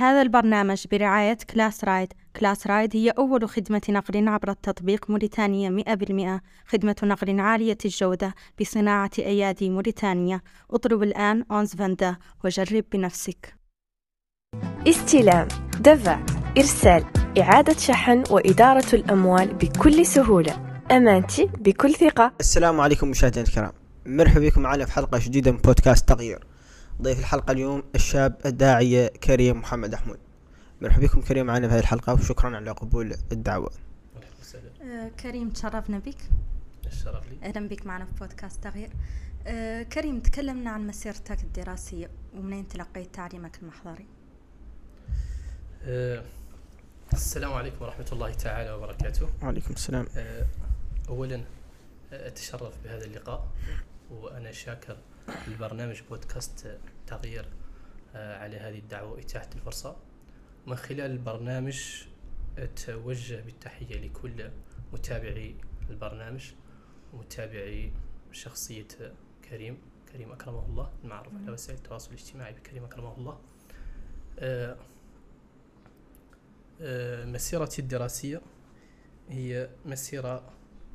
[0.00, 6.40] هذا البرنامج برعاية Class Ride Class Ride هي أول خدمة نقل عبر التطبيق موريتانيا 100%
[6.66, 10.40] خدمة نقل عالية الجودة بصناعة أيادي موريتانيا.
[10.70, 13.54] اطلب الآن أونز فاندا وجرب بنفسك.
[14.88, 15.48] استلام
[15.80, 16.20] دفع
[16.58, 17.04] إرسال
[17.38, 20.80] إعادة شحن وإدارة الأموال بكل سهولة.
[20.90, 22.32] أمانتي بكل ثقة.
[22.40, 23.72] السلام عليكم مشاهدينا الكرام.
[24.06, 26.49] مرحبا بكم معنا في حلقة جديدة من بودكاست تغيير.
[27.00, 30.18] ضيف الحلقة اليوم الشاب الداعية كريم محمد أحمد.
[30.80, 33.70] مرحبا بكم كريم معنا في هذه الحلقة وشكرا على قبول الدعوة.
[34.82, 36.16] آه، كريم تشرفنا بك.
[36.86, 37.48] الشرف لي.
[37.48, 38.90] أهلا بك معنا في بودكاست تغيير
[39.46, 44.06] آه، كريم تكلمنا عن مسيرتك الدراسية ومنين تلقيت تعليمك المحضري؟
[45.84, 46.22] أه
[47.12, 49.28] السلام عليكم ورحمة الله تعالى وبركاته.
[49.42, 50.06] وعليكم السلام.
[50.16, 50.46] أه
[51.08, 51.44] أولا
[52.12, 53.46] آه، أتشرف بهذا اللقاء
[54.10, 54.96] وأنا شاكر
[55.48, 56.78] لبرنامج بودكاست
[57.10, 57.48] تغيير
[58.14, 59.96] أه على هذه الدعوة وإتاحة الفرصة.
[60.66, 62.04] من خلال البرنامج
[62.58, 64.50] أتوجه بالتحية لكل
[64.92, 65.56] متابعي
[65.90, 66.52] البرنامج
[67.12, 67.92] ومتابعي
[68.32, 68.88] شخصية
[69.50, 69.78] كريم
[70.12, 73.40] كريم أكرمه الله المعروف على وسائل التواصل الاجتماعي بكريم أكرمه الله.
[74.38, 74.76] أه
[76.82, 78.40] آه، مسيرتي الدراسية
[79.28, 80.52] هي مسيرة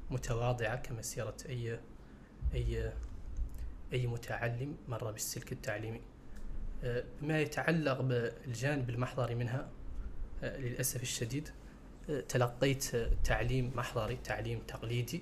[0.09, 1.79] متواضعة كمسيرة أي
[2.53, 2.93] أي
[3.95, 6.01] أي متعلم مر بالسلك التعليمي.
[6.83, 9.69] آه، بما يتعلق بالجانب المحضري منها
[10.43, 11.49] آه، للأسف الشديد
[12.29, 12.83] تلقيت
[13.23, 15.21] تعليم محضري تعليم تقليدي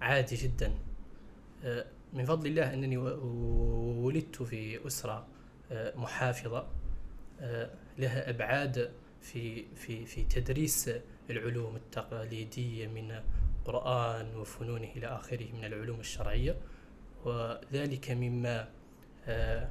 [0.00, 0.72] عادي جدا.
[2.12, 5.26] من فضل الله أنني ولدت في أسرة
[5.72, 6.66] محافظة
[7.98, 10.90] لها أبعاد في في في تدريس
[11.30, 13.22] العلوم التقليدية من
[13.64, 16.56] قرآن وفنونه إلى آخره من العلوم الشرعية.
[17.26, 18.68] وذلك مما
[19.28, 19.70] آه،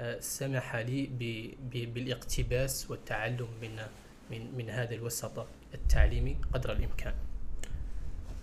[0.00, 1.06] آه، سمح لي
[1.70, 3.76] بالاقتباس والتعلم من
[4.30, 7.14] من من هذا الوسط التعليمي قدر الإمكان.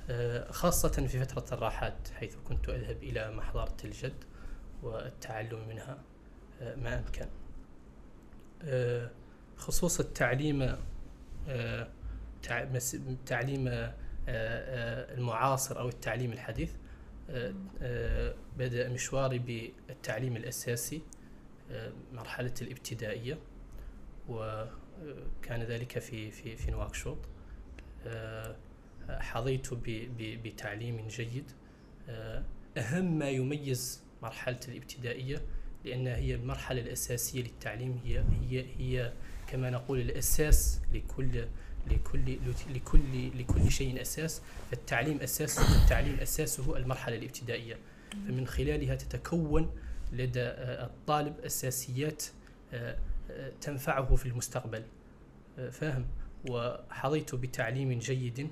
[0.10, 4.24] آه، خاصة في فترة الراحات حيث كنت أذهب إلى محضرة الجد
[4.84, 5.98] والتعلم منها
[6.62, 7.26] ما أمكن.
[9.58, 10.76] خصوص التعليم
[13.26, 13.92] تعليم
[14.28, 16.72] المعاصر أو التعليم الحديث
[18.58, 21.02] بدأ مشواري بالتعليم الأساسي
[22.14, 23.40] مرحلة الابتدائية
[24.30, 27.18] وكان ذلك في في في نواكشوط.
[29.10, 29.74] حظيت
[30.20, 31.52] بتعليم جيد.
[32.78, 35.42] أهم ما يميز مرحلة الابتدائية
[35.86, 39.14] لأنها هي المرحلة الأساسية للتعليم هي هي هي
[39.48, 41.48] كما نقول الأساس لكل
[41.88, 42.38] لكل
[42.76, 47.78] لكل لكل شيء أساس فالتعليم أساس التعليم أساسه المرحلة الابتدائية.
[48.12, 49.72] فمن خلالها تتكون
[50.14, 52.24] لدى الطالب أساسيات
[52.74, 52.98] آه،
[53.32, 54.84] آه، تنفعه في المستقبل.
[55.60, 56.06] آه، فاهم؟
[56.50, 58.50] وحظيت بتعليم جيد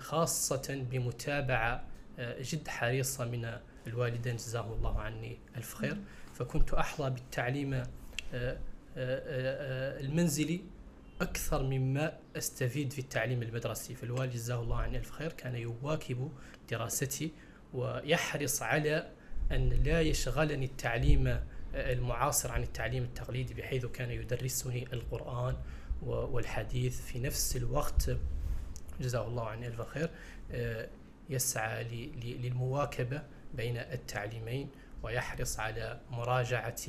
[0.00, 1.84] خاصة بمتابعة
[2.18, 5.96] جد حريصة من الوالدين جزاهم الله عني ألف خير.
[6.40, 7.86] فكنت أحظى بالتعليم آه، آه،
[8.34, 8.58] آه،
[8.96, 10.60] المنزلي
[11.20, 13.94] أكثر مما أستفيد في التعليم المدرسي.
[13.94, 16.32] فالوالد جزاه الله عني ألف خير كان يواكب
[16.70, 17.32] دراستي
[17.74, 19.10] ويحرص على
[19.52, 21.40] أن لا يشغلني التعليم
[21.74, 25.56] المعاصر عن التعليم التقليدي بحيث كان يدرسني القرآن
[26.02, 28.10] والحديث في نفس الوقت.
[29.00, 30.10] جزاه الله عني ألف خير
[31.30, 31.84] يسعى
[32.22, 33.22] للمواكبة
[33.54, 34.68] بين التعليمين
[35.02, 36.82] ويحرص على مراجعة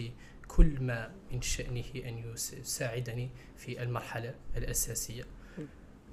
[0.55, 5.23] كل ما من شأنه أن يساعدني في المرحلة الأساسية.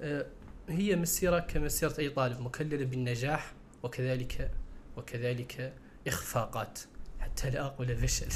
[0.01, 0.25] آه،
[0.69, 4.51] هي مسيرة كمسيرة أي طالب مكللة بالنجاح وكذلك
[4.97, 5.73] وكذلك
[6.07, 6.79] إخفاقات.
[7.19, 8.27] حتى لا أقول فشل.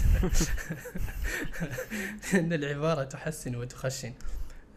[2.34, 4.14] لأن العبارة تحسن وتخشن.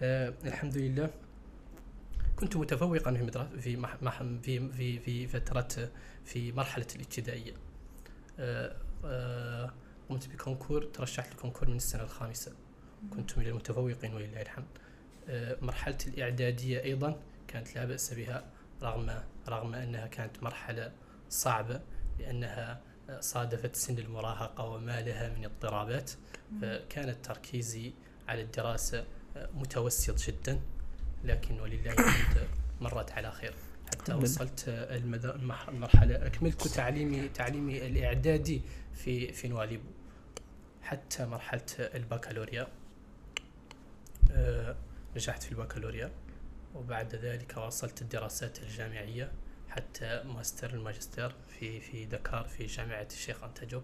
[0.03, 1.11] أه الحمد لله.
[2.37, 3.29] كنت متفوقا في
[3.61, 5.91] في في في في فترة
[6.25, 7.55] في مرحلة الابتدائية.
[8.39, 12.53] أه أه قمت بكونكور ترشحت لكونكور من السنة الخامسة.
[13.11, 14.67] كنت من المتفوقين ولله الحمد.
[15.29, 18.45] آه، مرحلة الإعدادية أيضا كانت لا بأس بها
[18.83, 20.93] رغم رغم أنها كانت مرحلة
[21.31, 21.81] صعبة
[22.19, 26.11] لأنها آه، صادفت سن المراهقة وما لها من اضطرابات.
[26.63, 27.93] فكان تركيزي
[28.29, 29.05] على الدراسة
[29.37, 30.61] آه، متوسط جدا.
[31.25, 32.49] لكن ولله الحمد
[32.81, 33.55] مرت على خير.
[33.87, 34.65] حتى وصلت
[35.69, 38.63] المرحلة أكملت تعليمي تعليمي الإعدادي
[38.95, 39.96] في في نواليبو.
[40.87, 42.67] حتى مرحلة البكالوريا.
[44.33, 44.77] أه
[45.17, 46.11] نجحت في البكالوريا
[46.75, 49.33] وبعد ذلك واصلت الدراسات الجامعية
[49.69, 53.83] حتى ماستر الماجستير في في دكار في جامعة الشيخ أنتا جوب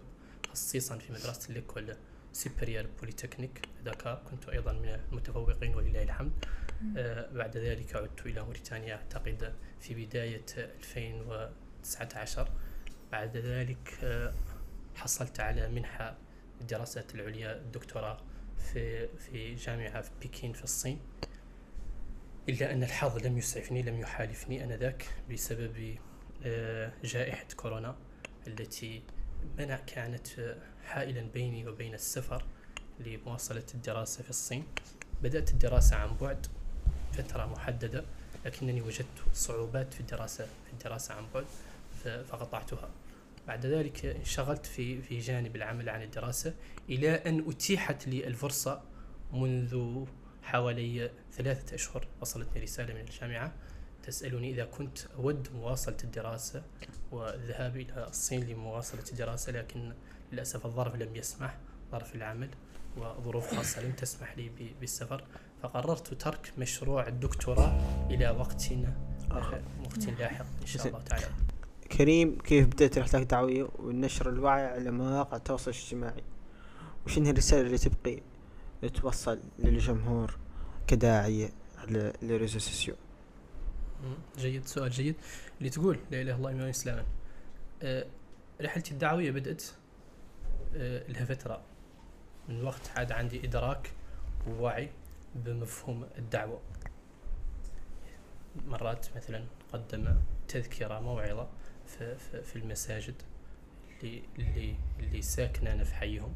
[0.51, 1.95] خصيصا في مدرسة ال l'École
[2.33, 4.21] Supérieure Polytechnique دكار.
[4.31, 6.31] كنت أيضا من المتفوقين ولله الحمد.
[6.97, 12.49] آه بعد ذلك عدت إلى موريتانيا أعتقد في بداية 2019
[13.11, 14.33] بعد ذلك آه
[14.95, 16.15] حصلت على منحة
[16.61, 18.17] الدراسات العليا الدكتوراه
[18.57, 20.99] في في جامعة في بكين في الصين.
[22.49, 25.95] إلا أن الحظ لم يسعفني لم يحالفني أنذاك بسبب
[26.45, 27.95] آه، جائحة كورونا
[28.47, 29.03] التي
[29.57, 30.27] منع كانت
[30.83, 32.45] حائلا بيني وبين السفر
[32.99, 34.63] لمواصلة الدراسة في الصين.
[35.23, 36.47] بدأت الدراسة عن بعد
[37.13, 38.03] فترة محددة
[38.45, 41.45] لكنني وجدت صعوبات في الدراسة في الدراسة عن بعد
[42.03, 42.89] فقطعتها.
[43.47, 46.53] بعد ذلك انشغلت في في جانب العمل عن الدراسة
[46.89, 48.81] إلى أن أتيحت لي الفرصة
[49.33, 50.05] منذ
[50.43, 53.53] حوالي ثلاثة أشهر وصلتني رسالة من الجامعة
[54.03, 56.63] تسألني إذا كنت أود مواصلة الدراسة
[57.11, 59.93] والذهاب إلى الصين لمواصلة الدراسة لكن
[60.31, 61.57] للأسف الظرف لم يسمح
[61.91, 62.49] ظرف العمل
[62.97, 65.23] وظروف خاصة لم تسمح لي بالسفر
[65.63, 68.69] فقررت ترك مشروع الدكتوراه إلى وقت
[69.31, 71.25] آخر وقت لاحق إن شاء الله تعالى.
[71.97, 76.23] كريم كيف بدأت رحلتك الدعوية ونشر الوعي على مواقع التواصل الاجتماعي.
[77.05, 78.21] وش الرسالة اللي تبقي؟
[78.93, 80.37] توصل للجمهور
[80.87, 82.95] كداعية على ال réseaux sociaux.
[84.37, 85.15] جيد سؤال جيد.
[85.57, 87.05] اللي تقول لا إله إلا الله إيمان اسلاما
[87.83, 88.05] أه
[88.61, 89.63] رحلتي الدعوية بدأت
[90.75, 91.61] أه لها فترة.
[92.49, 93.91] من وقت عاد عندي إدراك
[94.47, 94.89] ووعي
[95.35, 96.61] بمفهوم الدعوة.
[98.67, 100.15] مرات مثلا قدم
[100.47, 101.47] تذكرة موعظة
[101.93, 103.15] في, في, المساجد
[104.03, 106.33] اللي اللي اللي ساكنة أنا في حيهم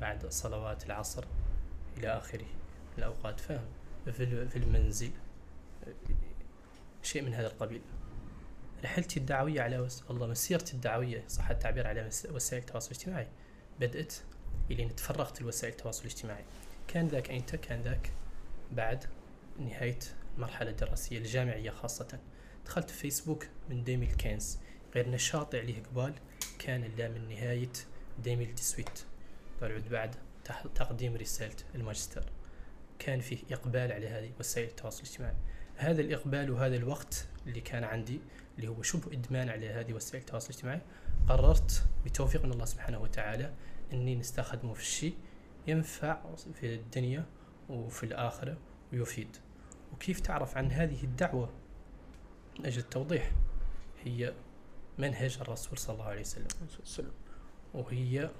[0.00, 1.24] بعد صلوات العصر
[1.96, 2.46] إلى آخره
[2.98, 3.40] الأوقات.
[3.40, 3.64] فاهم
[4.12, 5.10] في المنزل
[7.02, 7.80] شيء من هذا القبيل.
[8.84, 10.04] رحلتي الدعوية على وس...
[10.10, 13.28] الله مسيرتي الدعوية صح التعبير على وسائل التواصل الاجتماعي.
[13.80, 14.14] بدأت
[14.70, 16.44] إلى تفرغت لوسائل التواصل الاجتماعي.
[16.88, 18.12] كان ذاك أنت كان ذاك
[18.72, 19.04] بعد
[19.58, 19.98] نهاية
[20.36, 22.18] المرحلة الدراسية الجامعية خاصة.
[22.68, 24.58] دخلت في فيسبوك من 2015
[24.94, 26.14] غير نشاطي عليه قبال
[26.58, 27.72] كان لا من نهاية
[28.26, 30.14] 2018 بعد
[30.74, 32.24] تقديم رسالة الماجستير.
[32.98, 35.34] كان فيه إقبال على هذه وسائل التواصل الاجتماعي.
[35.76, 38.20] هذا الإقبال وهذا الوقت اللي كان عندي
[38.58, 40.80] اللي هو شبه إدمان على هذه وسائل التواصل الاجتماعي
[41.28, 43.54] قررت بتوفيق من الله سبحانه وتعالى
[43.92, 45.14] أني نستخدمه في الشيء
[45.66, 47.26] ينفع في الدنيا
[47.68, 48.58] وفي الآخرة
[48.92, 49.36] ويفيد.
[49.92, 51.57] وكيف تعرف عن هذه الدعوة؟
[52.58, 53.32] من أجل التوضيح.
[54.04, 54.34] هي
[54.98, 56.20] منهج الرسول صلى الله عليه
[56.82, 57.12] وسلم.
[57.74, 58.30] وهي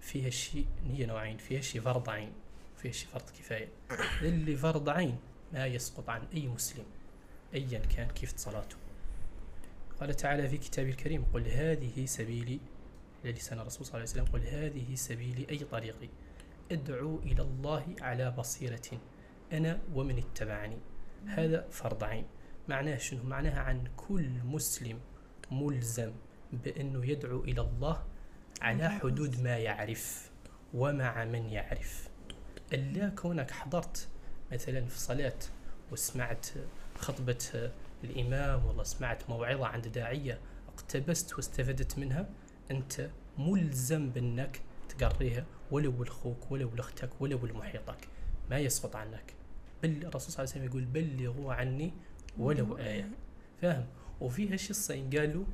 [0.00, 2.32] فيها شيء هي نوعين فيها شيء فرض عين
[2.76, 3.68] فيه شيء فرض كفاية.
[4.22, 5.18] اللي فرض عين
[5.52, 6.84] ما يسقط عن أي مسلم
[7.54, 8.76] أيا كان كيف صلاته.
[10.00, 12.60] قال تعالى في كتابه الكريم قل هذه سبيلي
[13.24, 16.08] لسان الرسول صلى الله عليه وسلم قل هذه سبيلي أي طريقي.
[16.72, 19.00] أدعو إلى الله على بصيرة
[19.52, 20.78] أنا ومن اتبعني.
[21.26, 22.24] هذا فرض عين.
[22.68, 25.00] معناه شنو؟ معناها عن كل مسلم
[25.50, 26.12] ملزم
[26.52, 28.04] بأنه يدعو إلى الله
[28.62, 30.30] على حدود ما يعرف
[30.74, 32.08] ومع من يعرف.
[32.72, 34.08] إلا كونك حضرت
[34.52, 35.38] مثلا في صلاة
[35.92, 36.46] وسمعت
[36.98, 37.70] خطبة
[38.04, 42.28] الإمام والله سمعت موعظة عند داعية اقتبست واستفدت منها
[42.70, 44.60] أنت ملزم بأنك
[44.98, 48.08] تقريها ولو لأخوك ولو لأختك ولو لمحيطك
[48.50, 49.34] ما يسقط عنك.
[49.82, 51.92] بل الرسول صلى الله عليه وسلم يقول بلغوا عني
[52.38, 53.08] ولو آية.
[53.62, 53.86] فاهم؟
[54.20, 55.44] وفيها شي الصين؟ قالوا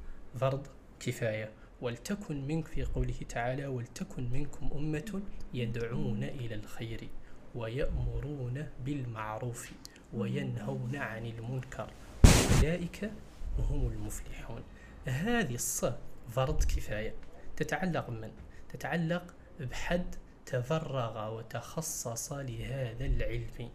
[0.40, 0.66] فرض
[1.00, 1.52] كفاية.
[1.80, 5.23] ولتكن منك في قوله تعالى ولتكن منكم أمة
[5.54, 7.08] يدعون إلى الخير
[7.54, 9.73] ويأمرون بالمعروف
[10.14, 11.90] وينهون عن المنكر.
[12.56, 13.11] أولئك
[13.58, 14.62] هم المفلحون.
[15.06, 17.14] هذه الصة فرض كفاية.
[17.56, 18.30] تتعلق من؟
[18.68, 20.14] تتعلق بحد
[20.47, 23.70] تفرغ وتخصص لهذا العلم.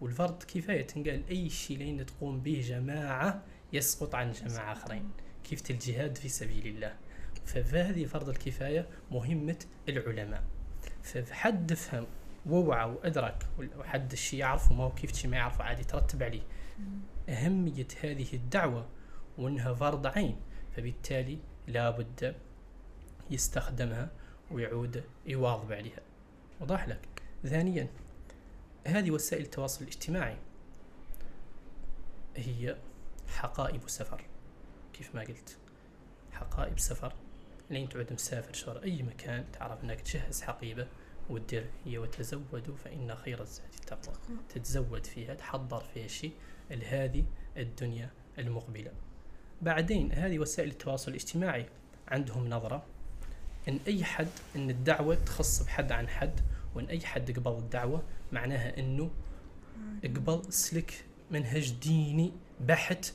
[0.00, 5.10] والفرض كفاية تنقال أي شيء لين تقوم به جماعة يسقط عن جماعة آخرين.
[5.44, 6.96] كيف الجهاد في سبيل الله؟
[7.44, 10.42] فهذه فرض الكفاية مهمة العلماء.
[11.02, 12.06] فحد فهم
[12.46, 13.46] ووعى وأدرك
[13.78, 16.42] وحد الشيء يعرفه ما هو كيف ما يعرفه عادي يترتب عليه.
[17.28, 18.86] أهمية هذه الدعوة
[19.38, 20.36] وأنها فرض عين
[20.76, 22.34] فبالتالي لابد
[23.30, 24.10] يستخدمها
[24.50, 26.00] ويعود يواظب عليها.
[26.60, 27.08] وضح لك.
[27.44, 27.88] ثانيا
[28.86, 30.36] هذه وسائل التواصل الاجتماعي.
[32.36, 32.76] هي
[33.28, 34.24] حقائب سفر.
[34.92, 35.56] كيف ما قلت
[36.32, 37.12] حقائب سفر.
[37.70, 40.86] لين تعود مسافر شهر أي مكان تعرف أنك تجهز حقيبة
[41.30, 44.14] ودير هي وتزودوا فإن خير الزاد التقوى.
[44.48, 46.32] تتزود فيها تحضر فيها شيء
[46.70, 47.24] لهذه
[47.56, 48.92] الدنيا المقبلة.
[49.62, 51.66] بعدين هذه وسائل التواصل الاجتماعي
[52.08, 52.84] عندهم نظرة
[53.68, 56.40] إن أي حد إن الدعوة تخص بحد عن حد
[56.74, 58.02] وإن أي حد قبل الدعوة
[58.32, 59.10] معناها إنه
[60.04, 63.12] قبل سلك منهج ديني بحت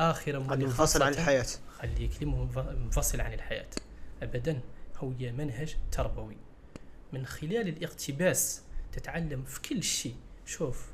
[0.00, 1.46] آخر منفصل عن الحياة.
[1.78, 3.68] خليك لي منفصل عن الحياة.
[4.22, 4.60] ابدا
[4.96, 6.36] هو منهج تربوي.
[7.12, 10.16] من خلال الاقتباس تتعلم في كل شيء.
[10.46, 10.90] شوف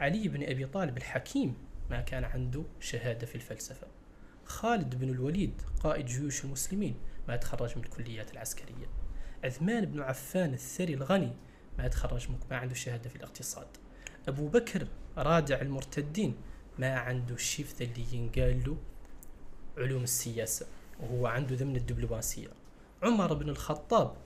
[0.00, 1.54] علي بن أبي طالب الحكيم
[1.90, 3.86] ما كان عنده شهادة في الفلسفة.
[4.44, 6.94] خالد بن الوليد قائد جيوش المسلمين
[7.28, 8.86] ما تخرج من الكليات العسكرية.
[9.44, 11.32] عثمان بن عفان الثري الغني
[11.78, 13.66] ما تخرج ما عنده شهادة في الاقتصاد.
[14.28, 14.86] أبو بكر
[15.18, 16.36] رادع المرتدين
[16.78, 18.76] ما عنده شيف اللي ينقال له
[19.78, 20.66] علوم السياسة
[21.00, 22.48] وهو عنده ضمن الدبلوماسية.
[23.02, 24.16] عمر بن الخطاب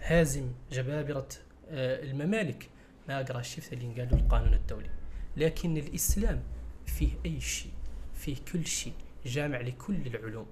[0.00, 1.28] هازم جبابرة
[1.68, 2.68] آه، الممالك
[3.08, 4.90] ما قرأ الشيف اللي ينقال له القانون الدولي.
[5.36, 6.42] لكن الإسلام
[6.86, 7.72] فيه أي شيء
[8.14, 8.92] فيه كل شيء
[9.26, 10.46] جامع لكل العلوم.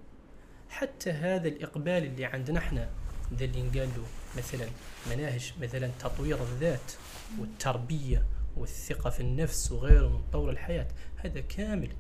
[0.69, 2.91] حتى هذا الإقبال اللي عندنا إحنا
[3.37, 4.05] ذا اللي نقال له
[4.37, 4.67] مثلا
[5.11, 6.93] مناهج مثلا تطوير الذات
[7.39, 11.93] والتربية والثقة في النفس وغيره من طور الحياة هذا كامل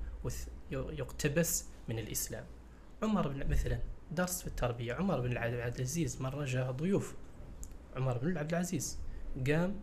[0.70, 2.44] يقتبس من الإسلام.
[3.02, 3.78] عمر بن مثلا
[4.10, 7.14] درس في التربية عمر بن عبد العزيز مرة جاء ضيوف.
[7.96, 8.98] عمر بن عبد العزيز
[9.46, 9.80] قام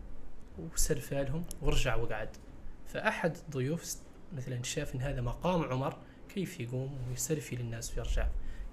[0.58, 2.36] وسلفى لهم ورجع وقعد.
[2.86, 3.96] فأحد الضيوف
[4.36, 5.96] مثلا شاف إن هذا مقام عمر
[6.34, 8.28] كيف يقوم ويسلفي للناس ويرجع؟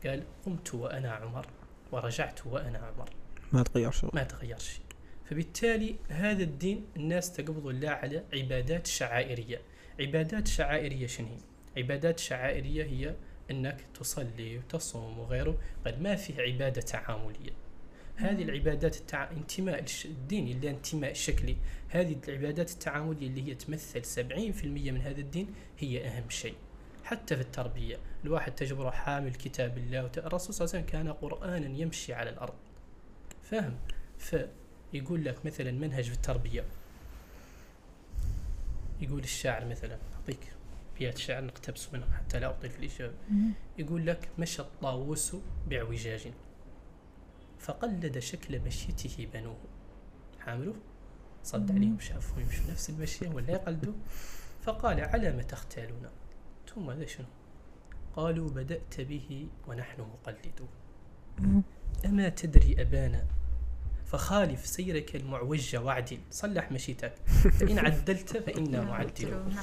[0.06, 1.48] قال قمت وأنا عمر.
[1.92, 3.10] ورجعت وأنا عمر
[3.52, 4.82] ما تغير شيء ما تغير شيء.
[5.26, 9.62] فبالتالي هذا الدين الناس تقبض الله على عبادات شعائرية.
[10.00, 11.38] عبادات شعائرية شنو هي؟
[11.84, 13.16] عبادات شعائرية هي
[13.52, 17.52] أنك تصلي وتصوم وغيره قد ما فيه عبادة تعاملية.
[18.16, 19.32] هذه العبادات التع...
[19.32, 21.58] انتماء الدين اللي انتماء شكلي
[21.90, 25.48] هذه العبادات التعاملية اللي هي تمثل 70% من هذا الدين
[25.80, 26.56] هي أهم شيء.
[27.08, 27.98] حتى في التربية.
[28.26, 32.54] الواحد تجبره حامل كتاب الله الرسول صلى الله عليه وسلم كان قرآنا يمشي على الأرض.
[33.44, 33.78] فاهم؟
[34.18, 36.64] فيقول لك مثلا منهج في التربية.
[39.02, 40.40] يقول الشاعر مثلا أعطيك
[41.00, 43.14] بيات شعر نقتبس منها حتى لا أطيل في الإجابة
[43.78, 45.36] يقول لك مشى الطاووس
[45.68, 46.32] باعوجاج
[47.60, 49.58] فقلد شكل مشيته بنوه.
[50.40, 50.76] حامله؟
[51.44, 53.94] صد عليهم شافوا يمشوا نفس المشية ولا يقلدوا
[54.62, 56.10] فقال على ما تختالون.
[56.78, 57.26] ثم هذا شنو؟
[58.16, 60.70] قالوا بدأت به ونحن مقلدون.
[62.06, 63.26] أما تدري أبانا
[64.06, 67.14] فخالف سيرك المعوج وعدل صلح مشيتك.
[67.28, 69.56] فإن عدلت فإنا معدلون.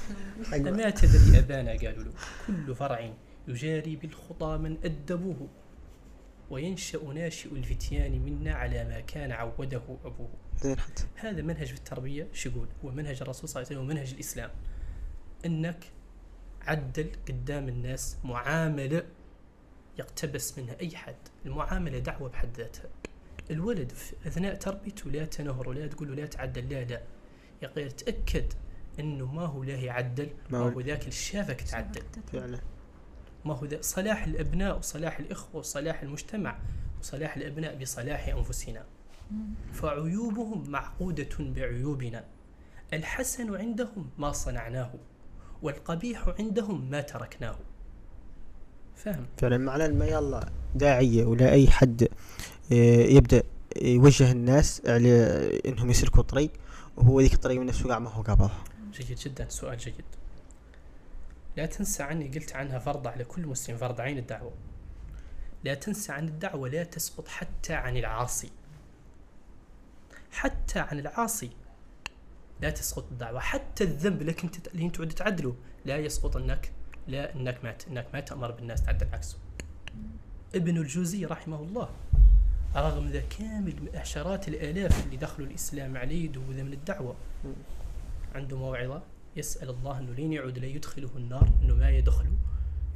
[0.54, 2.12] أما تدري أبانا قالوا له
[2.47, 3.12] كل فرع
[3.49, 5.49] يجاري بالخطى من أدبوه
[6.50, 10.30] وينشأ ناشئ الفتيان منا على ما كان عوده أبوه.
[11.16, 14.50] هذا منهج في التربية شقول هو منهج الرسول صلى الله عليه وسلم ومنهج الإسلام.
[15.47, 15.85] أنك
[16.66, 19.02] عدل قدام الناس معاملة
[19.99, 21.16] يقتبس منها أي حد.
[21.47, 22.90] المعاملة دعوة بحد ذاتها.
[23.50, 27.02] الولد في أثناء تربيته لا تنهر ولا تقول له لا تعدل لا لا.
[27.62, 28.52] يا غير تأكد
[29.00, 32.02] أنه ما هو لا يعدل ما هو ذاك اللي شافك تعدل.
[32.33, 32.61] فعلا.
[33.44, 36.59] ما هو ذا صلاح الأبناء وصلاح الإخوة وصلاح المجتمع
[37.00, 38.87] وصلاح الأبناء بصلاح أنفسنا.
[39.73, 42.25] فعيوبهم معقودة بعيوبنا.
[42.92, 44.94] الحسن عندهم ما صنعناه.
[45.64, 47.56] والقبيح عندهم ما تركناه.
[48.97, 52.09] فهم فعلا معنى ما يلا داعية ولا أي حد
[52.73, 53.42] آه، يبدأ
[53.83, 55.11] يوجه الناس على
[55.66, 56.50] إنهم يسلكوا طريق
[56.97, 60.04] وهو ذيك الطريق من نفسه ما هو قابلها جيد جدا سؤال جيد.
[61.56, 64.52] لا تنسى عني قلت عنها فرض على كل مسلم فرض عين الدعوة.
[65.64, 68.50] لا تنسى عن الدعوة لا تسقط حتى عن العاصي.
[70.33, 71.50] حتى عن العاصي.
[72.64, 73.40] لا تسقط الدعوة.
[73.40, 76.73] حتى الذنب لك انت اللي انت تعدله لا يسقط انك
[77.09, 79.38] لا انك ما انك ما تأمر بالناس تعدل عكسه.
[80.54, 81.88] ابن الجوزي رحمه الله
[82.76, 87.16] رغم ذا كامل عشرات الآلاف اللي دخلوا الإسلام عليه وذا من الدعوة
[88.35, 89.02] عنده موعظة
[89.37, 92.37] يسأل الله إنه لين يعود لا يدخله النار إنه ما يدخله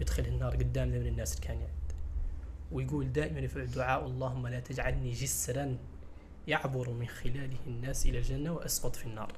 [0.00, 1.92] يدخل النار قدام من الناس اللي كان يعد
[2.72, 5.78] ويقول دائما يفعل دعاء اللهم لا تجعلني جسرا
[6.48, 9.32] يعبر من خلاله الناس إلى الجنة وأسقط في النار.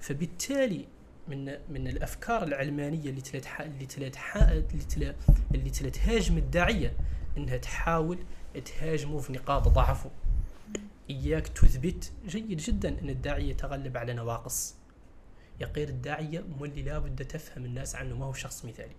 [0.00, 0.86] فبالتالي
[1.28, 5.14] من من الأفكار العلمانية اللي تلات اللي تلات اللي تلا
[5.54, 6.92] اللي تلا تهاجم الداعية
[7.36, 8.18] إنها تحاول
[8.64, 10.10] تهاجمه في نقاط ضعفه.
[11.10, 14.74] إياك تثبت جيد جدا أن الداعية يتغلب على نواقص.
[15.60, 18.94] يقير الداعية مولي لابد تفهم الناس عنه ما هو شخص مثالي.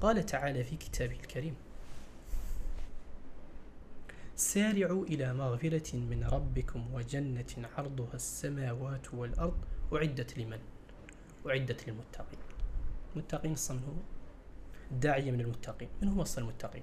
[0.00, 1.54] قال تعالى في كتابه الكريم
[4.40, 9.58] سارعوا إلى مغفرة من ربكم وجنة عرضها السماوات والأرض.
[9.92, 10.58] أعدت لمن؟
[11.46, 12.38] أعدت للمتقين.
[13.16, 13.92] المتقين أصلا هو؟
[14.90, 15.88] الداعية من المتقين.
[16.02, 16.82] من هو أصلا المتقين؟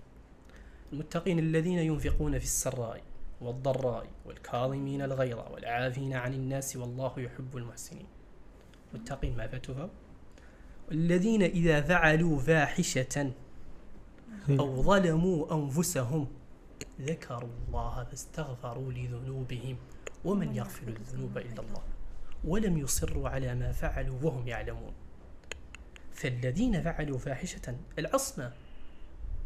[0.94, 3.04] المتقين الذين ينفقون في السراء
[3.42, 8.08] والضراء والكاظمين الغيظ والعافين عن الناس والله يحب المحسنين.
[8.94, 9.90] متقين معرفتها
[10.92, 13.34] الذين إذا فعلوا فاحشة
[14.50, 16.28] أو ظلموا أنفسهم
[17.02, 19.78] ذكروا الله فاستغفروا لذنوبهم
[20.26, 21.84] ومن يغفر الذنوب إلا الله
[22.44, 24.94] ولم يصروا على ما فعلوا وهم يعلمون.
[26.14, 28.54] فالذين فعلوا فاحشة العصمة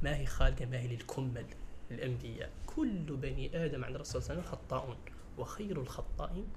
[0.01, 1.45] ما هي خالقة ما هي للكمل
[1.91, 4.97] الأنبياء كل بني آدم عند الرسول صلى الله عليه وسلم خطاؤون
[5.38, 6.47] وخير الخطائين.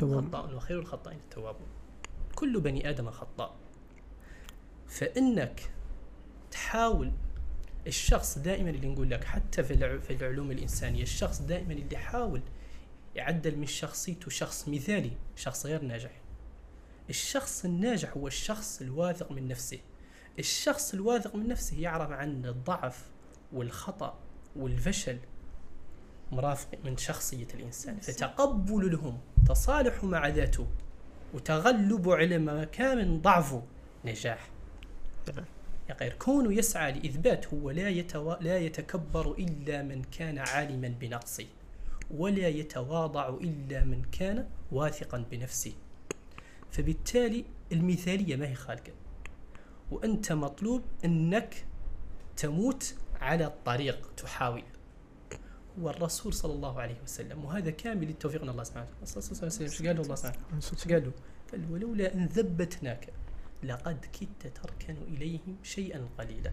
[0.00, 1.66] خطاء وخير الخطائين التوابون
[2.34, 3.54] كل بني آدم خطاء.
[4.88, 5.70] فإنك
[6.50, 7.12] تحاول
[7.86, 12.40] الشخص دائما اللي نقول لك حتى في في العلوم الإنسانية الشخص دائما اللي يحاول
[13.14, 16.10] يعدل من شخصيته شخص مثالي شخص غير ناجح.
[17.10, 19.78] الشخص الناجح هو الشخص الواثق من نفسه.
[20.38, 23.04] الشخص الواثق من نفسه يعرف عن الضعف
[23.52, 24.18] والخطأ
[24.56, 25.18] والفشل
[26.32, 28.00] مرافق من شخصية الإنسان.
[28.00, 30.66] فتقبل لهم تصالحه مع ذاته
[31.34, 33.62] وتغلبه على مكان من ضعفه
[34.04, 34.50] نجاح.
[35.88, 38.34] يا غير كونه يسعى لإثبات هو لا, يتوا...
[38.34, 41.46] لا يتكبر إلا من كان عالما بنقصه
[42.10, 45.72] ولا يتواضع إلا من كان واثقا بنفسه.
[46.70, 48.92] فبالتالي المثالية ما هي خالقة
[49.90, 51.64] وأنت مطلوب أنك
[52.36, 54.62] تموت على الطريق تحاول.
[55.80, 59.06] هو الرسول صلى الله عليه وسلم وهذا كامل التوفيق من الله سبحانه وتعالى.
[59.06, 61.12] صلى الله عليه وسلم قال له الله سبحانه قال له؟
[61.52, 63.08] قال ولولا أن ثبتناك
[63.62, 66.52] لقد كدت تركن إليهم شيئا قليلا.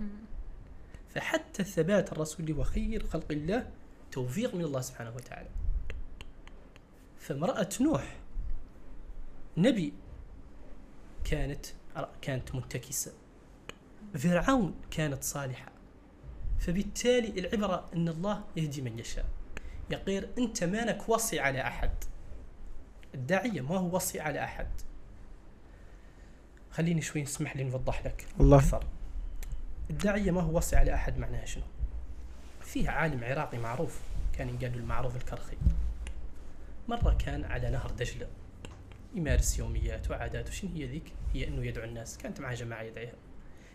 [1.10, 3.72] فحتى الثبات الرسول اللي هو خير خلق الله
[4.12, 5.50] توفيق من الله سبحانه وتعالى.
[7.20, 8.15] فامرأة نوح
[9.58, 9.93] نبي
[11.24, 11.65] كانت
[12.22, 13.13] كانت منتكسة
[14.15, 15.72] فرعون كانت صالحة.
[16.60, 19.25] فبالتالي العبرة أن الله يهدي من يشاء.
[19.89, 21.91] يقير أنت مانك وصي على أحد.
[23.13, 24.67] الداعية ما هو وصي على أحد.
[26.72, 28.57] خليني شوي اسمح لي نوضح لك الله.
[28.57, 28.84] أكثر
[29.90, 31.64] الداعية ما هو وصي على أحد معناها شنو؟
[32.62, 34.00] فيه عالم عراقي معروف
[34.34, 35.57] كان ينقال المعروف الكرخي.
[36.88, 38.27] مرة كان على نهر دجلة
[39.16, 42.18] يمارس يوميات وعادات وشن هي ذيك؟ هي أنه يدعو الناس.
[42.18, 43.14] كانت معه جماعة يدعيها.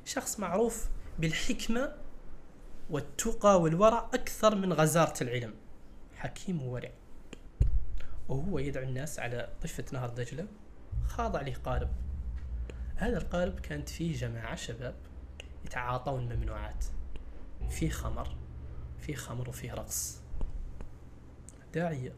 [0.05, 1.93] شخص معروف بالحكمة
[2.91, 5.55] والتقى والورع أكثر من غزارة العلم.
[6.17, 6.91] حكيم وورع.
[8.29, 10.47] وهو يدعو الناس على ضفة نهر دجلة
[11.07, 11.89] خاضع له قارب.
[12.97, 14.95] هذا القارب كانت فيه جماعة شباب
[15.65, 16.85] يتعاطون ممنوعات.
[17.71, 18.37] فيه خمر
[19.01, 20.21] فيه خمر وفيه رقص.
[21.75, 22.13] داعية.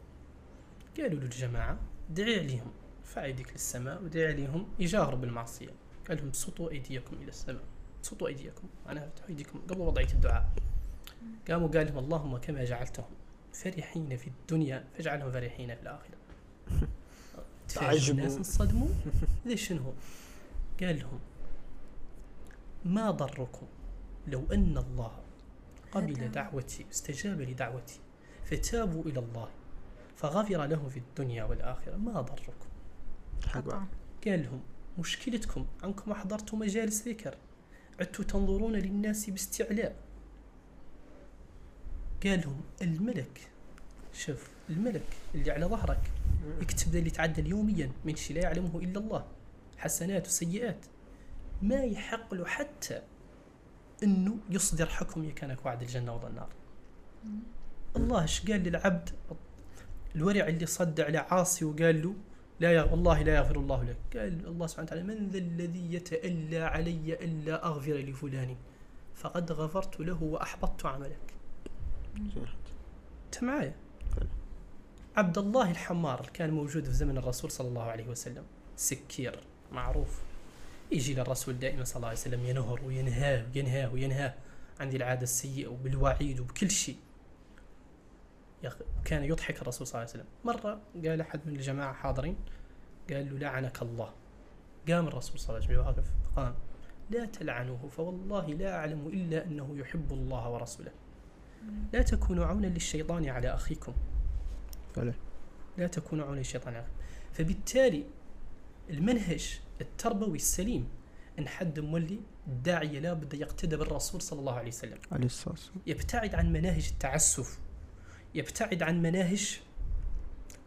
[0.97, 2.71] قالوا للجماعة دعي عليهم
[3.03, 5.69] رفع يديك للسماء ودعي عليهم يجاهروا بالمعصية.
[6.07, 7.63] قال لهم بسطوا أيديكم إلى السماء
[8.03, 10.49] بسطوا أيديكم أنا افتحوا أيديكم قبل وضعية الدعاء.
[11.49, 13.11] قاموا قال لهم اللهم كما جعلتهم
[13.53, 16.17] فرحين في الدنيا فاجعلهم فرحين في الآخرة.
[17.67, 18.19] تعجبوا.
[18.19, 18.87] الناس انصدموا.
[19.45, 19.93] ليش شنو؟
[20.79, 21.19] قال لهم
[22.85, 23.67] ما ضركم
[24.27, 25.19] لو أن الله
[25.91, 27.99] قبل دعوتي استجاب لدعوتي
[28.45, 29.49] فتابوا إلى الله
[30.15, 32.67] فغفر لهم في الدنيا والآخرة ما ضركم.
[34.25, 34.61] قال لهم
[34.99, 37.37] مشكلتكم أنكم أحضرتوا مجالس ذكر
[37.99, 39.95] عدتوا تنظرون للناس باستعلاء.
[42.23, 43.49] قال لهم الملك
[44.13, 46.11] شوف الملك اللي على ظهرك
[46.61, 49.25] يكتب اللي يتعدل يوميا من شيء لا يعلمه إلا الله.
[49.79, 50.85] حسنات وسيئات.
[51.61, 53.01] ما يحق له حتى
[54.03, 56.49] إنه يصدر حكم كانك وعد الجنة ولا النار.
[57.95, 59.09] الله إيش قال للعبد؟
[60.15, 62.13] الورع اللي صد على عاصي وقال له
[62.59, 62.91] لا يغ...
[62.91, 63.97] والله لا يغفر الله لك.
[64.17, 68.55] قال الله سبحانه وتعالى من ذا الذي يتألى علي إلا أغفر لفلان
[69.15, 71.33] فقد غفرت له وأحبطت عملك.
[73.25, 73.75] أنت معايا؟
[75.15, 78.43] عبد الله الحمار كان موجود في زمن الرسول صلى الله عليه وسلم
[78.75, 79.39] سكير.
[79.71, 80.21] معروف.
[80.91, 84.33] يجي للرسول دائما صلى الله عليه وسلم ينهر وينهاه وينهاه وينهاه
[84.79, 86.97] عندي العادة السيئة وبالوعيد وبكل شيء.
[89.05, 90.31] كان يضحك الرسول صلى الله عليه وسلم.
[90.45, 92.35] مرة قال أحد من الجماعة حاضرين
[93.09, 94.13] قال له لعنك الله.
[94.89, 96.55] قام الرسول صلى الله عليه وسلم واقف قام.
[97.09, 100.91] لا تلعنوه فوالله لا أعلم إلا أنه يحب الله ورسوله.
[101.93, 103.93] لا تكونوا عونا للشيطان على أخيكم.
[105.77, 106.99] لا تكونوا عونا للشيطان على أخيكم.
[107.33, 108.03] فبالتالي
[108.89, 110.87] المنهج التربوي السليم.
[111.39, 114.97] ان حد مولي الداعيه لابد يقتدى بالرسول صلى الله عليه وسلم.
[115.11, 115.81] عليه الصلاة والسلام.
[115.87, 117.59] يبتعد عن مناهج التعسف.
[118.35, 119.59] يبتعد عن مناهج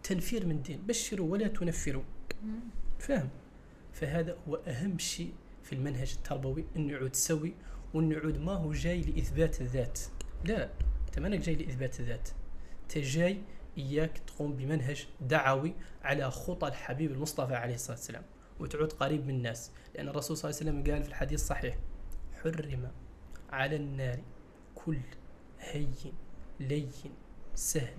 [0.03, 2.03] تنفير من دين بشروا ولا تنفروا.
[2.99, 3.29] فاهم
[3.93, 5.33] فهذا هو أهم شيء
[5.63, 7.55] في المنهج التربوي أنه يعود سوي
[7.95, 9.99] وأنه يعود ما هو جاي لإثبات الذات.
[10.45, 10.71] لا
[11.07, 12.29] أنت مانك جاي لإثبات الذات.
[12.83, 13.39] أنت جاي
[13.79, 18.25] إياك تقوم بمنهج دعوي على خطى الحبيب المصطفى عليه الصلاة والسلام
[18.61, 19.71] وتعود قريب من الناس.
[19.95, 21.79] لأن الرسول صلى الله عليه وسلم قال في الحديث الصحيح
[22.43, 22.91] حرم
[23.51, 24.19] على النار
[24.75, 25.01] كل
[25.59, 26.13] هين
[26.61, 26.91] لين
[27.55, 27.97] سهل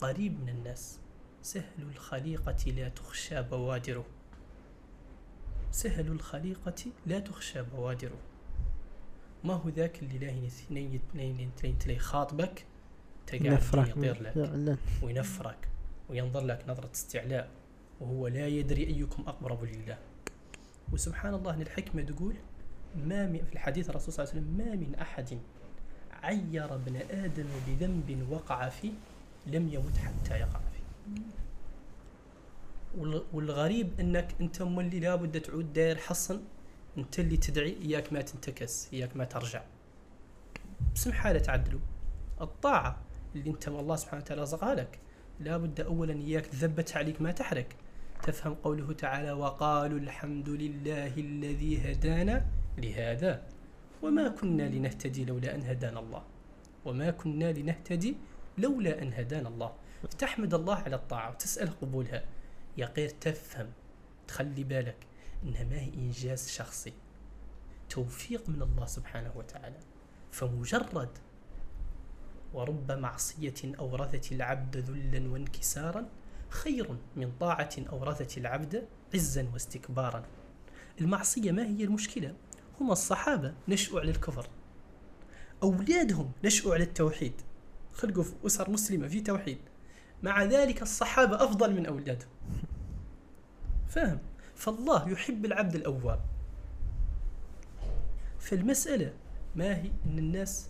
[0.00, 0.98] قريب من الناس.
[1.42, 4.06] سهل الخليقة لا تخشى بوادره.
[5.70, 8.18] سهل الخليقة لا تخشى بوادره.
[9.44, 12.66] ما هو ذاك اللي لا اثنين اثنين اثنين خاطبك؟
[13.38, 15.68] تقعد نفرك يطير لك وينفرك
[16.08, 17.48] وينظر لك نظرة استعلاء
[18.00, 19.98] وهو لا يدري أيكم أقرب لله.
[20.92, 22.34] وسبحان الله أن الحكمة تقول
[22.96, 25.38] ما من في الحديث الرسول صلى الله عليه وسلم ما من أحد
[26.22, 28.92] عير ابن آدم بذنب وقع فيه
[29.46, 31.20] لم يمت حتى يقع فيه.
[32.98, 36.40] وال- والغريب إنك أنت مولي لابد تعود داير حصن
[36.98, 39.62] أنت اللي تدعي إياك ما تنتكس إياك ما ترجع.
[40.94, 41.80] بسم حالة تعدلوا.
[42.40, 42.96] الطاعة
[43.34, 44.98] اللي انت الله سبحانه وتعالى رزقها لك.
[45.40, 47.76] لابد اولا إياك تثبت عليك ما تحرك.
[48.22, 52.46] تفهم قوله تعالى وقالوا الحمد لله الذي هدانا
[52.78, 53.42] لهذا.
[54.02, 56.22] وما كنا لنهتدي لولا أن هدانا الله.
[56.84, 58.16] وما كنا لنهتدي
[58.58, 59.72] لولا أن هدانا الله.
[60.18, 62.24] تحمد الله على الطاعة وتسأل قبولها.
[62.76, 63.72] يا غير تفهم.
[64.28, 65.06] تخلي بالك.
[65.44, 66.92] انها ما هي إنجاز شخصي.
[67.88, 69.78] توفيق من الله سبحانه وتعالى.
[70.32, 71.18] فمجرد
[72.54, 76.08] ورب معصية أورثت العبد ذلا وانكسارا
[76.48, 80.24] خير من طاعة أورثت العبد عزا واستكبارا.
[81.00, 82.34] المعصية ما هي المشكلة؟
[82.80, 84.46] هم الصحابة نشأوا على الكفر.
[85.62, 87.32] أولادهم نشأوا على التوحيد.
[87.92, 89.58] خلقوا في أسر مسلمة في توحيد.
[90.22, 92.28] مع ذلك الصحابة أفضل من أولادهم.
[93.88, 94.18] فاهم؟
[94.54, 96.20] فالله يحب العبد الأواب
[98.38, 99.12] فالمسألة
[99.56, 100.68] ما هي؟ أن الناس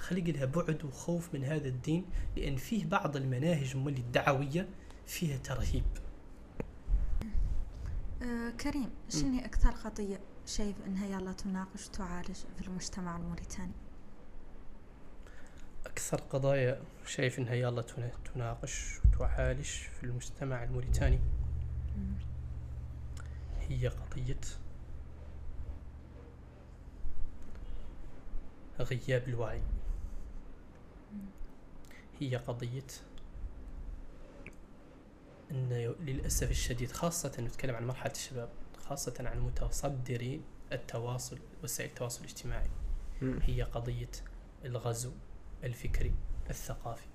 [0.00, 2.04] خلق لها بعد وخوف من هذا الدين
[2.36, 4.68] لأن فيه بعض المناهج مولي الدعوية
[5.06, 5.84] فيها ترهيب.
[8.22, 13.72] آه كريم شنو أكثر قضية شايف أنها يلا تناقش وتعالج في المجتمع الموريتاني؟
[15.86, 21.18] أكثر قضايا شايف أنها يلا تنا- تناقش وتعالج في المجتمع الموريتاني
[23.68, 24.40] هي قضية
[28.80, 29.62] غياب الوعي.
[32.20, 32.86] هي قضية
[35.50, 40.40] أن للأسف الشديد خاصة نتكلم عن مرحلة الشباب خاصة عن متصدري
[40.72, 42.70] التواصل وسائل التواصل الاجتماعي.
[43.22, 44.10] هي قضية
[44.64, 45.12] الغزو
[45.64, 46.14] الفكري
[46.50, 47.06] الثقافي.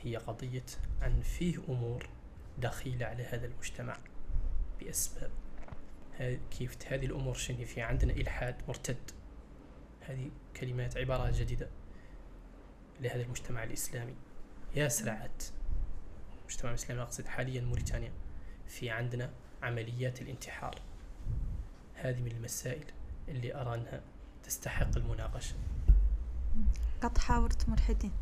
[0.00, 0.66] هي قضية
[1.02, 2.08] عن فيه أمور
[2.58, 3.96] دخيلة على هذا المجتمع
[4.80, 5.30] بأسباب.
[6.50, 9.10] كيف هذه الأمور شنو في عندنا إلحاد مرتد.
[10.00, 11.68] هذه كلمات عبارات جديدة.
[13.00, 14.14] لهذا المجتمع الإسلامي.
[14.74, 15.42] يا سرعت.
[16.40, 18.12] المجتمع الإسلامي أقصد حاليا موريتانيا
[18.68, 19.30] في عندنا
[19.62, 20.78] عمليات الانتحار.
[21.94, 22.84] هذه من المسائل
[23.28, 24.00] اللي أرى أنها
[24.44, 25.54] تستحق المناقشة.
[27.02, 28.12] قد حاورت ملحدين.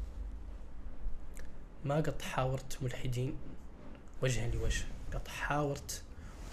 [1.84, 3.36] ما قد حاورت ملحدين
[4.22, 4.84] وجها لوجه.
[5.14, 6.02] قد حاورت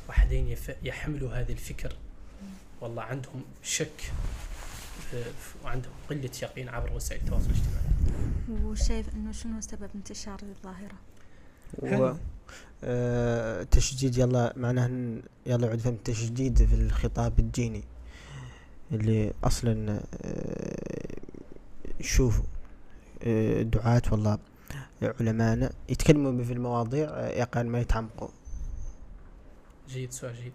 [0.10, 1.96] وحدين يف- يحملوا هذا الفكر.
[2.82, 4.12] والله عندهم شك
[5.12, 5.34] في-
[5.64, 7.93] وعندهم قلة يقين عبر وسائل التواصل الاجتماعي.
[8.50, 10.96] وشايف أنه شنو سبب انتشار الظاهرة؟
[11.82, 12.14] و
[12.84, 14.88] آه، تشديد يلا معناه
[15.46, 17.84] يلا يعود فهم تشديد في الخطاب الديني
[18.92, 21.18] اللي أصلا آه،
[22.02, 22.46] شوفوا
[23.24, 24.38] آه، دعاة والله
[25.02, 28.30] علماءنا يتكلموا في المواضيع آه، يقال ما يتعمقوا.
[29.90, 30.54] جيد سؤال جيد.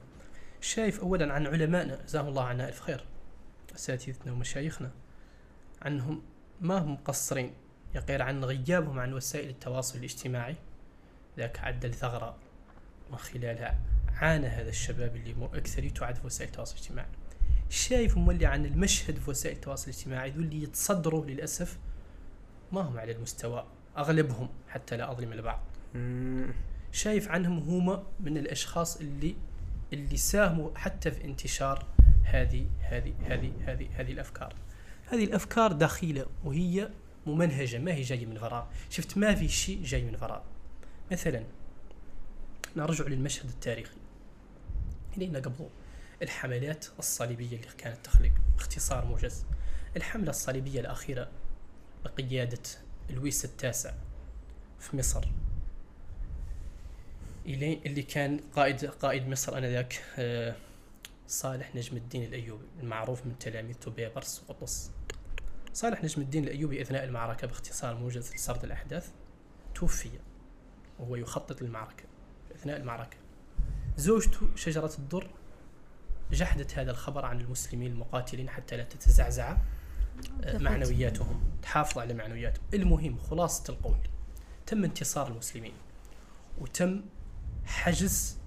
[0.61, 3.05] شايف أولا عن علمائنا جزاهم الله عنا ألف خير
[3.75, 4.91] أساتذتنا ومشايخنا
[5.83, 6.23] عنهم
[6.61, 7.53] ما هم مقصرين؟
[7.95, 10.57] يقير عن غيابهم عن وسائل التواصل الاجتماعي.
[11.39, 12.37] ذاك عدل ثغرة
[13.11, 13.79] من خلالها
[14.13, 17.09] عانى هذا الشباب اللي مو أكثريته عاد في وسائل التواصل الاجتماعي.
[17.71, 21.79] شايف مولي عن المشهد في وسائل التواصل الاجتماعي ذو اللي يتصدروا للأسف
[22.73, 23.67] ما هم على المستوى
[23.99, 25.61] أغلبهم حتى لا أظلم البعض.
[26.93, 29.37] شايف عنهم هما من الأشخاص اللي
[29.93, 31.87] اللي ساهموا حتى في انتشار
[32.25, 34.55] هذه هذه هذه هذه هذه الأفكار.
[35.07, 36.91] هذه الأفكار دخيله وهي
[37.29, 38.67] ممنهجه ما هي جاية من فراغ.
[38.91, 40.41] شفت ما في شيء جاي من فراغ.
[41.13, 41.45] مثلا
[42.77, 43.97] نرجع للمشهد التاريخي.
[45.17, 45.69] لنا قبل
[46.23, 49.45] الحملات الصليبية اللي كانت تخلق باختصار موجز
[49.97, 51.29] الحملة الصليبية الأخيرة
[52.05, 52.63] بقياده
[53.11, 53.95] لويس التاسع
[54.81, 55.25] في مصر.
[57.47, 60.57] اللي كان قائد قائد مصر آنذاك آه،
[61.29, 64.91] صالح نجم الدين الأيوبي المعروف من تلاميذ بيبرس وقطز
[65.79, 69.11] صالح نجم الدين الأيوبي أثناء المعركة باختصار موجز لسرد الأحداث
[69.75, 70.11] توفي
[70.99, 72.05] وهو يخطط للمعركة
[72.55, 73.17] أثناء المعركة.
[73.97, 75.31] زوجته شجرة الدر
[76.33, 79.57] جحدت هذا الخبر عن المسلمين المقاتلين حتى لا تتزعزع
[80.45, 82.65] آه، معنوياتهم تحافظ على معنوياتهم.
[82.75, 83.99] المهم خلاصة القول
[84.67, 85.75] تم انتصار المسلمين
[86.59, 87.03] وتم
[87.65, 88.39] حجز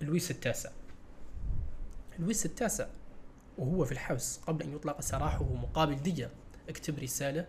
[0.00, 0.70] لويس التاسع.
[2.18, 2.86] لويس التاسع
[3.58, 6.30] وهو في الحبس قبل أن يطلق سراحه مقابل دية
[6.68, 7.48] اكتب رسالة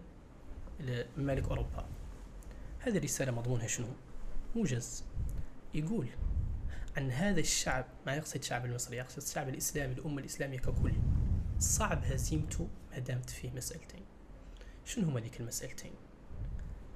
[1.17, 1.85] لملك أوروبا.
[2.79, 3.87] هذه الرسالة مضمونها شنو؟
[4.55, 5.03] موجز.
[5.73, 6.07] يقول
[6.97, 10.93] عن هذا الشعب ما يقصد الشعب المصري يقصد الشعب الإسلامي الأمة الإسلامية ككل.
[11.59, 14.01] صعب هزيمته ما دامت فيه مسألتين.
[14.85, 15.93] شنو هما ذيك المسألتين؟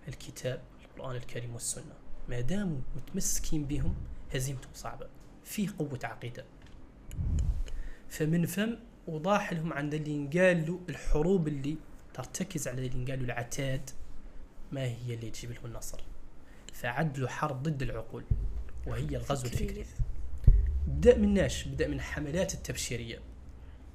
[0.08, 1.94] الكتاب القرآن الكريم والسنة.
[2.30, 3.96] ما داموا متمسكين بهم
[4.34, 5.08] هزيمتهم صعبة.
[5.44, 6.46] فيه قوة عقيدة.
[8.10, 8.78] فمن فم
[9.12, 11.78] وضاح لهم عند اللي ينقال له الحروب اللي
[12.14, 13.90] ترتكز على اللي ينقال له العتاد
[14.72, 16.04] ما هي اللي تجيب لهم النصر.
[16.74, 18.24] فعد له حرب ضد العقول
[18.88, 19.86] وهي الغزو الفكري.
[20.88, 23.20] بدأ من ناش بدأ من حملات التبشيرية.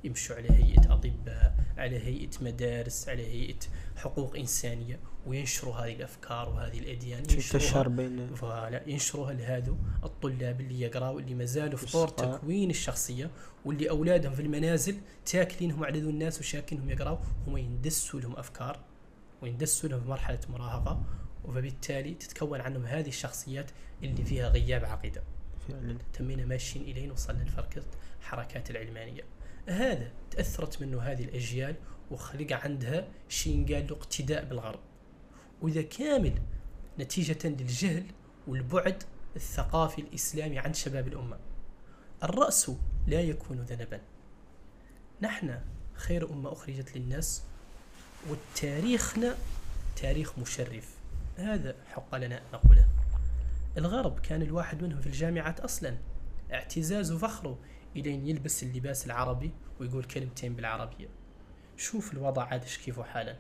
[0.05, 3.59] يمشوا على هيئة أطباء على هيئة مدارس على هيئة
[3.97, 5.01] حقوق إنسانية.
[5.27, 11.45] وينشروا هذه الأفكار وهذه الأديان تنتشر بين فوالا ينشروها لهذو الطلاب اللي يقراوا اللي ما
[11.45, 12.09] زالوا في طور.
[12.09, 13.31] تكوين الشخصية
[13.65, 18.81] واللي أولادهم في المنازل تاكلينهم على ذو الناس وشاكينهم يقراوا هم يندسوا لهم أفكار
[19.43, 21.03] ويندسوا لهم في مرحلة مراهقة
[21.45, 23.71] وفبالتالي تتكون عنهم هذه الشخصيات
[24.03, 25.23] اللي فيها غياب عقيدة.
[25.69, 25.99] فعلا.
[26.13, 27.83] تمينا ماشيين إلين وصلنا لفركة
[28.21, 29.23] حركات العلمانية.
[29.69, 31.77] هذا تأثرت منه هذه الأجيال
[32.11, 34.81] وخلق عندها شيء قال له اقتداء بالغرب.
[35.63, 36.43] وإذا كامل
[36.99, 38.05] نتيجة للجهل
[38.47, 39.03] والبعد
[39.37, 41.39] الثقافي الإسلامي عن شباب الأمة.
[42.23, 42.71] الرأس
[43.07, 44.01] لا يكون ذنبا.
[45.23, 45.61] نحن
[45.95, 47.43] خير أمة أخرجت للناس
[48.31, 49.35] وتاريخنا
[49.97, 50.95] تاريخ مشرف.
[51.37, 52.87] هذا حق لنا أن نقوله.
[53.79, 55.97] الغرب كان الواحد منهم في الجامعات أصلا.
[56.53, 57.59] اعتزاز وفخره
[57.97, 61.09] إلين يلبس اللباس العربي ويقول كلمتين بالعربية.
[61.77, 63.37] شوف الوضع عاد إيش كيفه حالا.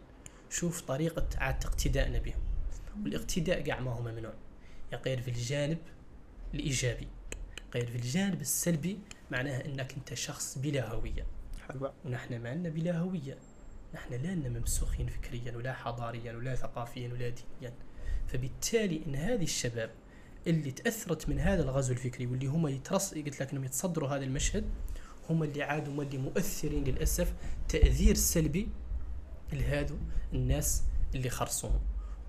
[0.51, 2.41] شوف طريقة عاد اقتدائنا بهم
[3.05, 4.33] والاقتداء قاع ما هو ممنوع
[4.93, 5.79] يقير في الجانب
[6.55, 7.09] الإيجابي.
[7.75, 8.99] غير في الجانب السلبي
[9.31, 11.27] معناها أنك أنت شخص بلا هوية.
[11.69, 11.93] حلوة.
[12.05, 13.39] ونحن ما عندنا بلا هوية.
[13.95, 17.75] نحن لا لنا ممسوخين فكريا ولا حضاريا ولا ثقافيا ولا دينيا.
[18.29, 19.91] فبالتالي إن هذه الشباب
[20.47, 24.65] اللي تأثرت من هذا الغزو الفكري واللي هم يترص قلت لك إنهم يتصدروا هذا المشهد
[25.31, 27.35] هم اللي عادوا هم اللي مؤثرين للأسف
[27.69, 28.69] تأثير سلبي
[29.53, 29.99] لهذو
[30.33, 30.83] الناس
[31.15, 31.81] اللي خرصوهم.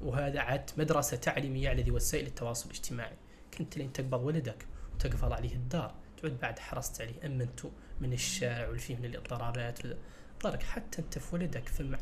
[0.02, 3.16] وهذا عاد مدرسة تعليمية على ذي وسائل التواصل الاجتماعي.
[3.58, 5.96] كنت لين تقبض ولدك وتقفل عليه الدار.
[6.22, 9.98] تعود بعد حرصت عليه أمنته من الشارع واللي فيه من الاضطرابات وذا.
[10.44, 11.98] ضرك حتى أنت في ولدك فما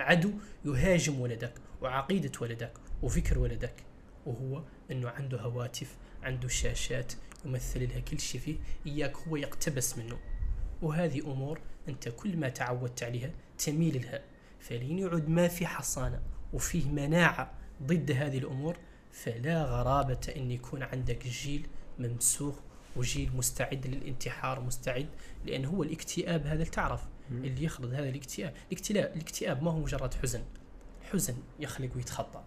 [0.00, 0.32] عدو
[0.64, 1.52] يهاجم ولدك
[1.82, 3.74] وعقيدة ولدك وفكر ولدك.
[4.26, 7.12] وهو إنه عنده هواتف عنده شاشات
[7.44, 8.56] يمثل لها كل شيء فيه.
[8.86, 10.18] إياك هو يقتبس منه.
[10.82, 14.20] وهذه أمور أنت كل ما تعودت عليها تميل لها.
[14.60, 18.76] فلين يعود ما في حصانة وفيه مناعة ضد هذه الأمور
[19.12, 21.66] فلا غرابة أن يكون عندك جيل
[21.98, 22.54] ممسوخ
[22.96, 25.08] وجيل مستعد للانتحار مستعد
[25.44, 28.54] لأن هو الاكتئاب هذا تعرف اللي يخلط هذا الاكتئاب.
[28.66, 30.44] الاكتئاب الاكتئاب ما هو مجرد حزن.
[31.12, 32.42] حزن يخلق ويتخطى.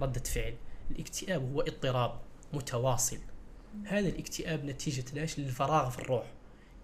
[0.00, 0.54] ردة فعل.
[0.90, 2.20] الاكتئاب هو اضطراب
[2.52, 3.18] متواصل.
[3.84, 6.32] هذا الاكتئاب نتيجة لاش للفراغ في الروح.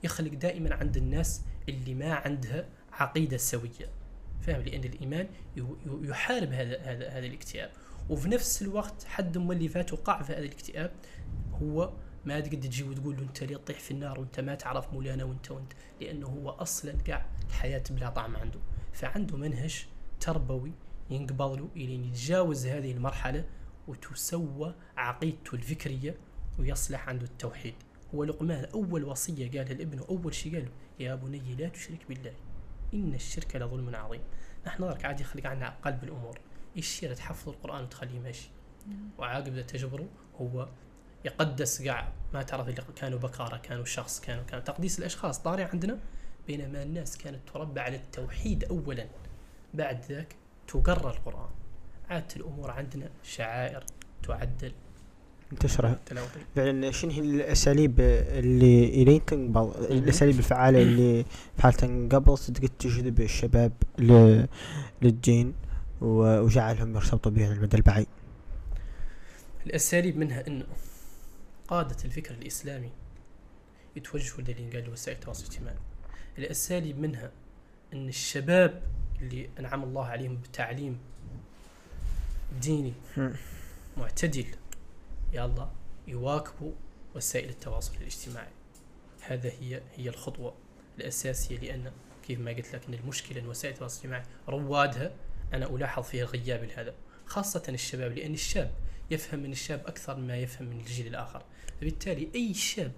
[0.05, 3.91] يخلق دائما عند الناس اللي ما عندها عقيدة سوية.
[4.43, 7.71] فاهم؟ يو- يو- يحارب هذا هذا هذا الاكتئاب.
[8.11, 10.91] وفي نفس الوقت حد من اللي فات وقع في هذا الاكتئاب
[11.63, 11.93] هو
[12.25, 15.51] ما تقدر تجي وتقول له أنت ليه تطيح في النار وأنت ما تعرف مولانا وأنت
[15.51, 18.59] وأنت؟ لأنه هو أصلا قاع الحياة بلا طعم عنده.
[18.93, 19.87] فعنده منهج
[20.21, 20.73] تربوي
[21.11, 23.45] ينقبض له الين يتجاوز هذه المرحلة
[23.89, 26.15] وتسوى عقيدته الفكرية
[26.59, 27.75] ويصلح عنده التوحيد.
[28.15, 30.71] هو لقمان أول وصية قالها لابنه اول شيء قال له
[31.01, 32.33] يا بني لا تشرك بالله.
[32.95, 34.21] إن الشرك لظلم عظيم.
[34.67, 36.39] نحن نظرك عادي يخلق عنا قلب الأمور.
[36.77, 38.49] يشير تحفظ القرآن وتخليه ماشي؟
[39.19, 40.09] وعاقب إذا تجبره
[40.41, 40.69] هو
[41.25, 44.65] يقدس قاع ما تعرف اللي كانوا بكارة كانوا شخص كانوا كانوا.
[44.65, 45.99] تقديس الأشخاص طارئ عندنا
[46.47, 49.07] بينما الناس كانت تربى على التوحيد أولا.
[49.75, 50.37] بعد ذاك
[50.69, 51.51] تقرر القرآن.
[52.11, 53.85] عادت الأمور عندنا شعائر
[54.23, 54.73] تعدل.
[55.53, 61.25] انتشر تلاوة فعلا شنو هي الأساليب اللي إلين تنقبض؟ الأساليب الفعالة اللي
[61.59, 63.73] فعلا تنقبض صدق تجذب الشباب
[65.03, 65.55] للدين
[66.01, 68.07] وجعلهم يرتبطوا به على المدى البعيد.
[69.67, 70.67] الأساليب منها أنه
[71.69, 72.91] قادة الفكر الإسلامي
[73.97, 75.77] يتوجهوا قال وسائل التواصل الاجتماعي.
[76.39, 77.31] الأساليب منها
[77.93, 78.83] أن الشباب
[79.23, 80.99] اللي أنعم الله عليهم بتعليم
[82.63, 82.93] ديني.
[83.97, 84.47] معتدل
[85.33, 85.69] يلا
[86.07, 86.73] يواكبوا
[87.15, 88.53] وسائل التواصل الاجتماعي.
[89.21, 90.55] هذا هي هي الخطوة
[90.99, 91.93] الأساسية لأن
[92.27, 95.13] كيف ما قلت لك أن المشكلة أن وسائل التواصل الاجتماعي روادها
[95.53, 96.95] أنا ألاحظ فيها غياب لهذا
[97.27, 98.71] خاصة الشباب لأن الشاب
[99.11, 101.45] يفهم من الشاب أكثر مما يفهم من الجيل الآخر.
[101.81, 102.93] فبالتالي أي شاب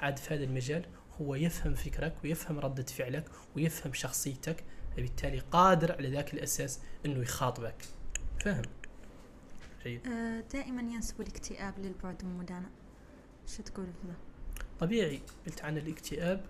[0.00, 0.86] عاد في هذا المجال
[1.20, 3.24] هو يفهم فكرك ويفهم ردة فعلك
[3.56, 4.64] ويفهم شخصيتك
[4.96, 7.84] فبالتالي قادر على ذاك الأساس أنه يخاطبك.
[8.44, 8.62] فهم
[9.84, 10.06] جيد.
[10.08, 12.70] آه، دائما ينسب الاكتئاب للبعد والمدانة
[13.46, 14.14] شو تقول في ذا؟
[14.80, 16.44] طبيعي قلت عن الاكتئاب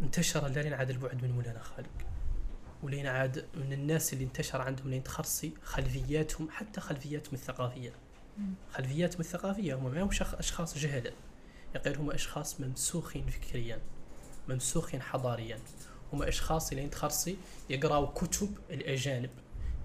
[0.00, 1.90] انتشر لين عاد البعد من مولانا خالق
[2.82, 7.92] ولين عاد من الناس اللي انتشر عندهم لين تخرصي خلفياتهم حتى خلفياتهم الثقافية.
[8.72, 11.12] خلفياتهم الثقافية هم ما هم شخ- أشخاص جهلة.
[11.74, 13.80] يقول هم أشخاص ممسوخين فكريا
[14.48, 15.58] ممسوخين حضاريا.
[16.12, 17.36] هم أشخاص لين تخرصي
[17.70, 19.30] يقرأوا كتب الأجانب.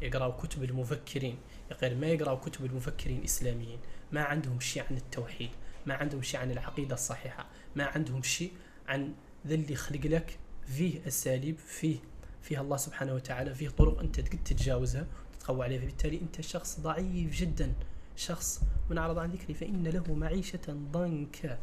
[0.02, 1.38] يقرأوا كتب المفكرين.
[1.72, 3.80] يقول ما يقرأوا كتب المفكرين الإسلاميين
[4.12, 5.50] ما عندهم شيء عن التوحيد.
[5.86, 7.46] ما عندهم شيء عن العقيدة الصحيحة.
[7.76, 8.52] ما عندهم شيء
[8.88, 9.14] عن
[9.48, 11.98] ذا اللي خلق لك فيه أساليب فيه
[12.42, 15.80] فيها الله سبحانه وتعالى فيه طرق أنت تقد تتجاوزها وتتقوى عليها.
[15.80, 17.74] فبالتالي أنت شخص ضعيف جدا.
[18.16, 21.60] شخص من أعرض عن ذكري فإن له معيشة ضنكا.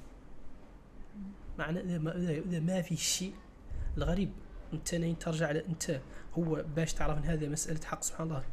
[1.58, 3.34] معنى إذا ما, ما في شيء
[3.96, 4.32] الغريب
[4.94, 6.00] نين ترجع أنت
[6.38, 8.44] هو باش تعرف أن هذا مسألة حق سبحان الله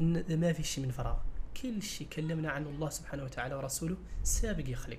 [0.00, 1.16] إذا ما في شيء من فراغ.
[1.62, 4.98] كل شيء كلمنا عنه الله سبحانه وتعالى ورسوله سابق يخلق.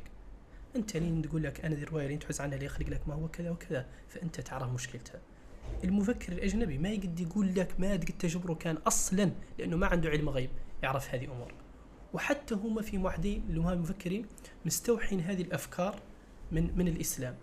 [0.75, 3.27] انت لين تقول لك أنا ذي الرواية لين تحس عنها اللي يخلق لك ما هو
[3.27, 5.21] كذا وكذا فأنت تعرف مشكلتها.
[5.83, 10.29] المفكر الأجنبي ما يقد يقول لك ما قد تجبره كان أصلا لأنه ما عنده علم
[10.29, 10.49] غيب
[10.83, 11.53] يعرف هذه أمور.
[12.13, 14.25] وحتى هم في واحدين اللي هم المفكرين
[14.65, 16.01] مستوحين هذه الأفكار
[16.51, 17.35] من من الإسلام.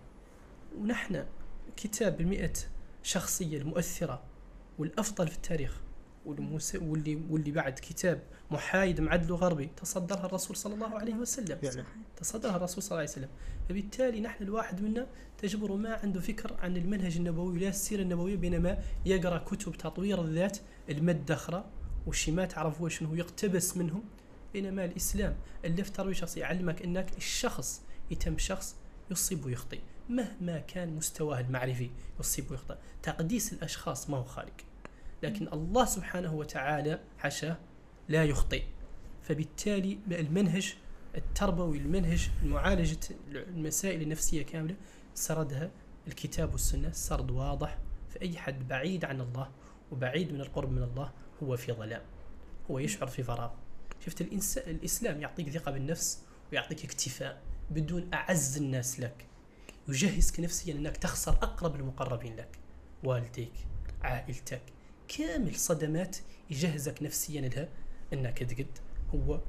[0.77, 1.25] ونحن
[1.77, 2.53] كتاب المئة
[3.03, 4.23] شخصية المؤثرة
[4.77, 5.81] والأفضل في التاريخ
[6.25, 6.75] والمس...
[6.75, 11.57] واللي واللي بعد كتاب محايد معدل غربي تصدرها الرسول صلى الله عليه وسلم.
[11.57, 11.83] فعلا.
[12.17, 13.29] تصدرها الرسول صلى الله عليه وسلم.
[13.69, 15.07] فبالتالي نحن الواحد منا
[15.37, 20.57] تجبر ما عنده فكر عن المنهج النبوي لا السيرة النبوية بينما يقرأ كتب تطوير الذات
[20.89, 21.65] المدخرة
[22.07, 24.03] وشي ما تعرف هو شنو يقتبس منهم.
[24.53, 25.35] بينما الإسلام
[25.65, 27.81] اللي في ترويج شخصي يعلمك أنك الشخص
[28.11, 28.75] يتم شخص
[29.11, 29.79] يصيب ويخطئ.
[30.09, 34.53] مهما كان مستواه المعرفي يصيب ويخطئ تقديس الأشخاص ما هو خالق.
[35.23, 37.57] لكن الله سبحانه وتعالى حاشاه
[38.09, 38.63] لا يخطئ.
[39.21, 40.75] فبالتالي المنهج
[41.15, 42.99] التربوي المنهج معالجة
[43.31, 44.75] المسائل النفسية كاملة
[45.13, 45.71] سردها.
[46.07, 47.77] الكتاب والسنة سرد واضح.
[48.09, 49.51] فأي حد بعيد عن الله
[49.91, 51.11] وبعيد من القرب من الله
[51.43, 52.01] هو في ظلام.
[52.71, 53.51] هو يشعر في فراغ.
[54.05, 57.41] شفت الإنسان الإسلام يعطيك ثقة بالنفس ويعطيك اكتفاء
[57.71, 59.28] بدون أعز الناس لك.
[59.89, 62.59] يجهزك نفسيا أنك تخسر أقرب المقربين لك
[63.03, 63.53] والديك
[64.01, 64.61] عائلتك.
[65.07, 66.17] كامل صدمات
[66.49, 67.69] يجهزك نفسيا لها
[68.13, 68.77] أنك تقد
[69.15, 69.41] هو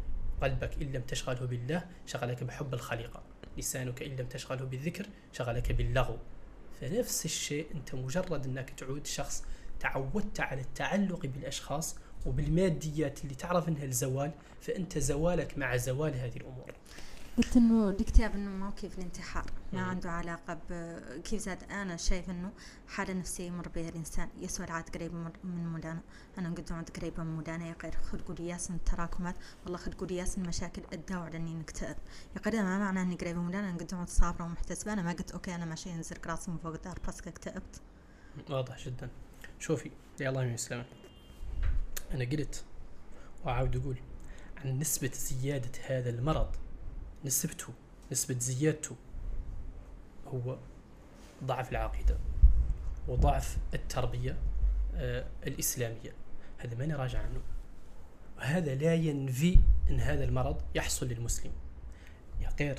[0.43, 3.23] قلبك إن لم تشغله بالله شغلك بحب الخليقة.
[3.59, 6.19] لسانك إن لم تشغله بالذكر شغلك باللغو.
[6.81, 9.45] فنفس الشيء أنت مجرد أنك تعود شخص
[9.81, 16.73] تعودت على التعلق بالأشخاص وبالماديات اللي تعرف أنها الزوال فأنت زوالك مع زوال هذه الأمور.
[17.41, 19.45] قلت إنه الاكتئاب إنه ما كيف الانتحار.
[19.73, 19.81] ما.
[19.83, 21.63] عنده علاقة بكيف زاد.
[21.71, 22.53] أنا شايف إنه
[22.89, 24.29] حالة نفسية يمر بها الإنسان.
[24.39, 26.01] يسوى العاد قريب من- مدانة
[26.39, 29.35] أنا قد عاد قريبة من مدانة يا غير خلقوا لي ياسن التراكمات.
[29.65, 31.97] والله خلقوا لي ياسن مشاكل ادعوا على اني نكتئب.
[32.37, 34.93] يا قريب ما معناه إني قريبة من مدانة أنا قد عاد صابرة ومحتسبة.
[34.93, 37.81] أنا ما قلت أوكي أنا ماشي ينزل راسي من فوق الدار بس اكتئبت.
[38.51, 39.11] واضح جدا.
[39.59, 40.87] شوفي يا الله يسلمك
[42.15, 42.65] أنا قلت
[43.45, 43.97] وأعود أقول
[44.57, 46.57] عن نسبة زيادة هذا المرض
[47.25, 47.69] نسبته
[48.13, 48.97] نسبة زيادته
[50.27, 50.59] هو
[51.45, 52.19] ضعف العقيدة
[53.09, 54.37] وضعف التربية
[54.95, 56.13] آه الإسلامية.
[56.59, 57.41] هذا ما نراجع عنه.
[58.39, 59.59] وهذا لا ينفي
[59.91, 61.53] أن هذا المرض يحصل للمسلم.
[62.41, 62.79] يا غير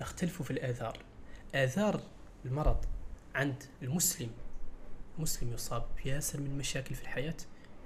[0.00, 0.98] نختلف في الآثار.
[1.54, 2.00] آثار
[2.44, 2.84] المرض
[3.34, 4.30] عند المسلم
[5.18, 7.36] مسلم يصاب بياسر من مشاكل في الحياة.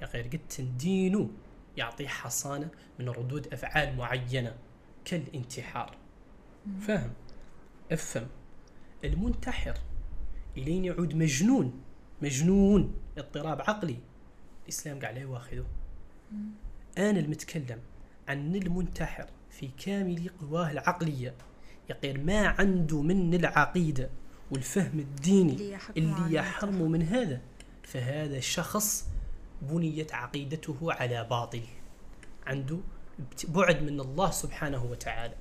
[0.02, 1.30] يا غير قد دينه
[1.76, 2.68] يعطيه حصانة
[2.98, 4.56] من ردود أفعال معينة.
[5.10, 5.96] كالانتحار.
[6.80, 7.12] فاهم
[7.92, 8.26] أفهم.
[9.04, 9.74] المنتحر.
[10.56, 11.82] إلين يعود مجنون.
[12.22, 12.94] مجنون.
[13.18, 13.96] اضطراب عقلي.
[14.62, 15.66] الإسلام قاعد لا يواخذه
[16.98, 17.78] أنا المتكلم
[18.28, 21.34] عن المنتحر في كامل قواه العقلية.
[21.90, 24.10] يقير ما عنده من العقيدة
[24.50, 27.40] والفهم الديني اللي يحكم اللي على يحرم من هذا.
[27.82, 29.08] فهذا شخص
[29.62, 31.62] بنيت عقيدته على باطل.
[32.46, 32.78] عنده
[33.48, 35.34] بعد من الله سبحانه وتعالى.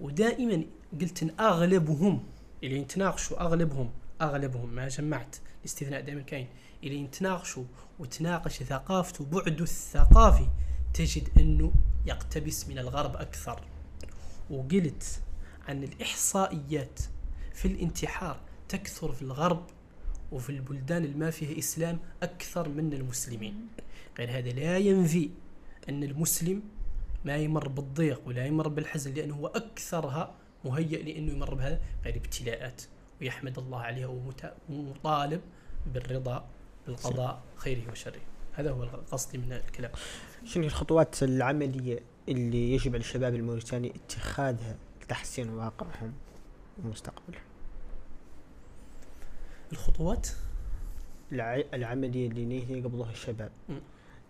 [0.00, 0.64] ودائما
[1.00, 2.24] قلت إن أغلبهم
[2.64, 6.48] اللي يتناقشوا أغلبهم أغلبهم ما جمعت الاستثناء دائما كاين.
[6.84, 7.64] إلى يتناقشوا
[7.98, 10.48] وتناقش ثقافته بعده الثقافي
[10.94, 11.72] تجد إنه
[12.06, 13.60] يقتبس من الغرب أكثر.
[14.50, 15.20] وقلت
[15.68, 17.00] عن الإحصائيات
[17.54, 19.66] في الانتحار تكثر في الغرب
[20.32, 23.68] وفي البلدان اللي ما فيها إسلام أكثر من المسلمين.
[24.18, 25.30] غير هذا لا ينفي
[25.88, 26.62] أن المسلم
[27.24, 30.34] ما يمر بالضيق ولا يمر بالحزن لأنه هو أكثرها
[30.64, 32.82] مهيئ لأنه يمر بهذا غير ابتلاءات.
[33.20, 34.06] ويحمد الله عليها
[34.68, 35.40] ومطالب
[35.94, 36.48] بالرضا
[36.86, 38.20] بالقضاء خيره وشره.
[38.52, 38.82] هذا هو
[39.12, 39.90] قصدي من الكلام.
[40.44, 46.12] شنو الخطوات العملية اللي يجب على الشباب الموريتاني اتخاذها لتحسين واقعهم
[46.84, 47.42] ومستقبلهم؟
[49.72, 50.28] الخطوات؟
[51.32, 53.50] الع- العملية اللي نيه يقبضوها الشباب.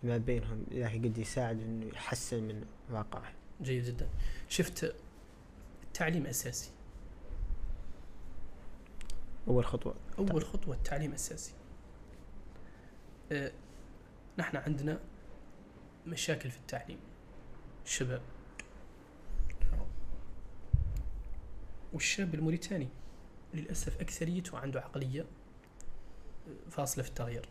[0.06, 3.32] ما بينهم إذا قد يساعد إنه يحسن من واقعه.
[3.62, 4.08] جيد جدا.
[4.48, 4.94] شفت
[5.82, 6.70] التعليم أساسي؟
[9.48, 9.94] أول خطوة.
[10.18, 11.52] أول خطوة التعليم أساسي.
[13.32, 13.52] أه
[14.38, 15.00] نحن عندنا
[16.06, 16.98] مشاكل في التعليم.
[17.84, 18.22] الشباب
[21.92, 22.88] والشاب الموريتاني
[23.54, 25.26] للأسف أكثريته عنده عقلية
[26.70, 27.48] فاصلة في التغيير.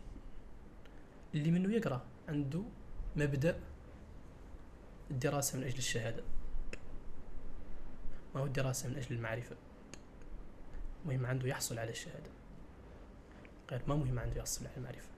[1.34, 2.04] اللي منه يقرأ.
[2.28, 2.62] عنده
[3.16, 3.60] مبدأ
[5.10, 6.22] الدراسة من أجل الشهادة.
[8.34, 9.56] ما هو الدراسة من أجل المعرفة.
[11.06, 12.30] مهم عنده يحصل على الشهادة.
[13.70, 15.08] غير ما مهم عنده يحصل على المعرفة.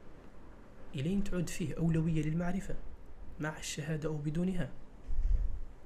[0.94, 2.74] إلين تعود فيه أولوية للمعرفة
[3.40, 4.70] مع الشهادة أو بدونها.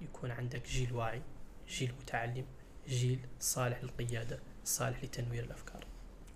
[0.01, 1.23] يكون عندك جيل واعي
[1.69, 2.45] جيل متعلم
[2.89, 5.87] جيل صالح للقيادة صالح لتنوير الأفكار.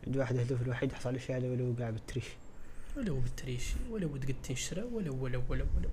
[0.06, 2.26] الواحد هدفه الوحيد يحصل على الشهادة ولو قاعد بالتريش
[2.96, 5.90] ولو بالتريشي ولو تقد تنشره ولو ولو ولو ولو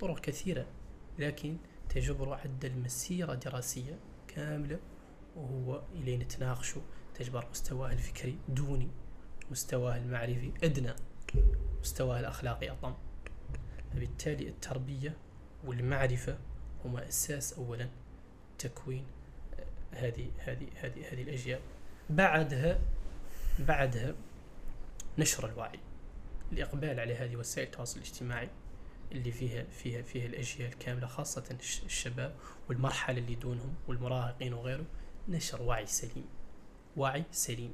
[0.00, 0.66] طرق كثيرة
[1.18, 1.56] لكن
[1.88, 4.78] تجبر عدل مسيرة دراسية كاملة
[5.36, 6.82] وهو إلين نتناقشوا
[7.14, 8.88] تجبر مستواه الفكري دوني
[9.50, 10.92] مستواه المعرفي أدنى
[11.80, 12.94] مستواه الأخلاقي أطم.
[13.92, 15.16] فبالتالي التربية
[15.64, 16.38] والمعرفة
[16.84, 17.88] هما أساس أولا
[18.58, 19.04] تكوين
[19.58, 21.60] آه، هذه هذه هذه هذه الأجيال
[22.10, 22.78] بعدها
[23.58, 24.14] بعدها
[25.18, 25.78] نشر الوعي.
[26.52, 28.48] الإقبال على هذه وسائل التواصل الاجتماعي
[29.12, 32.34] اللي فيها فيها فيها الأجيال كاملة خاصة الش- الشباب
[32.68, 34.84] والمرحلة اللي دونهم والمراهقين وغيره
[35.28, 36.26] نشر وعي سليم
[36.96, 37.72] وعي سليم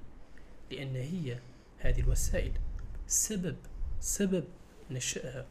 [0.70, 1.39] لأن هي
[1.79, 2.53] هذه الوسائل
[3.07, 3.57] سبب
[4.01, 4.45] سبب
[4.91, 5.47] نشأها.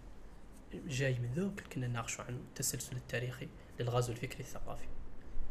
[0.88, 3.48] جاي من اللي كنا نناقشوا عن التسلسل التاريخي
[3.80, 4.86] للغزو الفكري الثقافي.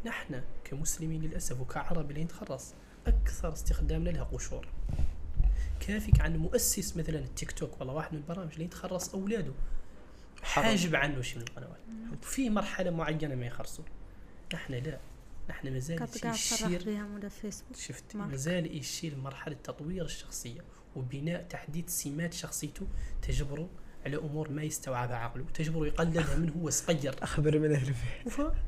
[0.05, 2.75] نحن كمسلمين للأسف وكعرب اللي نتخرص
[3.07, 4.69] أكثر استخدامنا لها قشور.
[5.81, 7.81] كافيك عن مؤسس مثلا التيك توك.
[7.81, 9.53] والله واحد من البرامج اللي يتخرص أولاده.
[10.43, 11.81] حاجب عنه شيء من القنوات
[12.23, 13.85] في مرحلة معينة ما يخرصوا
[14.55, 14.99] نحن لا.
[15.51, 17.31] نحن ما زال كنت قاعد صرح يشير
[17.77, 20.61] شفت؟ ما ما زال يشير لمرحله تطوير الشخصية
[20.97, 22.87] وبناء تحديد سمات شخصيته
[23.23, 23.69] تجبره
[24.07, 27.15] على أمور ما يستوعبها عقله تجبره يقلدها من هو صغير.
[27.23, 27.97] أخبر من البيت.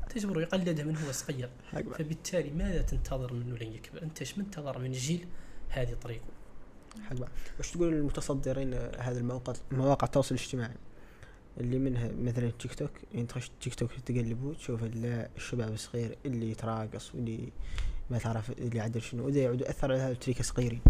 [0.09, 1.49] تجبره يقلدها من هو صغير.
[1.71, 5.27] فبالتالي ماذا تنتظر منه لين يكبر؟ أنت إيش منتظر من جيل
[5.69, 6.38] هذه طريقه؟
[7.09, 7.29] حق بعض.
[7.59, 10.75] وش تقول المتصدرين هذا الموقع مواقع التواصل الاجتماعي؟
[11.59, 16.51] اللي منها مثلا تيك توك يعني تخش تيك توك تقلبوا تشوف ال- الشباب الصغير اللي
[16.51, 17.49] يتراقص واللي
[18.09, 20.81] ما تعرف اللي يعدل شنو وده يعود يأثر على هذا التريكة صغيرين.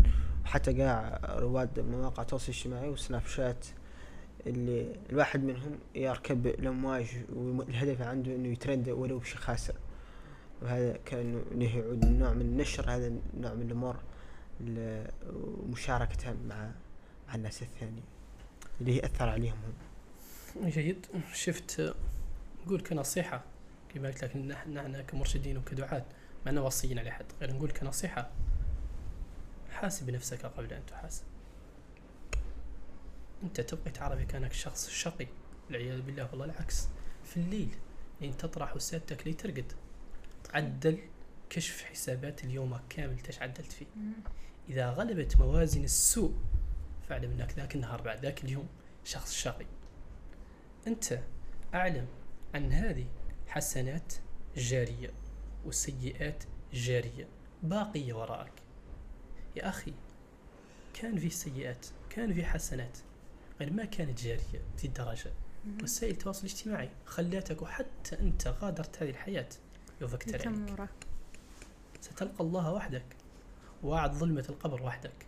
[0.45, 3.65] حتى قاع رواد مواقع التواصل الاجتماعي وسناب شات
[4.47, 9.75] اللي الواحد منهم يركب الأمواج والهدف عنده إنه يترند ولو بشيء خاسر.
[10.61, 13.95] وهذا كأنه إنه يعود نوع من نشر هذا النوع من الأمور.
[13.95, 14.08] ل-
[14.61, 16.71] ومشاركتها مع
[17.27, 18.01] مع الناس الثانية
[18.81, 19.57] اللي يأثر عليهم
[20.55, 20.69] هم.
[20.69, 21.05] جيد.
[21.33, 21.95] شفت
[22.65, 23.43] نقول كنصيحة
[23.93, 26.05] كما قلت لك نحن كمرشدين وكدعاة
[26.45, 28.31] ما نوصيين على حد غير نقول كنصيحة
[29.71, 31.23] حاسب نفسك قبل أن تحاسب.
[33.43, 35.27] أنت تبغي تعرف كأنك شخص شقي
[35.67, 36.87] والعياذ بالله والله العكس.
[37.23, 37.75] في الليل
[38.21, 39.73] لين تطرح وسادتك لي ترقد
[40.53, 40.97] عدل
[41.49, 43.85] كشف حسابات اليوم كامل تش عدلت فيه
[44.69, 46.33] إذا غلبت موازين السوء
[47.09, 48.67] فاعلم أنك ذاك النهار بعد ذاك اليوم
[49.03, 49.65] شخص شقي.
[50.87, 51.19] أنت
[51.73, 52.07] أعلم
[52.55, 53.05] أن هذه
[53.47, 54.13] حسنات
[54.57, 55.13] جارية
[55.65, 56.43] وسيئات
[56.73, 57.27] جارية
[57.63, 58.51] باقية وراءك.
[59.55, 59.93] يا أخي
[60.93, 62.97] كان في سيئات كان في حسنات
[63.59, 65.31] غير ما كانت جارية في الدرجة.
[65.83, 69.49] وسائل التواصل الاجتماعي خلاتك وحتى أنت غادرت هذه الحياة.
[70.01, 70.89] عليك تمورة
[72.01, 73.18] ستلقى الله وحدك.
[73.83, 75.25] وعد ظلمة القبر وحدك.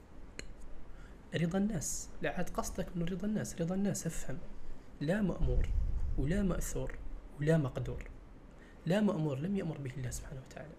[1.36, 2.10] رضا الناس.
[2.22, 3.62] لا عاد قصدك من رضا الناس.
[3.62, 4.38] رضا الناس أفهم.
[5.02, 5.70] لا مأمور
[6.18, 6.96] ولا مأثور
[7.40, 8.04] ولا مقدور.
[8.86, 10.74] لا مأمور لم يأمر به الله سبحانه وتعالى.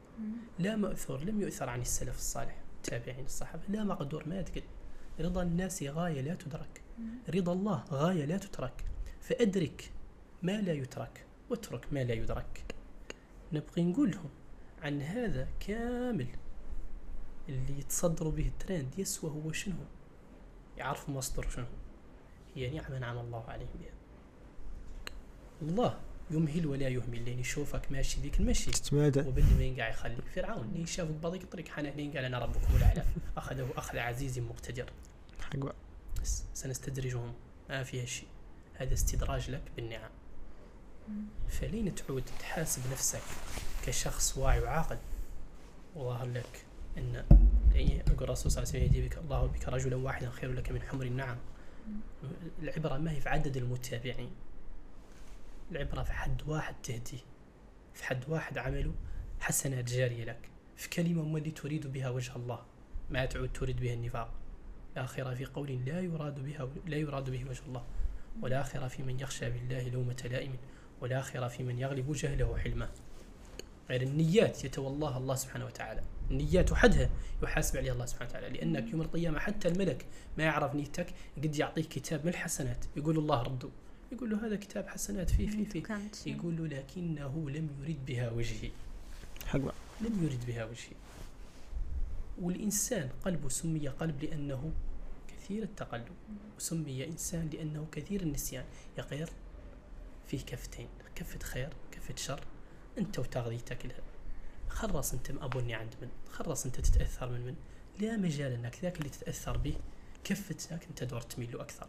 [0.59, 3.63] لا مأثور لم يؤثر عن السلف الصالح التابعين الصحابة.
[3.69, 4.63] لا مقدور ما تقد
[5.21, 6.83] رضا الناس غاية لا تدرك.
[7.35, 8.85] رضا الله غاية لا تترك.
[9.21, 9.91] فأدرك
[10.43, 12.65] ما لا يترك واترك ما لا يدرك.
[13.53, 14.31] نبغي نقول لهم
[14.83, 16.27] عن هذا كامل.
[17.49, 19.75] اللي يتصدروا به الترند يسوى هو شنو؟
[20.77, 21.67] يعرفوا مصدر شنو؟
[22.55, 23.93] هي نعمة نعم الله عليهم بها.
[25.63, 28.71] الله يمهل ولا يهمل لين يشوفك ماشي ذيك المشي.
[28.71, 32.77] تتمادى وباللي ما ينقع يخليك؟ فرعون لين شافك بضيق الطريق حنا هنا قال أنا ربكم
[32.77, 33.05] الأعلى.
[33.37, 34.93] أخذه أخذ عزيز مقتدر.
[35.41, 35.75] حق
[36.55, 37.35] سنستدرجهم.
[37.69, 38.29] ما فيها شيء
[38.75, 40.11] هذا استدراج لك بالنعم.
[41.49, 43.23] فلين تعود تحاسب نفسك
[43.87, 44.99] كشخص واعي وعاقل؟
[45.97, 46.65] وظهر لك.
[46.99, 47.25] إن
[47.75, 51.05] يقول الرسول صلى الله عليه وسلم يهدي الله بك رجلا واحدا خير لك من حمر
[51.07, 51.37] النعم.
[52.63, 54.31] العبرة ما هي في عدد المتابعين.
[55.71, 57.19] العبرة في حد واحد تهديه
[57.95, 58.95] في حد واحد عمله
[59.41, 60.49] حسنات جارية لك.
[60.77, 62.63] في كلمة اللي تريد بها وجه الله.
[63.11, 64.35] ما تعود تريد بها النفاق.
[64.97, 67.85] الآخرة في قول لا يراد بها لا يراد به وجه الله.
[68.43, 70.57] والآخرة في من يخشى بالله لومة لائم.
[71.01, 72.89] والآخرة في من يغلب جهله حلمه.
[73.91, 76.03] غير النيات يتولاها الله سبحانه وتعالى.
[76.31, 77.11] النيات وحدها
[77.43, 78.49] يحاسب عليها الله سبحانه وتعالى.
[78.49, 80.07] لأنك يوم القيامة حتى الملك
[80.39, 82.85] ما يعرف نيتك قد يعطيك كتاب من الحسنات.
[82.97, 83.69] يقول الله رده
[84.13, 86.37] يقول له هذا كتاب حسنات فيه فيه فيه.
[86.37, 88.71] يقول له لكنه لم يرد بها وجهي.
[89.47, 89.59] حق.
[89.59, 89.75] بقى.
[90.01, 90.97] لم يرد بها وجهي.
[92.41, 94.73] والإنسان قلبه سمي قلب لأنه
[95.29, 96.09] كثير التقلب.
[96.57, 98.65] وسمي إنسان لأنه كثير النسيان.
[98.99, 99.29] يا غير
[100.27, 100.89] فيه كفتين.
[101.15, 102.41] كفة خير كفة شر.
[102.99, 103.87] أنت وتغذيتك
[104.69, 107.55] خلص أنت مأبوني عند من خلص أنت تتأثر من من.
[108.01, 109.75] لا مجال أنك ذاك اللي تتأثر به
[110.25, 111.87] كفة ذاك أنت دور تميل له أكثر.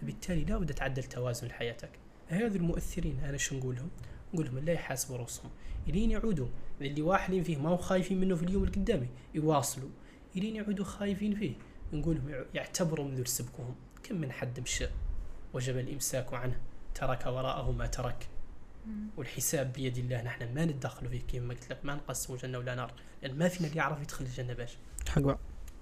[0.00, 1.90] فبالتالي لا بد تعدل توازن حياتك.
[2.28, 3.90] هذا المؤثرين أنا شو نقول لهم
[4.34, 5.50] نقول لهم لا يحاسبوا رؤوسهم.
[5.88, 6.48] إلين يعودوا
[6.80, 9.90] اللي واحدين فيه ما هو خايفين منه في اليوم اللي قدامي يواصلوا.
[10.36, 11.54] إلين يعودوا خايفين فيه
[11.92, 14.86] نقول لهم يع- يعتبروا من ذو سبكهم كم من حد مشى
[15.54, 16.60] وجب الإمساك عنه
[16.94, 18.28] ترك وراءه ما ترك.
[19.16, 22.92] والحساب بيد الله نحن ما ندخل فيه كما قلت لك ما نقسم جنه ولا نار
[23.22, 24.76] لأن ما فينا اللي يعرف يدخل الجنة باش.
[25.08, 25.38] حق بقى.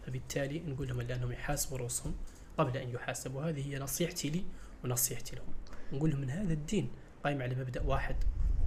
[0.07, 2.15] فبالتالي نقول لهم لأنهم يحاسبوا رؤوسهم
[2.59, 3.43] قبل أن يحاسبوا.
[3.43, 4.45] هذه هي نصيحتي لي
[4.85, 5.55] ونصيحتي لهم.
[5.93, 6.91] نقول لهم إن هذا الدين
[7.25, 8.17] قائم على مبدأ واحد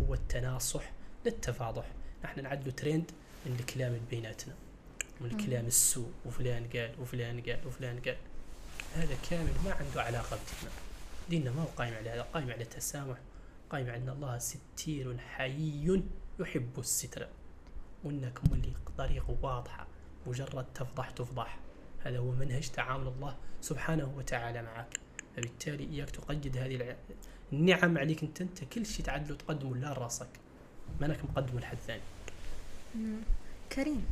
[0.02, 0.92] هو التناصح
[1.26, 1.86] لا التفاضح
[2.24, 3.12] نحن نعدل ترند
[3.46, 4.54] من الكلام اللي بيناتنا
[5.22, 8.18] من الكلام السوء وفلان قال وفلان قال وفلان قال.
[8.96, 10.72] هذا كامل ما عنده علاقة بديننا
[11.30, 13.18] ديننا ما هو قائم على هذا قائم على التسامح
[13.70, 16.04] قائم على ان الله ستير حيي
[16.40, 17.28] يحب الستر.
[18.04, 19.88] وانك مولي طريقه واضحه
[20.28, 21.60] مجرد تفضح تفضح.
[22.04, 25.00] هذا هو منهج تعامل الله سبحانه وتعالى معك.
[25.36, 26.96] فبالتالي إياك تقيد هذه
[27.54, 30.30] النعم عليك أنت أنت كل شيء تعدله تقدمه لا راسك.
[31.02, 32.02] ما مقدمه لحد ثاني.
[33.72, 34.06] كريم.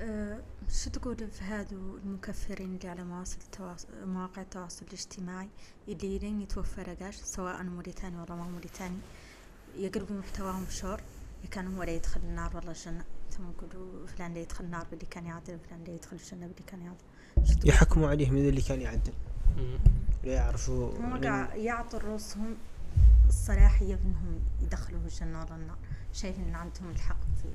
[0.00, 0.40] أه
[0.70, 5.48] شو تقول في هذو المكفرين اللي على مواصل التواصل مواقع التواصل الاجتماعي
[5.88, 8.98] اللي لين يتوفى رقاش سواء موريتاني ولا ما موريتاني
[9.76, 11.00] يقلبوا محتواهم شور
[11.50, 13.04] كان هو لا يدخل النار ولا الجنة.
[13.30, 16.82] ثم يقولوا فلان لا يدخل النار باللي كان يعدل فلان لا يدخل الجنة باللي كان
[16.82, 19.12] يعدل؟ يحكموا عليه من اللي كان يعدل.
[20.24, 21.22] لا يعرفوا هم
[21.54, 22.56] يعطوا رؤوسهم
[23.28, 25.78] الصلاحية بأنهم يدخلوا الجنة ولا النار.
[26.12, 27.48] شايفين إن عندهم الحق في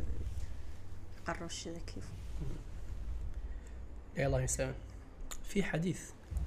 [1.22, 2.21] يقرروا الشيء ذا كيف يا
[4.18, 4.76] الله يسلمك.
[5.44, 6.02] في حديث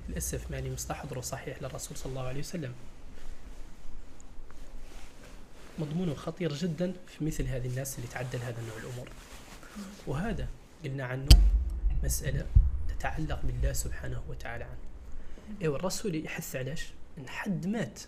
[0.08, 2.74] للأسف ماني مستحضره صحيح للرسول صلى الله عليه وسلم.
[5.78, 9.08] مضمونه خطير جدا في مثل هذه الناس اللي تعدل هذا النوع الأمور.
[10.06, 10.48] وهذا
[10.84, 11.28] قلنا عنه
[12.04, 12.46] مسألة
[12.88, 14.78] تتعلق بالله سبحانه وتعالى عنه.
[15.62, 18.00] أيوه الرسول يحث علاش إن حد مات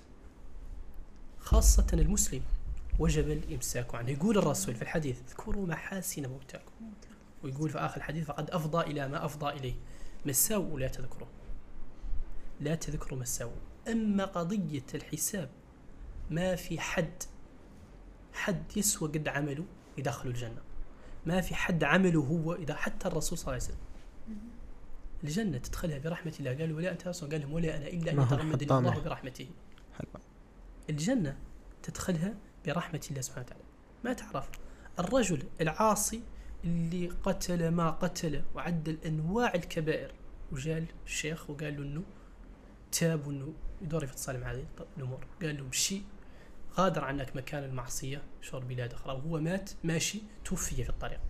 [1.40, 2.42] خاصة المسلم
[2.98, 4.10] وجب الإمساك عنه.
[4.10, 6.72] يقول الرسول في الحديث اذكروا محاسن موتاكم
[7.46, 9.74] ويقول في آخر الحديث فقد أفضى إلى ما أفضى إليه.
[10.26, 11.28] مساو لا تذكره.
[12.60, 13.50] لا تذكروا مساو
[13.88, 15.50] أما قضية الحساب
[16.30, 17.22] ما في حد
[18.32, 19.64] حد يسوى قد عمله
[19.98, 20.62] يدخله الجنة.
[21.26, 23.86] ما في حد عمله هو إذا حتى الرسول صلى الله عليه وسلم.
[25.24, 26.58] الجنة تدخلها برحمة الله.
[26.58, 28.92] قال ولا أنت أصلا قال لهم ولا أنا إلا أن يتغمدني الطامع.
[28.92, 29.48] الله برحمته.
[30.90, 31.38] الجنة
[31.82, 32.34] تدخلها
[32.66, 33.64] برحمة الله سبحانه وتعالى.
[34.04, 34.50] ما تعرف.
[34.98, 36.22] الرجل العاصي
[36.66, 40.12] اللي قتل ما قتل وعدل أنواع الكبائر.
[40.52, 42.02] وجاء الشيخ وقال له أنه
[42.92, 43.52] تاب وأنه
[43.82, 44.64] يدور يفصل مع هذه
[44.96, 45.26] الأمور.
[45.42, 46.02] قال له مشي
[46.74, 49.12] غادر عنك مكان المعصية شور بلاد أخرى.
[49.12, 51.20] وهو مات ماشي توفي في الطريق.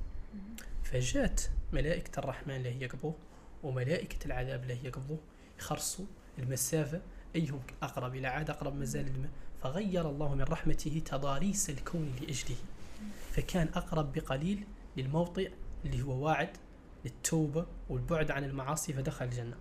[0.85, 1.41] فجات
[1.73, 3.15] ملائكة الرحمن له يقبضوه
[3.63, 5.19] وملائكة العذاب له يقبضوه
[5.59, 6.05] يخرصوا
[6.39, 7.01] المسافة
[7.37, 9.31] أيهم أقرب إلى عاد أقرب مازال الماء
[9.63, 12.57] فغير الله من رحمته تضاريس الكون لأجله.
[13.33, 14.67] فكان أقرب بقليل
[14.97, 15.51] للموطئ
[15.85, 16.51] اللي هو واعد
[17.05, 19.57] للتوبة والبعد عن المعاصي فدخل الجنة.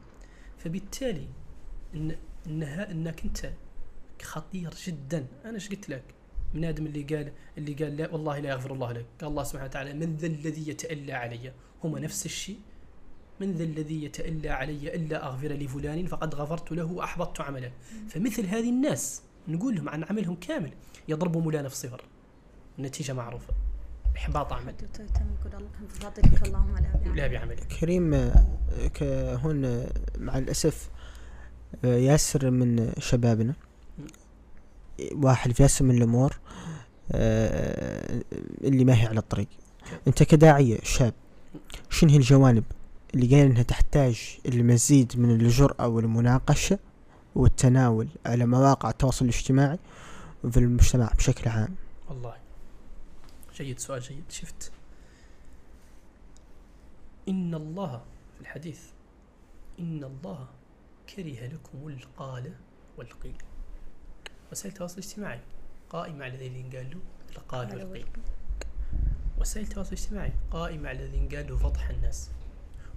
[0.58, 1.28] فبالتالي
[1.96, 2.16] إن
[2.48, 3.52] إنها إنك أنت
[4.22, 5.26] خطير جدا.
[5.46, 6.04] أنا إيش قلت لك؟
[6.54, 9.06] من آدم اللي قال اللي قال لا والله لا يغفر الله لك.
[9.22, 11.54] قال الله سبحانه وتعالى من ذا الذي يتألى علي.
[11.84, 12.60] هم نفس الشيء.
[13.40, 17.72] من ذا الذي يتألى علي إلا أغفر لفلان فقد غفرت له وأحبطت عمله.
[18.10, 20.72] فمثل هذه الناس نقول لهم عن عملهم كامل.
[21.08, 22.04] يضربوا مولانا في صفر
[22.80, 23.54] النتيجة معروفة.
[24.18, 24.74] إحباط عمل
[27.16, 28.32] لا بعملك كريم
[28.94, 29.04] ك-
[29.44, 29.86] هون
[30.18, 30.90] مع الأسف
[31.84, 33.54] ياسر من شبابنا.
[35.12, 36.38] واحد في ياسر من الأمور
[38.64, 39.48] اللي ما هي على الطريق.
[40.08, 41.14] أنت كداعية شاب
[41.90, 42.64] شنو هي الجوانب
[43.16, 46.80] اللي قايل أنها تحتاج المزيد من الجرأة والمناقشة
[47.36, 49.80] والتناول على مواقع التواصل الاجتماعي
[50.44, 51.76] وفي المجتمع بشكل عام؟
[52.10, 52.34] والله.
[53.56, 54.24] جيد سؤال جيد.
[54.30, 54.72] شفت؟
[57.30, 58.82] إن الله في الحديث
[59.80, 60.48] إن الله
[61.16, 62.54] كره لكم القال
[62.98, 63.38] والقيل.
[64.52, 65.40] وسائل التواصل الاجتماعي
[65.90, 67.02] قائمة على الذين قالوا
[67.32, 68.08] القال والقيل.
[69.40, 72.32] وسائل التواصل الاجتماعي قائمة على الذين قالوا فضح الناس.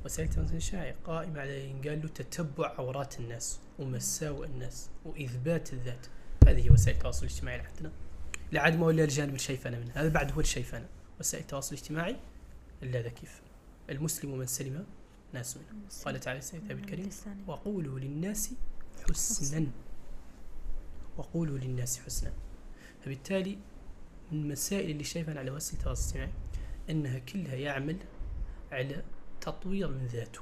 [0.05, 6.07] وسائل التواصل الاجتماعي قائمة على الذين قالوا تتبع عورات الناس ومساوئ الناس وإثبات الذات.
[6.47, 7.93] هذه هي وسائل التواصل الاجتماعي عندنا.
[8.53, 9.93] لا عاد ما ولا الجانب الشيفنة منه.
[9.95, 10.89] هذا بعد هو الشيفنة
[11.21, 12.17] وسائل التواصل الاجتماعي
[12.83, 13.43] إلا ذا كيف.
[13.91, 14.87] المسلم من سلم
[15.33, 15.89] ناس منه.
[16.05, 17.11] قال تعالى سيدنا الكريم
[17.47, 18.51] وقولوا للناس
[19.09, 19.67] حسنا.
[21.17, 22.33] وقولوا للناس حسنا.
[23.05, 23.59] فبالتالي
[24.33, 26.33] من المسائل اللي شايفها على وسائل التواصل الاجتماعي
[26.91, 27.97] إنها كلها يعمل
[28.73, 29.05] على
[29.41, 30.41] تطوير من ذاته.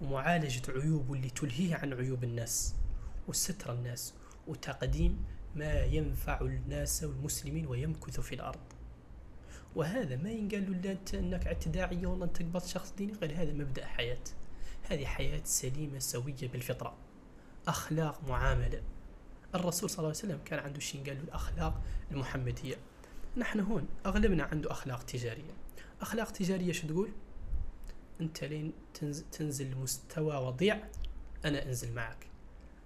[0.00, 2.74] ومعالجة عيوبه اللي تلهيه عن عيوب الناس.
[3.28, 4.14] وستر الناس.
[4.46, 5.24] وتقديم
[5.56, 8.60] ما ينفع الناس والمسلمين ويمكث في الأرض.
[9.76, 13.52] وهذا ما ينقال له لا انت أنك اعتداعية والله أنت قبضت شخص ديني غير هذا
[13.52, 14.24] مبدأ حياة.
[14.82, 16.96] هذه حياة سليمة سوية بالفطرة.
[17.68, 18.82] أخلاق معاملة.
[19.54, 22.76] الرسول صلى الله عليه وسلم كان عنده شيء قال له الأخلاق المحمدية.
[23.36, 25.52] نحن هون أغلبنا عنده أخلاق تجارية.
[26.00, 27.10] أخلاق تجارية شو تقول؟
[28.20, 28.72] أنت لين
[29.32, 30.88] تنزل, لمستوى وضيع
[31.44, 32.26] أنا أنزل معك.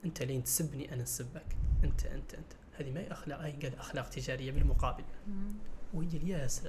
[0.05, 2.60] أنت لين تسبني أنا أسبك أنت أنت أنت.
[2.81, 5.05] هذه ما هي أخلاق؟ هي قال أخلاق تجارية بالمقابل.
[5.95, 6.63] ويجي الياس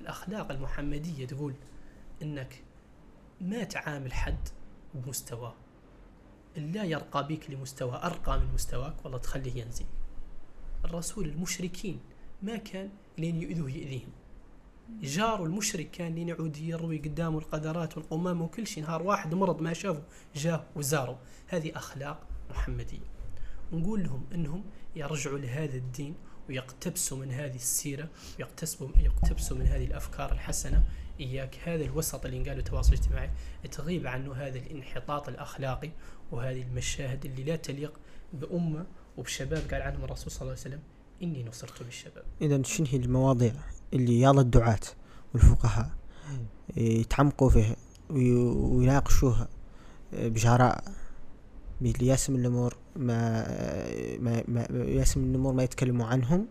[0.00, 1.54] الأخلاق المحمدية تقول
[2.22, 2.62] أنك
[3.40, 4.48] ما تعامل حد
[4.94, 5.54] بمستواه
[6.56, 9.86] لا يرقى بك لمستوى أرقى من مستواك والله تخليه ينزل.
[10.84, 12.00] الرسول المشركين
[12.42, 14.10] ما كان لين يؤذوه يأذيهم
[15.02, 19.72] جاره المشرك كان لين يعود يروي قدامه القدرات والقمامة وكل شيء نهار واحد مرض ما
[19.72, 20.02] شافه
[20.34, 21.18] جاه وزاره.
[21.48, 23.13] هذه أخلاق محمدية.
[23.72, 24.64] نقول لهم أنهم
[24.96, 26.14] يرجعوا لهذا الدين
[26.48, 28.08] ويقتبسوا من هذه السيرة
[28.38, 30.84] ويقتبسوا يقتبسوا من هذه الأفكار الحسنة.
[31.20, 33.30] إياك هذا الوسط اللي قالوا التواصل الاجتماعي
[33.72, 35.90] تغيب عنه هذا الانحطاط الأخلاقي
[36.32, 37.92] وهذه المشاهد اللي لا تليق
[38.32, 38.86] بأمة
[39.16, 39.62] وبشباب.
[39.72, 40.80] قال عنهم الرسول صلى الله عليه وسلم
[41.22, 42.24] إني نصرت بالشباب.
[42.42, 43.52] إذا شنو هي المواضيع
[43.92, 44.80] اللي يلا الدعاة
[45.34, 45.90] والفقهاء
[46.76, 47.76] يتعمقوا فيها
[48.10, 49.48] وي- ويناقشوها
[50.12, 50.84] بجراء
[51.80, 52.76] بياسم الأمور.
[52.96, 53.46] ما
[54.18, 56.46] ما, ما ياسم الأمور ما يتكلموا عنهم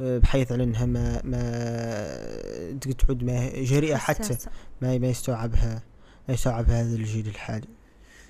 [0.00, 4.36] بحيث على إنها ما ما تعود ما جريئة حتى.
[4.82, 5.82] ما ما يستوعبها
[6.28, 7.68] ما يستوعبها هذا الجيل الحالي.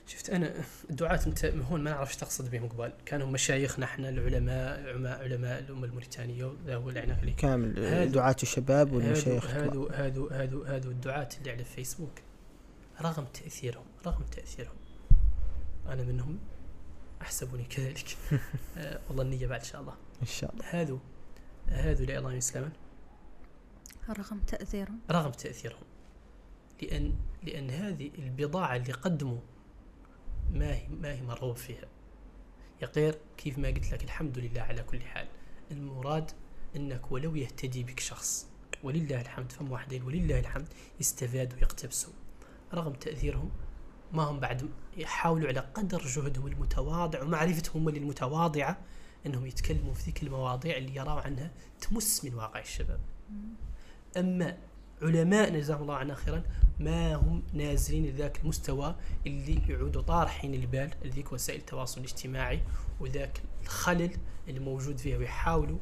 [0.06, 0.52] شفت أنا
[0.90, 5.58] الدعاة أنت هون ما نعرف إيش تقصد بهم قبال كانوا مشايخنا إحنا العلماء علماء علماء
[5.60, 9.46] الامه الموريتانية وذا هو اللي كامل هذا- دعاة الشباب والمشايخ.
[9.50, 12.12] هادو هادو هادو هادو الدعاة اللي على الفيسبوك
[13.00, 14.74] رغم تأثيرهم رغم تأثيرهم
[15.88, 16.38] أنا منهم.
[17.22, 18.16] أحسبني كذلك.
[18.76, 19.94] آه والله النية بعد إن شاء الله.
[20.22, 20.64] إن شاء الله.
[20.70, 20.98] هادو
[21.68, 22.72] هادو لا الله يسلمن
[24.08, 25.00] رغم تأثيرهم.
[25.10, 25.84] رغم تأثيرهم.
[26.82, 29.38] لأن لأن هذه البضاعة اللي قدموا
[30.52, 31.88] ما هي ما هي مرغوب فيها.
[32.82, 35.28] يا غير كيف ما قلت لك الحمد لله على كل حال.
[35.70, 36.30] المراد
[36.76, 38.48] أنك ولو يهتدي بك شخص
[38.82, 40.68] ولله الحمد فم واحدين ولله الحمد
[41.00, 42.12] يستفاد ويقتبسوا.
[42.74, 43.50] رغم تأثيرهم
[44.12, 48.78] ما هم بعد يحاولوا على قدر جهدهم المتواضع ومعرفتهم للمتواضعة
[49.26, 51.50] إنهم يتكلموا في ذيك المواضيع اللي يروا عنها
[51.80, 53.00] تمس من واقع الشباب.
[54.16, 54.56] أما
[55.02, 56.42] علماءنا جزاهم الله عنا خيرا
[56.80, 58.94] ما هم نازلين لذاك المستوى
[59.26, 62.62] اللي يعودوا طارحين البال لذيك وسائل التواصل الاجتماعي
[63.00, 64.10] وذاك الخلل
[64.48, 65.78] اللي موجود فيها ويحاولوا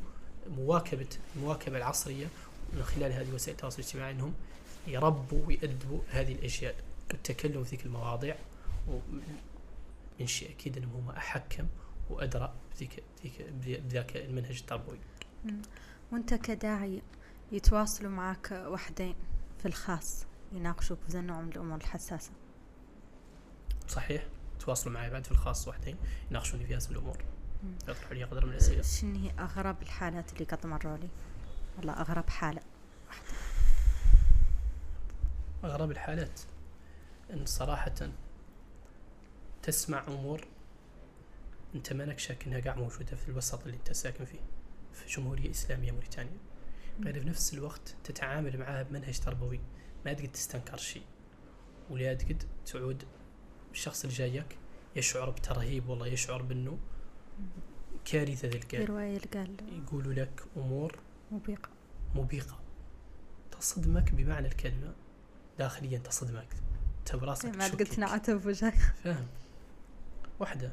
[0.56, 1.06] مواكبة
[1.36, 2.26] المواكبة العصرية
[2.72, 4.34] من خلال هذه وسائل التواصل الاجتماعي إنهم
[4.86, 6.74] يربوا ويأدبوا هذه الأجيال
[7.10, 8.36] والتكلم في ذيك المواضيع
[8.88, 11.66] ومن شيء أكيد أنهم هم أحكم
[12.10, 13.04] وأدرى بذيك
[13.64, 14.98] بذاك المنهج التربوي
[16.12, 17.02] وأنت كداعي
[17.52, 19.14] يتواصلوا معك وحدين
[19.58, 22.30] في الخاص يناقشوك بذا النوع من الأمور الحساسة.
[23.88, 24.26] صحيح.
[24.60, 25.96] تواصلوا معي بعد في الخاص وحدين
[26.30, 27.18] يناقشوني في هذه الأمور.
[27.82, 28.82] يطرحوا لي قدر من الأسئلة.
[28.82, 31.08] شنو هي أغرب الحالات اللي قد مروا لي؟
[31.76, 32.62] والله أغرب حالة.
[35.64, 36.40] أغرب الحالات.
[37.32, 37.94] إن صراحة
[39.62, 40.46] تسمع أمور
[41.74, 44.40] أنت مانك شاك إنها قاع موجودة في الوسط اللي أنت ساكن فيه
[44.92, 46.38] في جمهورية إسلامية موريتانيا.
[47.04, 49.60] غير في نفس الوقت تتعامل معها بمنهج تربوي
[50.04, 51.02] ما تقد تستنكر شيء.
[51.90, 53.04] ولا تقد تعود
[53.72, 54.58] الشخص اللي جايك
[54.96, 56.78] يشعر بترهيب والله يشعر بأنه
[58.04, 58.90] كارثة ذي في القلب.
[58.90, 60.98] رواية اللي قال يقولوا لك أمور
[61.30, 61.68] مبيقة.
[62.14, 62.60] مبيقة.
[63.50, 64.94] تصدمك بمعنى الكلمة
[65.58, 66.56] داخليا تصدمك.
[67.14, 67.68] انت براسك ما.
[67.68, 69.26] قلت نعته بوجهك فاهم.
[70.40, 70.72] واحدة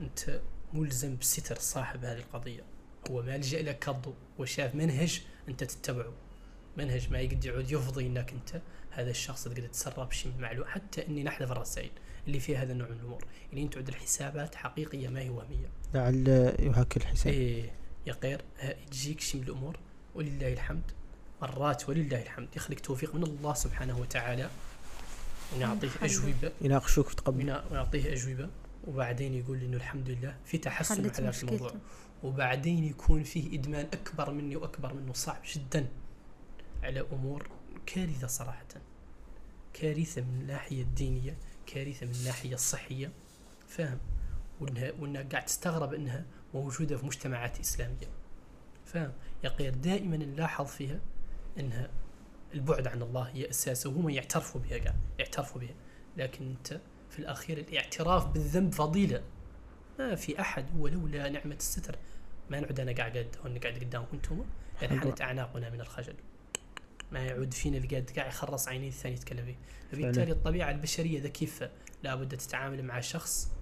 [0.00, 0.40] أنت
[0.72, 2.62] ملزم بستر صاحب هذه القضية.
[3.10, 6.12] هو ما لجأ لك كضو وشاف منهج أنت تتبعه.
[6.76, 8.62] منهج ما يقد يعود يفضي أنك أنت.
[8.90, 11.90] هذا الشخص تقدر تسرب شيء من معلومة حتى أني نحذف الرسائل
[12.26, 13.24] اللي فيها هذا النوع من الأمور.
[13.52, 15.68] يعني تعد الحسابات حقيقية ما هي وهمية.
[15.94, 17.32] لعل يهك الحساب.
[17.32, 17.70] إيه
[18.06, 19.76] يا غير ها- تجيك شيء من الأمور.
[20.14, 20.90] ولله الحمد.
[21.42, 22.48] مرات ولله الحمد.
[22.56, 24.50] يخليك توفيق من الله سبحانه وتعالى.
[25.56, 25.88] ونعطيه.
[26.02, 26.52] أجوبة.
[26.60, 27.36] يناقشوك وتقبل.
[27.38, 28.48] وينا- ويعطيه أجوبة
[28.86, 31.72] وبعدين يقول إنه الحمد لله في تحسن على الموضوع.
[32.22, 35.12] وبعدين يكون فيه إدمان أكبر مني وأكبر منه.
[35.12, 35.86] صعب جدا
[36.82, 37.48] على أمور
[37.86, 38.66] كارثة صراحة.
[39.74, 41.36] كارثة من الناحية الدينية
[41.66, 43.12] كارثة من الناحية الصحية.
[43.68, 43.98] فاهم؟
[44.60, 46.24] وإنها, وإنها قاعد تستغرب إنها
[46.54, 48.08] موجودة في مجتمعات إسلامية.
[48.86, 49.12] فاهم؟
[49.44, 51.00] يا دائما نلاحظ فيها
[51.58, 51.90] إنها
[52.56, 55.74] البعد عن الله هي أساسه وهم يعترفوا بها قاعد يعترفوا بها.
[56.16, 56.80] لكن أنت
[57.10, 59.22] في الأخير الاعتراف بالذنب فضيلة.
[59.98, 61.96] ما في أحد ولولا نعمة الستر.
[62.50, 64.44] ما نعود أنا قاعد قاعد هون قاعد قدامكم أنتم
[64.82, 66.14] يعني حنت أعناقنا من الخجل.
[67.12, 69.56] ما يعود فينا اللي قاعد يخرص عينيه الثاني يتكلم فيه.
[69.92, 71.68] فبالتالي الطبيعة البشرية ذا كيف
[72.02, 73.52] لابد تتعامل مع شخص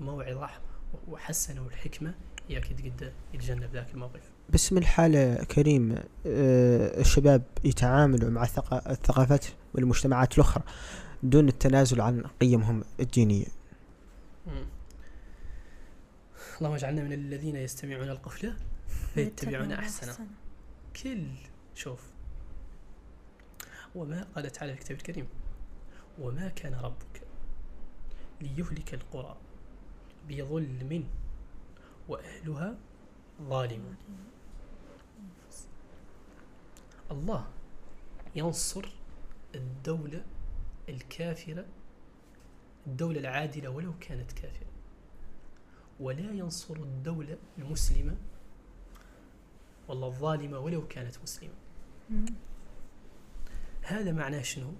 [0.00, 0.50] موعظة
[1.08, 2.14] وحسنة والحكمة
[2.48, 4.31] هي أكيد قد يتجنب ذاك الموقف.
[4.48, 5.92] باسم الحالة كريم
[6.26, 10.64] آه، الشباب يتعاملوا مع الثقا- الثقافات والمجتمعات الأخرى
[11.22, 13.46] دون التنازل عن قيمهم الدينية.
[16.58, 18.56] اللهم اجعلنا من الذين يستمعون القفلة
[19.14, 20.26] فيتبعون أحسنه
[21.02, 21.24] كل
[21.74, 22.00] شوف.
[23.94, 25.26] وما قال تعالى في الكتاب الكريم
[26.18, 27.22] وما كان ربك
[28.40, 29.36] ليهلك القرى
[30.28, 31.04] بظلم
[32.08, 32.74] وأهلها
[33.48, 33.96] ظالمون
[37.10, 37.46] الله
[38.36, 38.88] ينصر
[39.54, 40.24] الدولة
[40.88, 41.64] الكافرة
[42.86, 44.66] الدولة العادلة ولو كانت كافرة
[46.00, 48.16] ولا ينصر الدولة المسلمة
[49.88, 51.54] والله الظالمة ولو كانت مسلمة.
[53.82, 54.72] هذا معناه شنو؟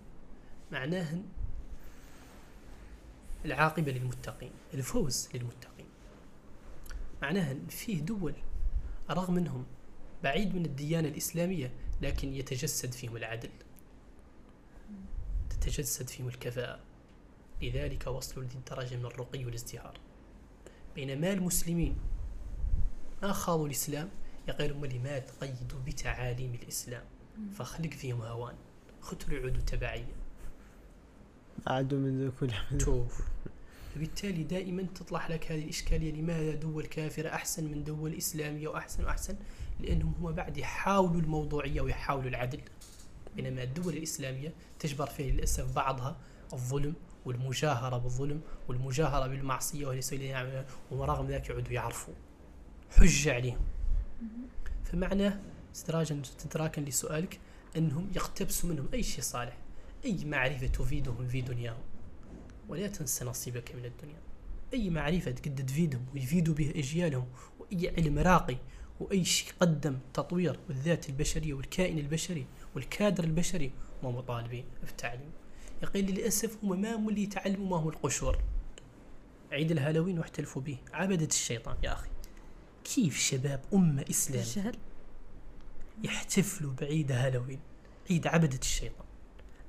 [0.72, 1.22] معناه
[3.44, 5.86] العاقبة للمتقين الفوز للمتقين
[7.22, 8.34] معناها إن فيه دول
[9.12, 9.66] رغم أنهم
[10.22, 13.50] بعيد من الديانة الإسلامية لكن يتجسد فيهم العدل.
[15.50, 16.80] تتجسد فيهم الكفاءة.
[17.62, 20.00] لذلك وصلوا لذي الدرجة من الرقي والازدهار.
[20.94, 21.96] بينما المسلمين
[23.22, 24.08] ما خاضوا الإسلام؟
[24.48, 27.04] يقولون ما تقيدوا بتعاليم الإسلام؟
[27.54, 28.54] فخلق فيهم هوان.
[29.00, 30.14] ختلوا يعودوا تبعية
[31.66, 32.52] عادوا من ذو كل
[32.84, 33.22] شوف.
[33.95, 39.36] فبالتالي دائما تطلع لك هذه الإشكالية لماذا دول كافرة أحسن من دول إسلامية وأحسن وأحسن؟
[39.80, 42.61] لأنهم هم بعد يحاولوا الموضوعية ويحاولوا العدل.
[43.36, 46.16] بينما الدول الإسلامية تجبر فيه للأسف بعضها
[46.53, 52.14] الظلم والمجاهرة بالظلم والمجاهرة بالمعصية وليس يعملون ورغم ذلك يعودوا يعرفوا.
[52.90, 53.61] حجة عليهم.
[54.84, 55.38] فمعناه
[55.74, 57.40] استدراجا استدراكا لسؤالك
[57.76, 59.57] أنهم يقتبسوا منهم أي شيء صالح
[60.05, 61.82] أي معرفة تفيدهم في دنياهم.
[62.68, 64.20] ولا تنسى نصيبك من الدنيا.
[64.74, 67.26] أي معرفة قد تفيدهم ويفيدوا بها أجيالهم
[67.60, 68.56] وأي علم راقي
[69.00, 75.30] وأي شيء قدم تطوير الذات البشرية والكائن البشري والكادر البشري ما مطالبين في التعليم.
[75.82, 78.38] يقول للأسف هم ما هم اللي يتعلموا ما هو القشور.
[79.52, 80.78] عيد الهالوين واحتلفوا به.
[80.92, 82.08] عبدة الشيطان يا أخي.
[82.84, 84.72] كيف شباب أمة إسلام
[86.04, 87.60] يحتفلوا بعيد هالوين؟
[88.10, 89.06] عيد عبدة الشيطان.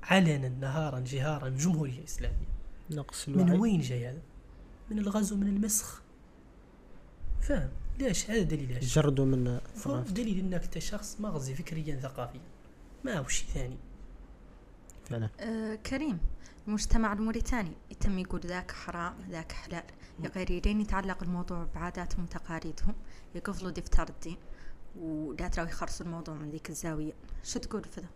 [0.04, 2.53] علنا نهارا جهارا جمهورية إسلامية.
[2.92, 3.60] نقص من الوعي.
[3.60, 4.22] وين جاي هذا؟
[4.92, 6.02] من الغزو من المسخ.
[7.42, 7.70] فاهم؟
[8.00, 9.60] ليش؟ هذا دليل إيش؟ جردوا من
[10.10, 12.42] دليل إنك أنت شخص مغزي فكريا ثقافيا.
[13.04, 13.78] ما هو شيء ثاني؟
[15.06, 15.30] فعلا.
[15.40, 16.20] آه كريم
[16.68, 19.84] المجتمع الموريتاني يتم يقول ذاك حرام ذاك حلال.
[20.24, 22.96] يا غير يدين يتعلق الموضوع بعاداتهم وتقاليدهم
[23.36, 24.38] يقفلوا دفتر الدين.
[25.00, 27.14] وداترا يخرصوا الموضوع من ذيك الزاوية.
[27.44, 28.08] شو تقول في ذا؟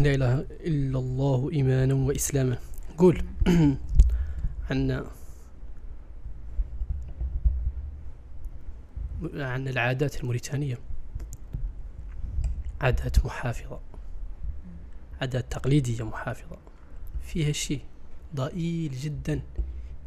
[0.00, 2.58] لا إله إلا الله إيمانا وإسلاما.
[2.98, 3.24] قول
[4.70, 5.06] عن
[9.34, 10.78] عن العادات الموريتانية.
[12.80, 13.80] عادات محافظة.
[15.20, 16.56] عادات تقليدية محافظة.
[17.22, 17.80] فيها شيء
[18.36, 19.42] ضئيل جدا.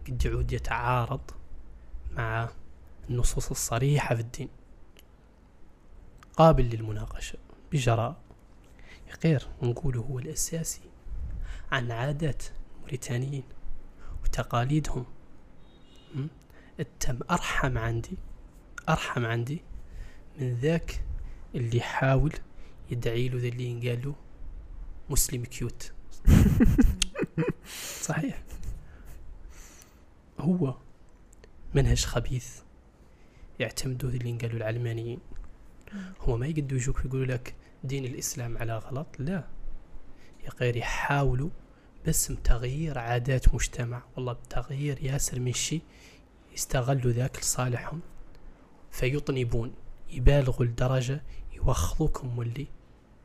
[0.08, 1.22] قد يعود يتعارض
[2.12, 2.50] مع
[3.10, 4.50] النصوص الصريحة في الدين.
[6.38, 7.38] قابل للمناقشة
[7.72, 8.23] بجراء.
[9.24, 10.82] غير نقوله هو الأساسي.
[11.72, 12.44] عن عادات
[12.76, 13.44] الموريتانيين
[14.24, 15.06] وتقاليدهم?
[16.80, 18.18] التم أرحم عندي
[18.90, 19.62] أرحم عندي
[20.40, 21.04] من ذاك
[21.56, 22.34] اللي يحاول
[22.92, 24.16] يدعي له ذا اللي ينقال له
[25.10, 25.94] مسلم كيوت.
[28.02, 28.44] صحيح.
[30.40, 30.76] هو
[31.76, 32.60] منهج خبيث
[33.60, 35.20] يعتمدوا اللي قالوا العلمانيين.
[36.20, 39.44] هو ما يقدروا يجوك يقولوا لك دين الإسلام على غلط؟ لا.
[40.44, 41.50] يا غير يحاولوا
[42.08, 44.04] بس تغيير عادات مجتمع.
[44.16, 45.82] والله بتغيير ياسر من شيء
[46.54, 48.02] يستغلوا ذاك لصالحهم.
[48.92, 49.74] فيطنبون
[50.10, 51.22] يبالغوا لدرجة
[51.54, 52.68] يوخذوكم واللي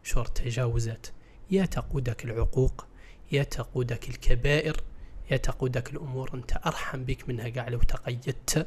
[0.03, 1.07] شور تجاوزات.
[1.51, 2.87] يا تقودك العقوق
[3.33, 4.83] يا تقودك الكبائر
[5.31, 6.31] يا تقودك الأمور.
[6.35, 8.67] أنت أرحم بك منها قاع لو تقيدت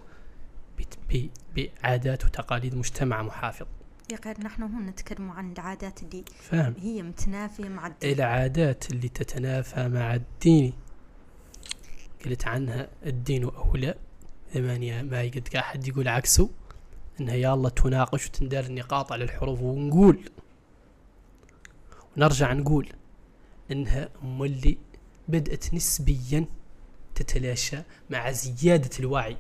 [1.56, 3.68] بعادات وتقاليد مجتمع محافظ.
[4.16, 6.74] غير نحن هون نتكلم عن العادات اللي فاهم.
[6.80, 8.14] هي متنافية مع الدين.
[8.14, 10.74] العادات اللي تتنافى مع الدين.
[12.26, 13.96] قلت عنها الدين أولى.
[14.54, 16.50] ثمانية ما يقد قاعد حد يقول عكسه.
[17.20, 20.30] إنها يا الله تناقش وتندار النقاط على الحروف ونقول.
[22.18, 22.90] ونرجع نقول
[23.72, 24.78] إنها مولي
[25.28, 26.46] بدأت نسبيا
[27.16, 27.78] تتلاشى
[28.10, 29.38] مع زيادة الوعي.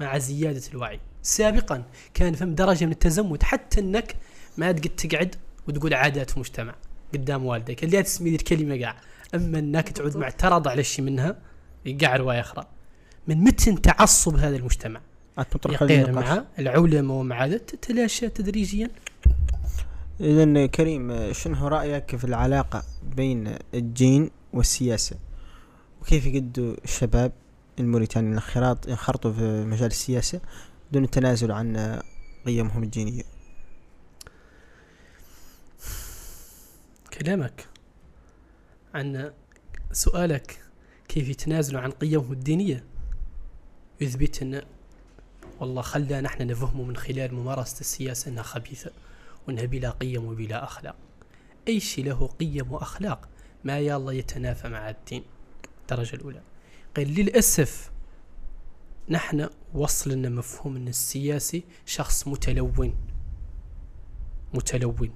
[0.00, 1.00] مع زيادة الوعي.
[1.22, 4.16] سابقا كان فهم درجة من التزمت حتى إنك
[4.56, 5.34] ما تقد تقعد
[5.68, 6.74] وتقول عادات في مجتمع
[7.14, 8.96] قدام والدك اللي تسمي ذي الكلمة قاع.
[9.34, 11.36] أما إنك تعود معترض على شيء منها
[11.86, 12.66] يقع رواية أخرى.
[13.26, 15.00] من متى تعصب هذا المجتمع؟
[15.68, 18.90] يقير مع العلماء ومع تتلاشى تدريجيا؟
[20.20, 22.82] إذا كريم شنو رأيك في العلاقة
[23.16, 25.16] بين الدين والسياسة؟
[26.02, 27.32] وكيف يقدوا الشباب
[27.78, 30.40] الموريتاني الانخراط ينخرطوا في مجال السياسة؟
[30.92, 32.00] دون التنازل عن
[32.46, 33.22] قيمهم الدينية
[37.14, 37.68] كلامك
[38.94, 39.32] عن
[39.92, 40.64] سؤالك
[41.08, 42.84] كيف يتنازلوا عن قيمهم الدينية
[44.00, 44.62] يثبت أن
[45.60, 48.90] والله خلى نحن نفهمه من خلال ممارسة السياسة أنها خبيثة
[49.46, 50.96] وأنها بلا قيم وبلا أخلاق.
[51.68, 53.28] أي شيء له قيم وأخلاق
[53.64, 55.22] ما يلا يتنافى مع الدين.
[55.82, 56.42] الدرجة الأولى.
[56.96, 57.91] قال للأسف
[59.12, 62.94] نحن وصل لنا مفهوم أن السياسي شخص متلون
[64.54, 65.10] متلون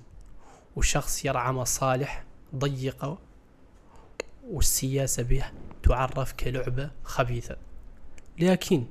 [0.76, 2.24] وشخص يرعى مصالح
[2.56, 3.18] ضيقة
[4.50, 5.44] والسياسة به
[5.82, 7.56] تعرف كلعبة خبيثة.
[8.38, 8.84] لكن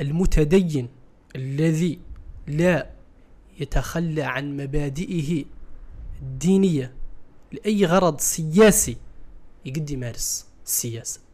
[0.00, 0.88] المتدين
[1.36, 2.00] الذي
[2.46, 2.90] لا
[3.60, 5.44] يتخلى عن مبادئه
[6.22, 6.94] الدينية
[7.52, 8.96] لأي غرض سياسي
[9.64, 11.27] يقد يمارس السياسة.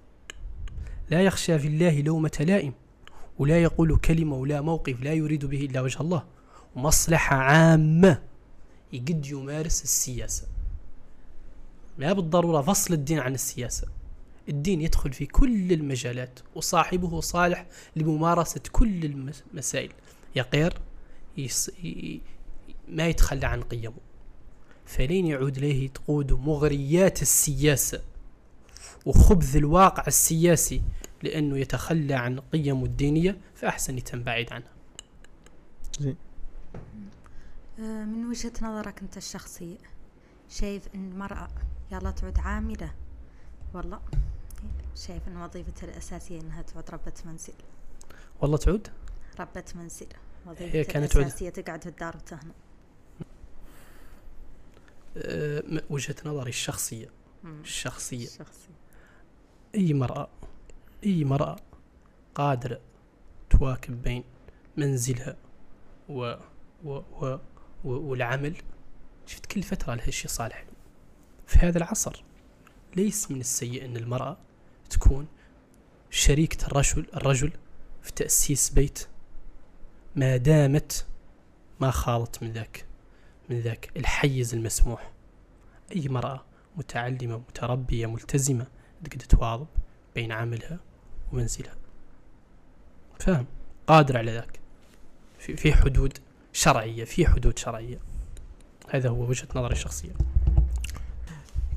[1.10, 2.72] لا يخشى في الله لومة لائم
[3.38, 6.24] ولا يقول كلمة ولا موقف لا يريد به إلا وجه الله.
[6.76, 8.22] ومصلحة عامة
[8.92, 10.46] يقد يمارس السياسة.
[11.98, 13.88] لا بالضرورة فصل الدين عن السياسة.
[14.48, 19.04] الدين يدخل في كل المجالات وصاحبه صالح لممارسة كل
[19.52, 19.92] المسائل
[20.36, 20.74] يقير
[21.36, 21.68] يص...
[21.68, 22.20] ي...
[22.88, 23.94] ما يتخلى عن قيمه.
[24.86, 28.02] فلين يعود له تقود مغريات السياسة.
[29.06, 30.82] وخبث الواقع السياسي
[31.22, 34.72] لأنه يتخلى عن قيمه الدينية فأحسن يتم بعيد عنها.
[36.00, 36.16] زين.
[37.78, 39.78] آه، من وجهة نظرك أنت الشخصية
[40.48, 41.48] شايف أن المرأة
[41.92, 42.94] يلا تعود عاملة؟
[43.74, 44.00] والله
[44.96, 47.54] شايف أن وظيفتها الأساسية أنها تعود ربة منزل.
[48.40, 48.88] والله تعود؟
[49.40, 50.06] ربة منزل.
[50.46, 52.52] وظيفتها هي كانت الأساسية تقعد في الدار وتهنى
[55.16, 57.08] أه وجهة نظري الشخصية.
[57.44, 58.26] الشخصية.
[58.26, 58.74] الشخصية.
[59.74, 60.28] أي مرأة
[61.04, 61.56] أي مرأة
[62.34, 62.80] قادرة
[63.50, 64.24] تواكب بين
[64.76, 65.36] منزلها
[66.08, 66.34] و,
[66.84, 67.38] و, و,
[67.84, 68.56] و والعمل.
[69.26, 70.64] شفت كل فترة لها شيء صالح.
[71.46, 72.22] في هذا العصر
[72.96, 74.36] ليس من السيء أن المرأة
[74.90, 75.26] تكون
[76.10, 77.52] شريكة الرجل الرجل
[78.02, 79.08] في تأسيس بيت.
[80.16, 81.06] ما دامت
[81.80, 82.84] ما خالط من ذاك
[83.50, 85.12] من ذاك الحيز المسموح.
[85.96, 86.44] أي مرأة
[86.76, 88.66] متعلمة متربية ملتزمة
[89.04, 89.66] تقدر تواظب
[90.14, 90.78] بين عملها
[91.32, 91.74] ومنزلها.
[93.18, 93.46] فاهم؟
[93.86, 94.60] قادر على ذاك.
[95.38, 96.18] في, في حدود
[96.52, 97.98] شرعية في حدود شرعية.
[98.90, 100.12] هذا هو وجهة نظري الشخصية.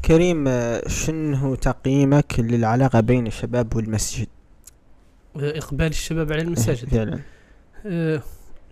[0.06, 0.50] كريم
[0.88, 4.28] شنو تقييمك للعلاقة بين الشباب والمسجد؟
[5.36, 6.90] إقبال الشباب على المساجد.
[6.90, 7.20] فعلا.
[7.86, 8.22] آه،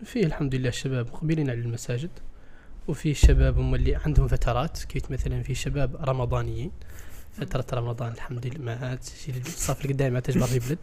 [0.05, 2.09] فيه الحمد لله الشباب مقبلين على المساجد
[2.87, 6.71] وفي شباب هم اللي عندهم فترات كيف مثلا في شباب رمضانيين.
[7.37, 10.77] فترة رمضان الحمد لله ما اللي صافي قدامي ما تجبر يبلد.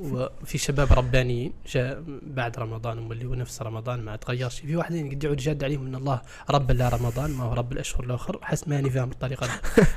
[0.00, 4.60] وفي شباب ربانيين جاء بعد رمضان هم اللي هو نفس رمضان ما تغيرش.
[4.60, 8.04] في واحدين قد يعود جاد عليهم ان الله رب لا رمضان ما هو رب الأشهر
[8.04, 9.48] الأخر حسب ماني فاهم الطريقة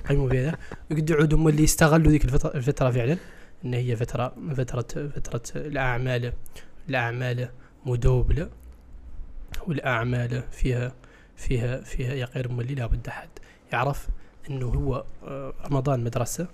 [0.10, 0.58] قيموا بها
[0.92, 3.18] وقد يعود هم اللي استغلوا ذيك الفترة فعلا
[3.66, 6.34] إن هي فترة فترة فترة الأعمال
[6.90, 7.50] الأعمال
[7.86, 8.50] مدوبله
[9.68, 10.94] والأعمال فيها
[11.36, 13.30] فيها فيها يا غير لابد احد
[13.74, 14.08] يعرف.
[14.50, 16.48] إنه هو آه، رمضان مدرسة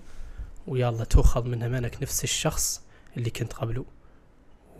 [0.66, 2.82] ويلا تؤخذ منها مانك نفس الشخص
[3.16, 3.84] اللي كنت قبله.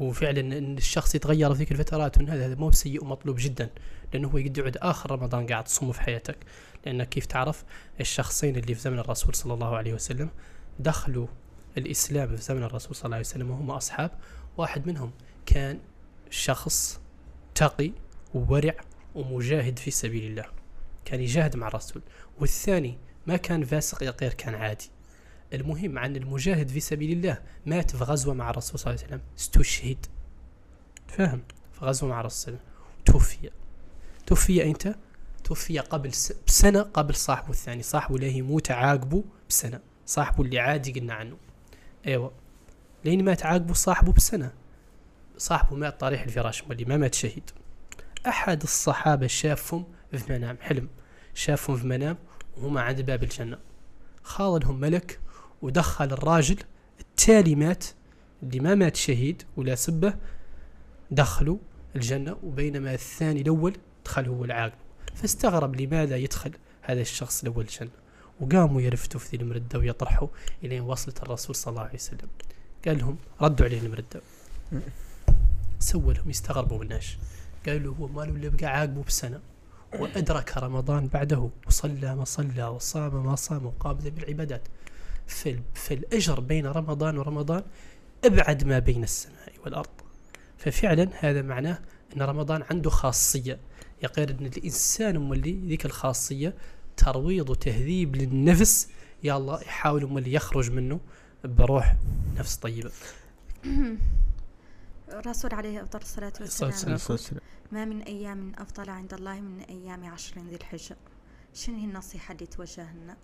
[0.01, 3.71] وفعلا إن الشخص يتغير في ذيك الفترات وان هذا مو سيء ومطلوب جدا
[4.12, 6.37] لأنه هو يقعد يعد آخر رمضان قاعد تصوم في حياتك.
[6.87, 7.65] لانك كيف تعرف؟
[8.01, 10.31] الشخصين اللي في زمن الرسول صلى الله عليه وسلم
[10.79, 11.27] دخلوا
[11.79, 14.11] الإسلام في زمن الرسول صلى الله عليه وسلم وهم أصحاب.
[14.57, 15.11] واحد منهم
[15.47, 15.79] كان
[16.31, 17.01] شخص
[17.55, 17.93] تقي
[18.35, 18.75] وورع
[19.15, 20.45] ومجاهد في سبيل الله.
[21.05, 22.03] كان يجاهد مع الرسول.
[22.41, 24.91] والثاني ما كان فاسق يقير كان عادي.
[25.53, 29.26] المهم عن المجاهد في سبيل الله مات في غزوة مع الرسول صلى الله عليه وسلم.
[29.39, 30.07] استشهد.
[31.09, 33.05] فاهم في غزوة مع الرسول صلى الله عليه وسلم.
[33.05, 33.51] توفي.
[34.26, 34.95] توفي أنت؟
[35.45, 36.32] توفي قبل س...
[36.47, 37.82] بسنة قبل صاحبه الثاني.
[37.82, 39.80] صاحبه اللي يموت عاقبه بسنة.
[40.07, 41.37] صاحبه اللي عادي قلنا عنه.
[42.07, 42.32] أيوه.
[43.05, 44.53] لين مات عاقبه صاحبه بسنة.
[45.39, 47.51] صاحبه مات طريح الفراش اللي ما مات شهيد.
[48.26, 50.89] أحد الصحابة شافهم في منام حلم.
[51.35, 52.16] شافهم في منام
[52.57, 53.59] وهم عند باب الجنة.
[54.22, 55.20] خالدهم ملك
[55.62, 56.57] ودخل الراجل
[57.01, 57.85] التالي مات.
[58.43, 60.14] اللي ما مات شهيد ولا سبة
[61.11, 61.59] دخلوا
[61.97, 64.76] الجنة وبينما الثاني الأول دخل هو العاقل.
[65.14, 67.91] فاستغرب لماذا يدخل هذا الشخص الأول الجنة؟
[68.41, 70.28] وقاموا يرفتوا في ذي المردة ويطرحوا
[70.64, 72.28] إلين وصلت الرسول صلى الله عليه وسلم.
[72.87, 74.20] قال لهم ردوا عليه المردة
[75.78, 77.18] سوى لهم يستغربوا مناش
[77.66, 79.41] قالوا هو ماله اللي بقى عاقبه بسنة.
[80.01, 84.68] وأدرك رمضان بعده وصلى ما صلى وصام ما صام وقام بالعبادات.
[85.26, 87.62] في, في الأجر بين رمضان ورمضان
[88.24, 89.90] أبعد ما بين السماء والأرض.
[90.59, 91.78] ففعلا هذا معناه
[92.16, 93.59] أن رمضان عنده خاصية.
[94.03, 96.55] يقول أن الإنسان مولي ذيك الخاصية
[96.97, 98.88] ترويض وتهذيب للنفس.
[99.22, 101.01] يا الله يحاول مولي يخرج منه
[101.45, 101.97] بروح
[102.38, 102.90] نفس طيبة.
[105.19, 107.41] الرسول عليه أفضل الصلاة والسلام.
[107.73, 110.97] ما من أيام أفضل عند الله من أيام عشر ذي الحجة.
[111.55, 113.17] شنو هي النصيحة اللي توجه لنا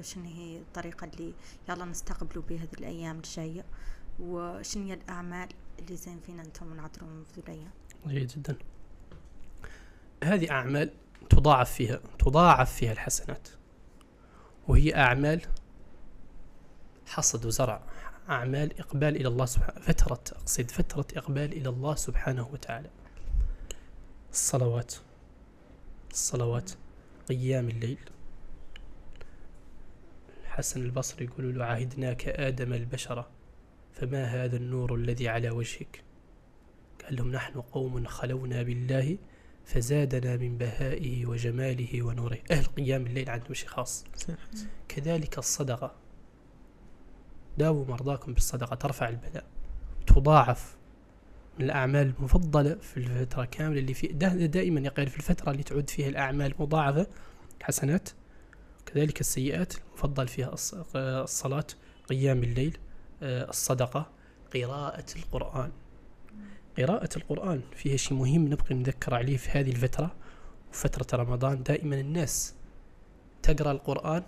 [0.00, 1.34] شنو هي الطريقة اللي
[1.68, 3.64] يلا نستقبلوا بها هذه الأيام الجاية؟
[4.20, 7.70] وشنو هي الأعمال اللي زين فينا أنتم ونعذرون في ذي الأيام؟
[8.06, 8.56] جيد جدا.
[10.24, 10.92] هذه أعمال
[11.30, 13.48] تضاعف فيها تضاعف فيها الحسنات.
[14.68, 15.42] وهي أعمال
[17.06, 17.82] حصد وزرع.
[18.32, 22.90] أعمال إقبال إلى الله سبحانه فترة أقصد فترة إقبال إلى الله سبحانه وتعالى.
[24.30, 24.94] الصلوات
[26.10, 26.70] الصلوات
[27.28, 27.98] قيام الليل.
[30.44, 33.30] حسن البصري يقول له عهدناك آدم البشرة
[33.92, 36.02] فما هذا النور الذي على وجهك؟
[37.04, 39.18] قال لهم نحن قوم خلونا بالله
[39.64, 42.38] فزادنا من بهائه وجماله ونوره.
[42.50, 44.04] أهل قيام الليل عندهم شيء خاص.
[44.88, 46.01] كذلك الصدقة.
[47.58, 49.44] داووا مرضاكم بالصدقة ترفع البلاء.
[50.06, 50.76] تضاعف
[51.58, 55.90] من الأعمال المفضلة في الفترة كاملة اللي في دا دائما يقول في الفترة اللي تعد
[55.90, 57.06] فيها الأعمال مضاعفة
[57.62, 58.08] حسنات.
[58.86, 61.66] كذلك السيئات المفضل فيها الص- الصلاة
[62.08, 62.78] قيام الليل
[63.22, 64.10] آه، الصدقة
[64.54, 65.70] قراءة القرآن.
[66.78, 70.14] قراءة القرآن فيها شيء مهم نبقى نذكر عليه في هذه الفترة
[70.70, 72.54] وفترة رمضان دائما الناس
[73.42, 74.22] تقرأ القرآن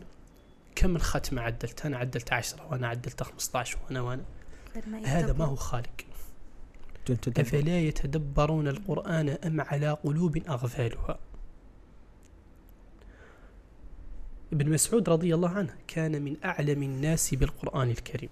[0.77, 4.25] كم من ختمة عدلت؟ أنا عدلت عشرة وأنا عدلت 15 وأنا وأنا.
[4.87, 5.45] ما هذا ما.
[5.45, 6.05] هو خالق.
[7.39, 11.19] أفلا يتدبرون القرآن أم على قلوب أغفالها؟
[14.53, 18.29] ابن مسعود رضي الله عنه كان من أعلم الناس بالقرآن الكريم.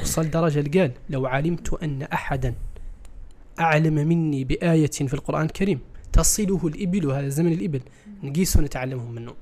[0.00, 2.54] وصل درجة قال لو علمت أن أحدا
[3.60, 5.80] أعلم مني بآية في القرآن الكريم
[6.12, 7.80] تصله الإبل هذا زمن الإبل.
[8.22, 9.34] نقيس ونتعلمهم منه.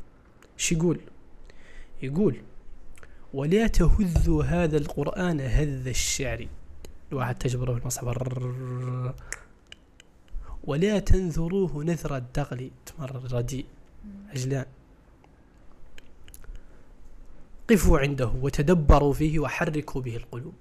[0.57, 1.01] شو يقول؟
[2.05, 2.43] يقول
[3.35, 6.49] ولا تهذوا هذا القرآن هذ الشعر
[7.13, 8.19] الواحد تجبره المصحف.
[10.65, 13.67] ولا تنذروه نذر الدغل تمر رديء
[14.29, 14.67] عجلان
[17.71, 20.55] قفوا عنده وتدبروا فيه وحركوا به القلوب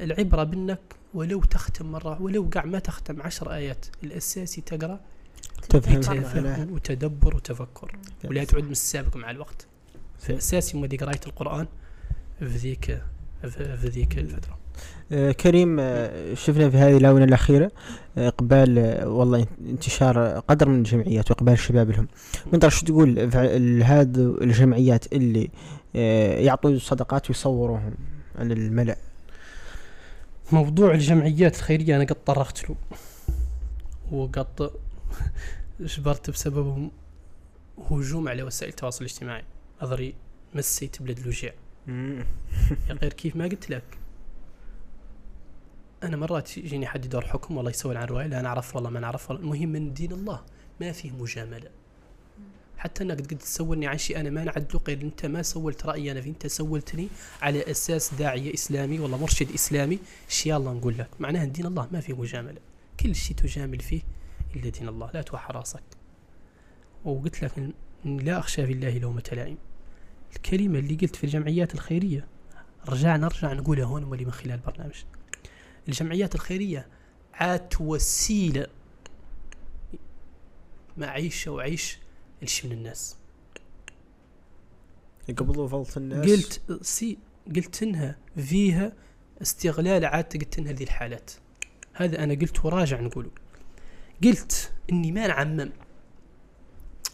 [0.00, 0.80] العبرة بأنك
[1.14, 5.00] ولو تختم مرة ولو قع ما تختم عشر آيات الأساسي تقرأ
[5.68, 7.96] تفهم وتدبر وتفكر.
[8.24, 9.66] ولا تعود من السابق مع الوقت.
[10.18, 11.66] فاساسي مدي قراية القرآن
[12.38, 13.02] في ذيك
[13.42, 14.58] في ذيك الفترة.
[15.12, 17.70] آه، كريم آه، شفنا في هذه الآونة الأخيرة
[18.18, 22.08] آه، إقبال آه، والله انتشار قدر من الجمعيات وإقبال الشباب لهم.
[22.52, 23.38] من شو تقول في
[23.84, 25.50] هذه الجمعيات اللي
[26.44, 27.94] يعطوا صدقات ويصوروهم
[28.38, 28.96] على الملأ؟
[30.52, 32.76] موضوع الجمعيات الخيرية أنا قد طرقت له.
[34.12, 34.70] وقد
[35.80, 36.90] جبرت بسببهم
[37.90, 39.44] هجوم على وسائل التواصل الاجتماعي.
[39.80, 40.14] أضري
[40.54, 41.52] مسيت بلاد الوجيع
[41.88, 42.24] يا
[42.90, 43.98] غير كيف ما قلت لك.
[46.02, 49.30] أنا مرات يجيني حد يدور حكم والله يسوي عن رواية لا نعرف والله ما نعرف
[49.30, 49.44] والله.
[49.44, 50.42] المهم من دين الله
[50.80, 51.70] ما فيه مجاملة.
[52.78, 56.20] حتى انك قد تسولني عن شيء أنا ما نعدله غير أنت ما سولت رأيي أنا
[56.20, 57.08] فيه أنت سولتني
[57.42, 59.98] على أساس داعيه إسلامي والله مرشد إسلامي.
[60.28, 61.08] شي الله نقول لك.
[61.20, 62.60] معناها دين الله ما فيه مجاملة.
[63.00, 64.02] كل شيء تجامل فيه
[64.56, 65.82] الا دين الله لا توحى رأسك.
[67.04, 67.72] وقلت لك
[68.04, 69.58] لا أخشى في الله لومة لائم.
[70.36, 72.26] الكلمة اللي قلت في الجمعيات الخيرية
[72.88, 75.04] رجع نرجع نقولها هون ولي من خلال البرنامج.
[75.88, 76.88] الجمعيات الخيرية
[77.34, 78.66] عاد وسيلة
[80.96, 81.98] معيشة وعيش
[82.42, 83.16] لشي من الناس.
[85.28, 87.18] يقبضوا فلط الناس؟ قلت سي
[87.56, 88.92] قلت إنها فيها
[89.42, 91.30] استغلال عاد قلت إنها ذي الحالات.
[91.92, 93.30] هذا أنا قلت وراجع نقوله.
[94.24, 95.70] قلت إني ما نعمم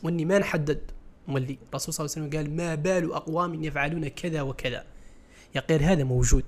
[0.02, 0.80] وإني ما نحدد.
[1.28, 4.84] مولي الرسول صلى الله عليه وسلم قال ما بال أقوام يفعلون كذا وكذا.
[5.54, 6.44] يا غير هذا موجود.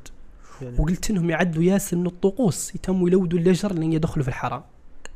[0.63, 4.63] يعني وقلت إنهم يعدوا ياسر من الطقوس يتموا يلودوا اللجر لأن يدخلوا في الحرام.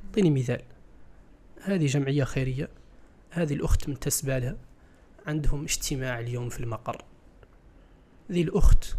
[0.06, 0.62] أعطيني مثال.
[1.62, 2.68] هذه جمعية خيرية.
[3.30, 4.56] هذه الأخت منتسبه لها
[5.26, 7.04] عندهم اجتماع اليوم في المقر.
[8.32, 8.96] ذي الأخت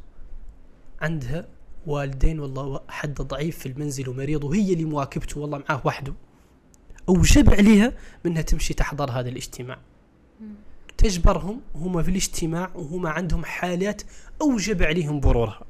[1.02, 1.48] عندها
[1.88, 6.14] والدين والله حد ضعيف في المنزل ومريض وهي اللي مواكبته والله معاه وحده.
[7.12, 7.94] أوجب عليها
[8.26, 9.80] منها تمشي تحضر هذا الاجتماع.
[10.98, 14.02] تجبرهم هم في الاجتماع وهم عندهم حالات
[14.42, 15.62] أوجب عليهم برورها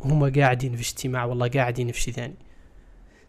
[0.00, 2.34] هم قاعدين في اجتماع والله قاعدين في شيء ثاني.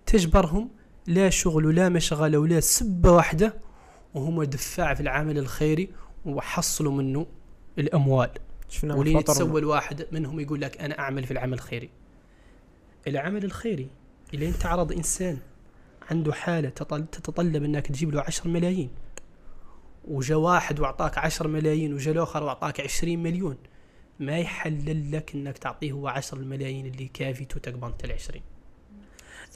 [0.05, 0.69] تجبرهم
[1.07, 3.53] لا شغل ولا مشغلة ولا سبة واحدة
[4.13, 5.89] وهم دفاع في العمل الخيري
[6.25, 7.25] وحصلوا منه
[7.79, 8.29] الأموال.
[8.69, 11.89] شفنا ولين فطر يتسوى الواحد منهم يقول لك أنا أعمل في العمل الخيري.
[13.07, 13.87] العمل الخيري
[14.33, 15.37] إذا أنت عرض إنسان
[16.11, 18.89] عنده حالة تطل- تتطلب أنك تجيب له عشر ملايين.
[20.07, 23.57] وجا واحد وأعطاك عشر ملايين وجا الآخر وأعطاك عشرين مليون.
[24.19, 28.41] ما يحلل لك أنك تعطيه هو عشر الملايين اللي كافيته تقبل العشرين.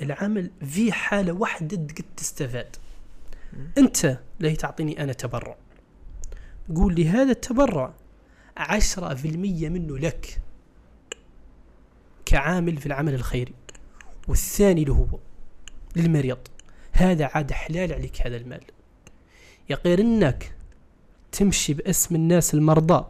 [0.02, 2.76] العمل في حالة واحدة قد تستفاد.
[3.78, 5.58] أنت لا تعطيني أنا تبرع.
[6.76, 7.94] قول لي هذا التبرع
[8.58, 10.40] عشرة في المية منه لك
[12.26, 13.54] كعامل في العمل الخيري
[14.28, 15.20] والثاني له هو.
[15.96, 16.38] للمريض.
[16.92, 18.64] هذا عاد حلال عليك هذا المال.
[19.70, 20.56] يا غير إنك
[21.32, 23.06] تمشي باسم الناس المرضى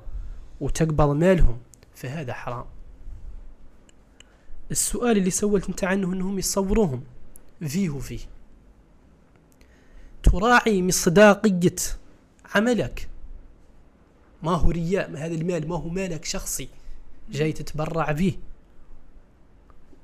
[0.61, 1.57] وتقبض مالهم
[1.95, 2.65] فهذا حرام.
[4.71, 7.03] السؤال اللي سولت أنت عنه إنهم يصوروهم.
[7.67, 8.19] فيه وفيه.
[10.23, 11.75] تراعي مصداقية
[12.55, 13.09] عملك.
[14.43, 16.69] ما هو رياء ما هذا المال ما هو مالك شخصي
[17.31, 18.37] جاي تتبرع به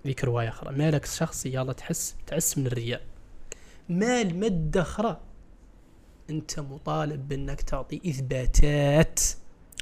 [0.05, 0.77] ذيك رواية أخرى.
[0.77, 3.01] مالك شخصي يلا تحس تحس من الرياء.
[3.89, 5.19] مال مدخرة
[6.29, 9.19] أنت مطالب بأنك تعطي إثباتات.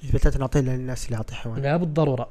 [0.03, 1.61] إثباتات نعطيها للناس اللي يعطي حيوان.
[1.61, 2.29] لا بالضرورة.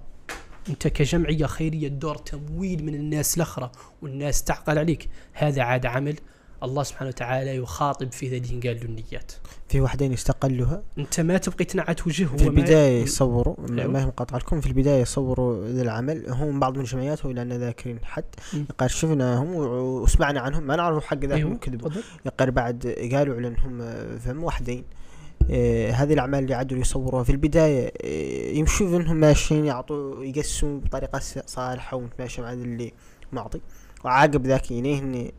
[0.69, 3.73] أنت كجمعية خيرية دور تمويل من الناس الأخرى
[4.03, 5.09] والناس تعقل عليك.
[5.33, 6.19] هذا عاد عمل
[6.63, 9.33] الله سبحانه وتعالى يخاطب في ذلك قال له النيات
[9.69, 13.93] في واحدين يستقلوها أنت ما تبقي تنعت وجهه في البداية يصوروا ما أيوة.
[13.93, 16.25] ما هي مقاطعة لكم في البداية يصوروا ذا العمل.
[16.29, 18.25] هم بعض من الجمعيات لأن ذاكرين حد.
[18.79, 20.63] قال شفناهم وسمعنا عنهم.
[20.63, 22.03] ما نعرف حق ذاك كذبوا تفضل.
[22.27, 23.79] يقال بعد قالوا على أنهم
[24.19, 24.85] فهم واحدين
[25.51, 31.21] آه هذه الأعمال اللي عدوا يصوروها في البداية آه يمشوا إنهم ماشيين يعطوا يقسموا بطريقة
[31.47, 32.93] صالحة ومتماشى مع اللي
[33.33, 33.61] معطي.
[34.05, 35.31] وعاقب ذاك ينيه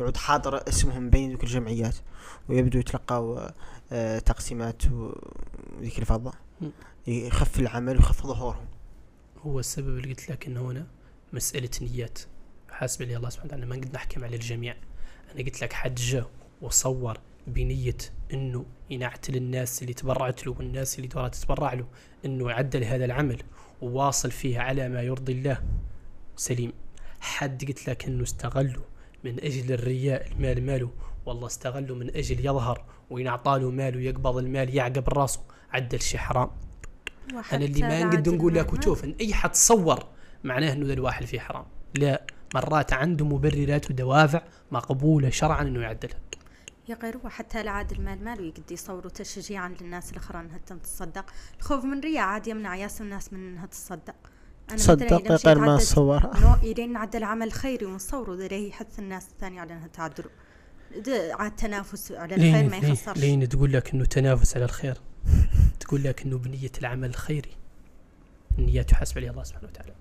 [0.00, 1.96] يعود حاضر اسمهم بين ذيك الجمعيات
[2.48, 3.48] ويبدو يتلقوا
[3.92, 6.32] آه تقسيمات وذيك الفضة.
[6.60, 6.72] مم.
[7.06, 8.66] يخف العمل ويخف ظهورهم.
[9.38, 10.86] هو السبب اللي قلت لك إنه هنا
[11.32, 12.18] مسألة نيات.
[12.70, 14.76] حاسب لي الله سبحانه وتعالى ما نقدر نحكم على الجميع.
[15.34, 16.26] أنا قلت لك حد جا
[16.62, 17.96] وصور بنية
[18.32, 21.86] إنه ينعتل الناس اللي تبرعت له والناس اللي دورها تتبرع له
[22.24, 23.42] إنه يعدل هذا العمل
[23.82, 25.62] وواصل فيه على ما يرضي الله.
[26.36, 26.72] سليم.
[27.20, 28.82] حد قلت لك إنه استغله
[29.24, 30.90] من أجل الرياء المال ماله.
[31.26, 35.40] والله استغله من أجل يظهر وينعطى له مال ويقبض المال يعقب راسه.
[35.70, 36.50] عدل شي حرام
[37.52, 40.06] أنا اللي ما نقدر نقول لك وشوف ان أي حد صور
[40.44, 41.66] معناه إنه ذا الواحد فيه حرام.
[41.94, 46.20] لا مرات عنده مبررات ودوافع مقبولة شرعا إنه يعدلها.
[46.88, 51.24] يا غير هو حتى العاد المال ماله يقد يصوروا تشجيعا للناس الأخرى إنها تم تصدق
[51.58, 54.37] الخوف من رياء عاد يمنع ياس الناس من إنها تصدق أنا مثلاً إذا
[54.76, 55.78] صدق غير ما
[56.40, 60.30] نو يرين نعدل عمل خيري ونصوره ذا يحث الناس الثانية على أنها تعدلوا
[60.96, 63.18] ده عاد تنافس على الخير لين ما يخسرش.
[63.18, 64.98] لين تقول لك إنه تنافس على الخير.
[65.80, 67.50] تقول لك إنه بنية العمل الخيري
[68.58, 69.92] النية تحاسب عليها الله سبحانه وتعالى.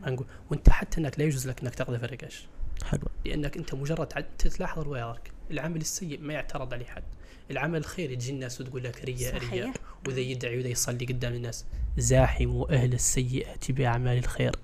[0.00, 0.26] ما نقول.
[0.50, 2.46] وأنت حتى إنك لا يجوز لك إنك تقذف الرقاش
[2.84, 3.02] حلو.
[3.26, 7.02] لأنك أنت مجرد عد- تلاحظ رواياتك العمل السيء ما يعترض عليه حد
[7.50, 9.72] العمل الخيري تجي الناس وتقول لك رياء رياء
[10.08, 11.64] وذا يدعي وذا يصلي قدام الناس.
[11.98, 14.56] زاحموا أهل السيئة بأعمال الخير.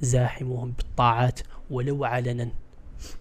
[0.00, 1.40] زاحموهم بالطاعات
[1.70, 2.50] ولو علنا.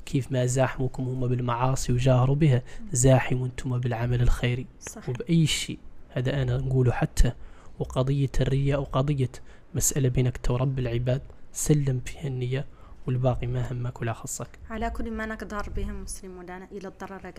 [0.06, 5.78] كيف ما زاحموكم هم بالمعاصي وجاهروا بها زاحموا أنتم بالعمل الخيري صح وبأي شيء
[6.10, 7.32] هذا أنا نقوله حتى
[7.80, 9.32] وقضية الرياء وقضية
[9.76, 11.22] مسألة بينك ورب العباد
[11.54, 12.66] سلم فيها النية.
[13.10, 14.60] والباقي ما همك ولا خصك.
[14.70, 17.34] على كل ما نقدر بهم مسلمون لنا إلى الضرر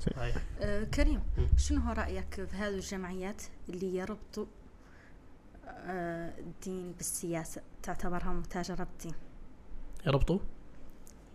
[0.00, 0.36] صحيح.
[0.60, 1.22] آه كريم.
[1.56, 4.46] شنو هو رأيك في هذه الجمعيات اللي يربطوا
[5.66, 9.14] آه الدين بالسياسة تعتبرها متاجره بالدين
[10.06, 10.38] يربطوا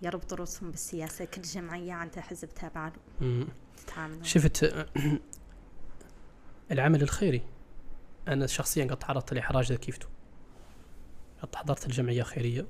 [0.01, 2.91] يربطوا رؤوسهم بالسياسة كل جمعية عندها حزب تابع
[3.21, 3.47] له.
[4.23, 4.87] شفت
[6.71, 7.41] العمل الخيري.
[8.27, 10.07] أنا شخصيا قد تعرضت لإحراج ذا كيفته
[11.41, 12.65] قد حضرت الجمعيه خيرية.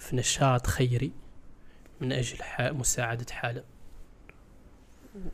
[0.00, 1.12] في نشاط خيري
[2.00, 3.64] من أجل ح- مساعدة حاله.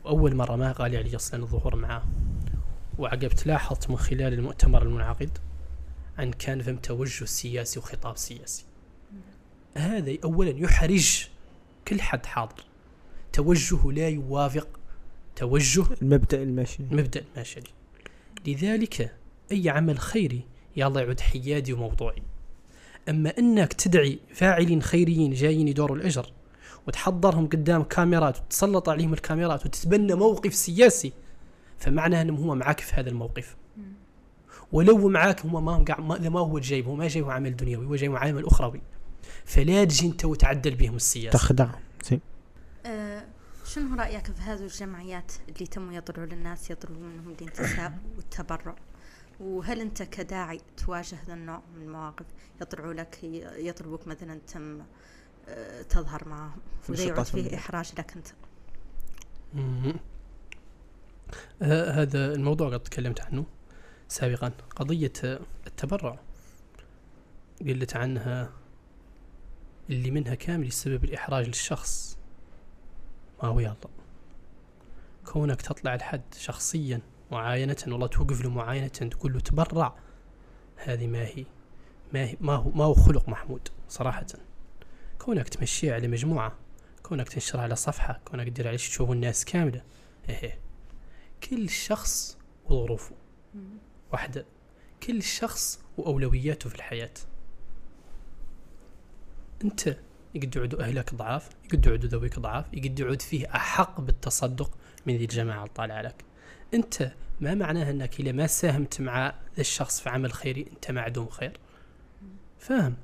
[0.03, 2.03] وأول مرة ما غالي علي أصلا الظهور معاه.
[2.97, 5.37] وعقبت لاحظت من خلال المؤتمر المنعقد
[6.19, 8.65] أن كان فهم توجه سياسي وخطاب سياسي.
[9.77, 11.27] هذا اولا يحرج
[11.87, 12.63] كل حد حاضر.
[13.33, 14.67] توجهه لا يوافق
[15.35, 17.59] توجه المبدأ الماشي مبدأ الماشي
[18.47, 19.15] لذلك
[19.51, 20.41] أي عمل خيري
[20.75, 22.21] يلا يعود حيادي وموضوعي.
[23.09, 26.31] أما أنك تدعي فاعلين خيريين جايين يدوروا الأجر
[26.87, 31.13] وتحضرهم قدام كاميرات وتسلط عليهم الكاميرات وتتبنى موقف سياسي
[31.77, 33.55] فمعنى أنهم هم معاك في هذا الموقف.
[34.71, 37.95] ولو معاك هم ما هم ما ما هو جايب هو ما جايب عمل دنيوي هو
[37.95, 38.81] جايب عمل أخروي.
[39.45, 41.37] فلا تجي أنت وتعدل بهم السياسة.
[41.37, 41.69] تخدع.
[42.09, 42.21] زين.
[42.85, 43.23] آه
[43.65, 48.75] شنو رأيك في هذه الجمعيات اللي تم يطلعوا للناس يطلبوا منهم الانتساب والتبرع؟
[49.39, 52.25] وهل أنت كداعي تواجه هذا النوع من المواقف؟
[52.61, 53.19] يطلعوا لك
[53.57, 54.81] يطلبوك مثلا تم
[55.47, 57.57] آه، تظهر معهم في وذا يعود نشاطات فيه.
[57.57, 58.27] إحراج لك أنت.
[59.53, 59.93] مم.
[61.61, 63.45] آه، هذا الموضوع قد تكلمت عنه
[64.07, 64.51] سابقا.
[64.75, 66.19] قضية آه، التبرع.
[67.61, 68.49] قلت عنها
[69.89, 72.17] اللي منها كامل يسبب الإحراج للشخص.
[73.43, 73.75] ما هو يلا
[75.25, 77.01] كونك تطلع لحد شخصيا
[77.31, 79.95] معاينة والله توقف له معاينة تقول له تبرع.
[80.75, 81.45] هذه ما هي
[82.13, 84.25] ما هي ما هو ما هو خلق محمود صراحة.
[85.19, 86.55] كونك تمشيها على مجموعة
[87.03, 89.81] كونك تنشرها على صفحة كونك تدير عليه تشوفوا الناس كاملة.
[90.29, 90.59] إيه
[91.49, 93.15] كل شخص وظروفه
[94.11, 94.45] واحدة.
[95.03, 97.13] كل شخص وأولوياته في الحياة.
[99.63, 99.97] أنت
[100.35, 105.23] يقد يعود أهلك ضعاف يقد يعود ذويك ضعاف يقد يعود فيه أحق بالتصدق من ذي
[105.23, 106.25] الجماعة الطالعة لك.
[106.73, 107.11] أنت
[107.41, 111.59] ما معناها أنك إذا ما ساهمت مع الشخص في عمل خيري أنت معدوم خير.
[112.59, 112.95] فاهم؟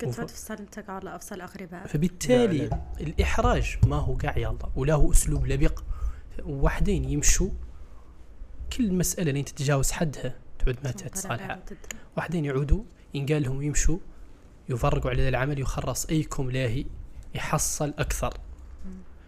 [0.00, 5.10] قد وف- تفصل انت على أفصل الاغرباء فبالتالي لا، الإحراج ما هو قاع يلا وله
[5.10, 5.82] أسلوب لبق.
[6.44, 7.50] وحدين يمشوا.
[8.76, 11.62] كل مسألة اللي تتجاوز حدها تعود ما تصالحها
[12.16, 12.82] واحدين يعودوا
[13.14, 13.98] ينقال لهم يمشوا
[14.68, 16.84] يفرقوا على العمل يخرص أيكم لاهي
[17.34, 18.34] يحصل أكثر.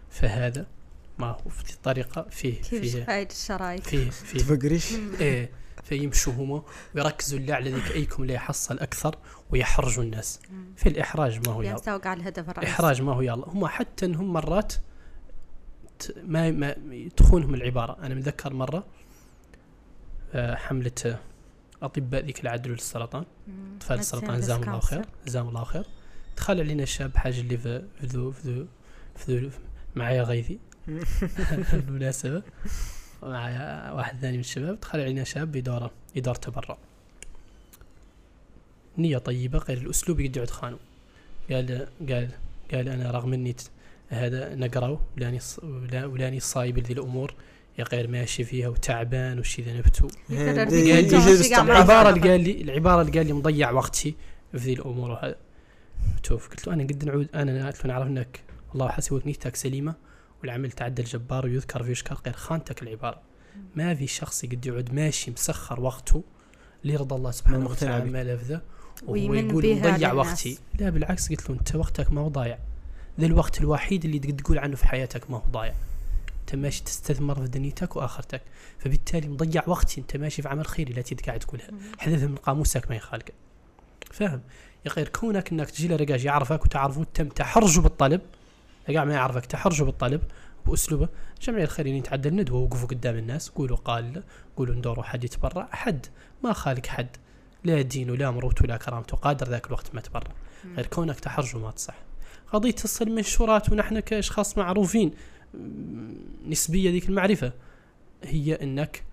[0.09, 0.67] فهذا
[1.19, 4.39] ما هو في طريقة فيه كيف فيه فايد الشرايك؟ فيه فيه.
[4.39, 5.49] تفقريش؟ إيه
[5.83, 6.63] فيمشوا هم
[6.95, 9.15] ويركزوا اللي على ذيك أيكم لا يحصل أكثر
[9.49, 10.39] ويحرجوا الناس.
[10.75, 11.73] في الإحراج ما هو يلا.
[11.75, 12.71] يستوقع على الهدف الرئيسي.
[12.73, 13.45] إحراج ما هو يلا.
[13.49, 14.73] هم حتى إنهم مرات
[15.99, 16.75] ت- ما ما
[17.17, 17.97] تخونهم العبارة.
[18.03, 18.85] أنا متذكر مرة
[20.33, 21.19] آه، حملة آه،
[21.81, 23.25] أطباء ذيك العدل للسرطان.
[23.77, 24.39] اطفال السرطان.
[24.39, 25.05] جزاهم الله خير.
[25.27, 25.85] جزاهم الله خير.
[26.37, 28.67] دخل علينا شاب حاجة اللي في في ذو في ذو
[29.15, 29.49] في ذو
[29.95, 30.59] معايا غيثي.
[31.73, 32.41] بالمناسبة
[33.23, 36.77] معايا واحد ثاني من الشباب دخل علينا شاب يدور يدور تبرع
[38.97, 40.77] نية طيبة غير الأسلوب يقعد خانو
[41.51, 42.29] قال قال
[42.73, 43.55] قال أنا رغم إني
[44.09, 45.39] هذا نقرأه ولاني
[46.05, 47.33] ولاني صايب لذي الأمور
[47.79, 50.07] يا غير ماشي فيها وتعبان وشي ذا نبتو.
[50.29, 51.07] يكرر دي-
[51.43, 51.71] فيك قال لي-.
[51.71, 54.15] العبارة اللي قال لي العبارة اللي قال لي مضيع وقتي
[54.51, 55.35] في ذي الأمور وهذا
[56.27, 58.39] شوف قلت له أنا قد نعود أنا قلت له نعرف إنك
[58.75, 59.95] الله حسبك نيتك سليمة
[60.41, 63.21] والعمل تعدى الجبار ويذكر ويشكر غير خانتك العبارة
[63.75, 66.23] ما في شخص يقد يقعد ماشي مسخر وقته
[66.83, 68.11] ليرضى الله سبحانه وتعالى.
[68.11, 68.61] ما لفظه
[69.03, 70.27] وهو ويمن يقول بها مضيع للناس.
[70.27, 70.59] وقتي.
[70.79, 72.59] لا بالعكس قلت له أنت وقتك ما هو ضايع.
[73.19, 75.73] ذا الوقت الوحيد اللي تقدر تقول عنه في حياتك ما هو ضايع.
[76.41, 78.41] أنت ماشي تستثمر في دنيتك وآخرتك.
[78.79, 81.67] فبالتالي مضيع وقتي أنت ماشي في عمل خيري لا تيد قاعد تقولها.
[81.97, 83.33] حذفها من قاموسك ما يخالك
[84.11, 84.41] فاهم؟
[84.85, 88.21] يا غير كونك إنك تجي لرجاج يعرفك وتعرفوا تم تحرجوا بالطلب
[88.87, 90.21] قاعد ما يعرفك تحرجوا بالطلب
[90.65, 94.23] باسلوبه الجمعيه الخيريه يتعدى الندوه وقفوا قدام الناس قولوا قال
[94.57, 95.69] قولوا ندوروا حد يتبرع.
[95.71, 96.05] حد
[96.43, 97.17] ما خالك حد
[97.63, 100.31] لا دين ولا مروت ولا كرامته قادر ذاك الوقت ما تبرع.
[100.75, 101.95] غير كونك تحرجوا ما تصح.
[102.71, 105.11] تصل المنشورات ونحن كأشخاص معروفين
[106.47, 107.53] نسبية ذيك المعرفة
[108.23, 109.03] هي إنك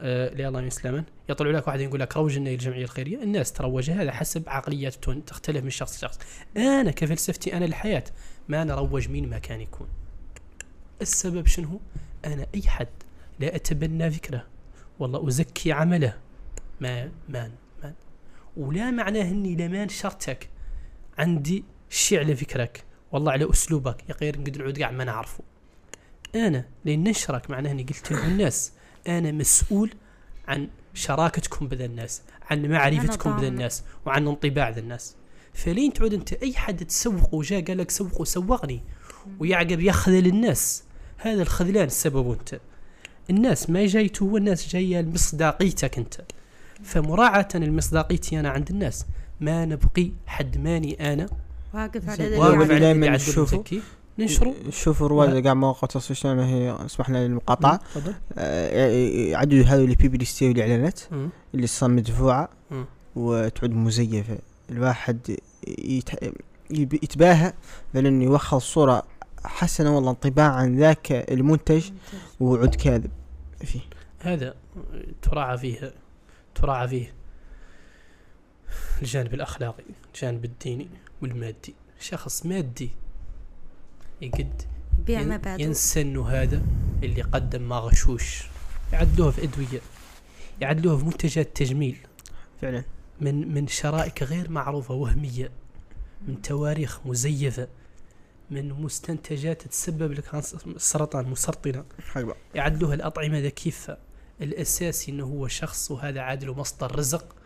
[0.00, 3.22] آه لا الله يسلمن يطلع لك واحد يقول لك روج لنا الجمعيه الخيرية.
[3.22, 6.18] الناس تروج هذا حسب عقلياتهم تختلف من شخص لشخص.
[6.56, 8.04] أنا كفلسفتي أنا الحياة.
[8.48, 9.88] ما نروج مين ما كان يكون.
[11.02, 11.80] السبب شنو؟
[12.24, 12.88] أنا أي حد
[13.40, 14.46] لا أتبنى فكره
[14.98, 16.18] والله أزكي عمله.
[16.80, 17.52] ما مان
[17.82, 17.94] مان
[18.56, 20.48] ولا معناه إني لمان شرتك
[21.18, 24.08] عندي شيء على فكرك والله على أسلوبك.
[24.08, 25.44] يا غير نقدر نعود قاعد ما نعرفه.
[26.34, 28.72] أنا لأن نشرك معناه إني قلت للناس
[29.08, 29.90] أنا مسؤول
[30.48, 33.48] عن شراكتكم بذا الناس عن معرفتكم بذا.
[33.48, 35.16] الناس وعن انطباع ذا الناس.
[35.64, 38.80] فلين تعود أنت أي حد تسوق وجاء قال لك سوق وسوقني
[39.40, 40.82] ويعقب يخذل الناس.
[41.18, 42.60] هذا الخذلان السبب أنت.
[43.30, 46.14] الناس ما جايته هو الناس جاية لمصداقيتك أنت.
[46.82, 49.06] فمراعاة المصداقيتي أنا عند الناس.
[49.40, 51.26] ما نبقي حد ماني أنا.
[51.74, 52.08] واقف.
[52.08, 53.64] على واقف على- اللي عدل نشوفه.
[54.18, 58.14] ننشره شوفوا رواد قاعد مواقع التواصل الاجتماعي هي اسمح لنا المقاطعه تفضل.
[58.38, 58.88] آه،
[59.30, 61.28] يعدوا هذول البيبليستي والاعلانات مم.
[61.54, 62.48] اللي صار مدفوعة.
[63.16, 64.38] وتعود مزيفة.
[64.70, 65.36] الواحد
[65.66, 66.22] يت-
[66.70, 67.52] يب- يتباهى
[67.94, 69.02] بأنه يوخل صورة
[69.44, 71.90] حسنة والله انطباع عن ذاك المنتج
[72.40, 73.10] وعود كاذب.
[73.64, 73.80] فيه.
[74.20, 74.54] هذا
[75.22, 75.94] تراعى فيه
[76.54, 77.12] تراعى فيه
[79.02, 80.88] الجانب الأخلاقي الجانب الديني
[81.22, 81.74] والمادي.
[82.00, 82.90] شخص مادي
[84.22, 84.62] يقد
[85.06, 86.62] بيع ين- مبادئ ينسى انه هذا
[87.02, 88.42] اللي قدم ما غشوش
[88.92, 89.80] يعدلوها في أدوية
[90.60, 91.96] يعدلوها في منتجات تجميل.
[92.62, 92.84] فعلا.
[93.20, 95.50] من من شرائك غير معروفة وهمية
[96.28, 97.68] من تواريخ مزيفة
[98.50, 100.42] من مستنتجات تسبب لك عن
[100.76, 101.84] سرطان مسرطنة.
[102.08, 103.90] حقبة يعدلوها الأطعمة ذا كيف
[104.40, 107.36] الأساسي أنه هو شخص وهذا عادل مصدر رزق.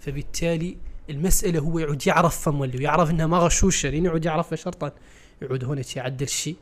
[0.00, 0.76] فبالتالي
[1.10, 4.92] المسألة هو يعود يعرف فم ولا ويعرف أنها ما غشوشة لين يعود يعرف شرطا.
[5.42, 6.56] يعود هنا يعدل شيء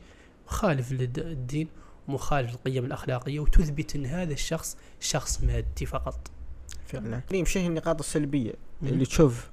[0.47, 1.67] مخالف للدين
[2.07, 6.31] ومخالف للقيم الأخلاقية وتثبت أن هذا الشخص شخص مادي فقط.
[6.89, 7.19] فعلا.
[7.19, 8.87] كريم شيء النقاط السلبية مم.
[8.87, 9.49] اللي تشوف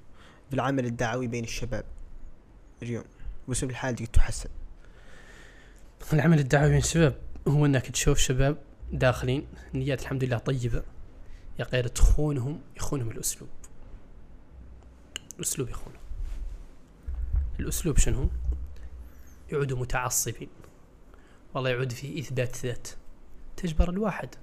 [0.51, 1.85] بالعمل الدعوي بين الشباب
[2.83, 3.05] اليوم؟
[3.49, 4.49] واسلوب الحال دي تحسن.
[6.13, 7.19] العمل الدعوي بين الشباب
[7.49, 8.59] هو أنك تشوف شباب
[8.93, 10.83] داخلين نيات الحمد لله طيبة
[11.59, 13.49] يا غير تخونهم يخونهم الأسلوب.
[15.37, 16.01] الأسلوب يخونهم.
[17.61, 18.29] الأسلوب شنو؟ هو؟
[19.53, 20.49] يعودوا متعصبين.
[21.55, 22.89] والله يعود في إثبات ذات.
[23.57, 24.35] تجبر الواحد.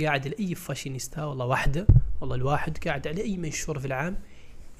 [0.00, 1.86] قاعد لأي فاشينيستا والله واحدة
[2.20, 4.16] والله الواحد قاعد على أي منشور في العام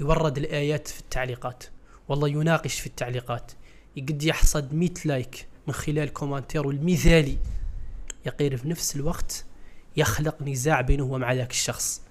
[0.00, 1.64] يورد الآيات في التعليقات
[2.08, 3.52] والله يناقش في التعليقات.
[3.96, 7.38] يقد يحصد 100 like من خلال commentaire المثالي
[8.26, 9.44] يقير في نفس الوقت
[9.96, 12.02] يخلق نزاع بينه ومع ذاك الشخص.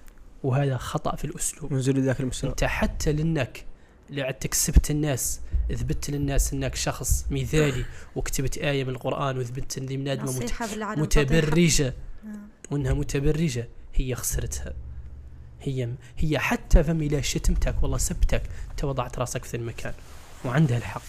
[0.42, 1.72] وهذا خطأ في الأسلوب.
[1.72, 2.50] نزول ذاك المستوى.
[2.50, 3.64] أنت حتى لأنك
[4.10, 5.40] لعدت كسبت الناس
[5.72, 7.84] إثبت للناس أنك شخص مثالي
[8.16, 10.66] وكتبت آية من القرآن وثبت أن ذي منادمة مت- نصيحة
[12.70, 13.68] وإنها متبرجة.
[13.94, 14.74] هي خسرتها.
[15.60, 19.94] هي هي حتى فم إلى شتمتك والله سبتك أنت وضعت راسك في المكان
[20.44, 21.02] وعندها الحق.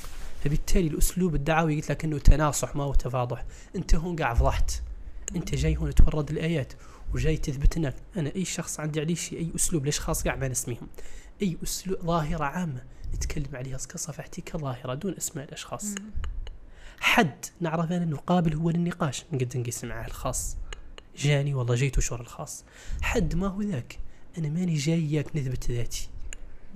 [0.43, 3.45] فبالتالي الأسلوب الدعوي قلت لك إنه تناصح ما هو تفاضح.
[3.75, 4.81] أنت هون قاعد فضحت.
[5.35, 6.73] أنت جاي هون تورد الآيات
[7.13, 10.47] وجاي تثبت انك أنا أي شخص عندي عليه شيء أي أسلوب ليش خاص قاعد ما
[10.47, 10.87] نسميهم؟
[11.41, 12.81] أي أسلوب ظاهرة عامة
[13.15, 15.95] نتكلم عليها كصفحتي كظاهرة دون أسماء الأشخاص.
[16.99, 19.25] حد نعرف انه قابل هو للنقاش.
[19.33, 20.57] نقدر نقيس معاه الخاص.
[21.17, 22.63] جاني والله جيت شور الخاص.
[23.01, 23.99] حد ما هو ذاك
[24.37, 26.09] أنا ماني جايك نثبت ذاتي.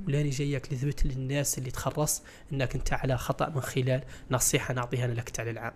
[0.07, 2.21] ولاني جايك نثبت للناس اللي تخرص
[2.53, 5.73] إنك أنت على خطأ من خلال نصيحة نعطيها أنا لك على العام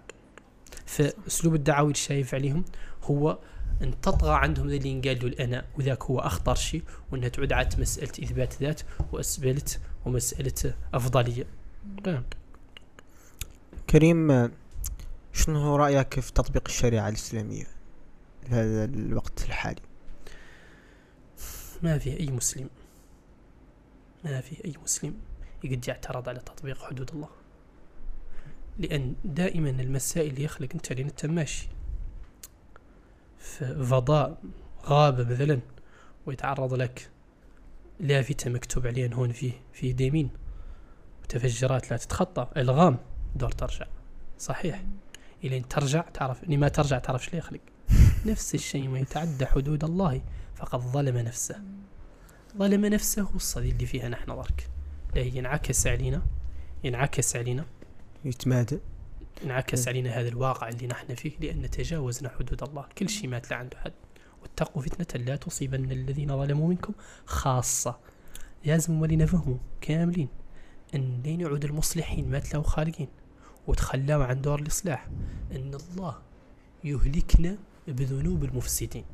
[0.86, 2.66] فأسلوب الدعوي اللي شايف عليهم
[3.04, 3.40] هو
[3.82, 8.54] أن تطغى عندهم اللي ينقال الأنا وذاك هو أخطر شيء وأنها تعود على مسألة إثبات
[8.62, 8.82] ذات
[9.12, 9.64] واسئله
[10.06, 11.46] ومسألة أفضلية.
[12.06, 12.24] نعم.
[13.90, 14.52] كريم
[15.34, 17.75] شنو هو رأيك في تطبيق الشريعة الإسلامية؟
[18.46, 19.82] في هذا الوقت الحالي.
[21.84, 22.70] ما في أي مسلم.
[24.24, 25.18] ما في أي مسلم
[25.64, 27.30] يقد يعترض على تطبيق حدود الله.
[28.80, 31.68] لأن دائما المسائل اللي يخلق أنت لين أنت ماشي.
[33.40, 34.42] في فضاء
[34.86, 35.60] غابة مثلا
[36.26, 37.10] ويتعرض لك
[38.00, 40.30] لافتة مكتوب عليها هون فيه في يمين
[41.24, 42.48] متفجرات لا تتخطى.
[42.58, 42.98] ألغام
[43.36, 43.86] دور ترجع.
[44.40, 44.84] صحيح.
[45.44, 46.44] الين ترجع تعرف.
[46.44, 47.60] اللي ما ترجع تعرف شو يخلق.
[48.26, 50.22] نفس الشيء ما يتعدى حدود الله
[50.56, 51.62] فقد ظلم نفسه.
[52.58, 54.70] ظلم نفسه الصدي اللي فيها نحن ضرك.
[55.16, 56.22] لا ينعكس علينا
[56.84, 57.66] ينعكس علينا.
[58.26, 58.80] يتمادى.
[59.44, 62.86] انعكس علينا هذا الواقع اللي نحن فيه لأن تجاوزنا حدود الله.
[62.98, 63.94] كل شيء مات لا عنده حد
[64.42, 66.94] واتقوا فتنة لا تصيبن الذين ظلموا منكم
[67.26, 68.00] خاصة.
[68.66, 70.30] لازم ولي نفهموا كاملين
[70.96, 73.08] أن لين يعود المصلحين ما تلاقوا خالقين.
[73.68, 75.08] وتخلاوا عن دور الإصلاح.
[75.52, 76.22] أن الله
[76.84, 77.58] يهلكنا
[77.88, 79.06] بذنوب المفسدين.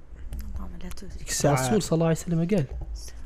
[0.55, 0.89] اللهم لا
[1.45, 2.65] الرسول صلى الله عليه وسلم قال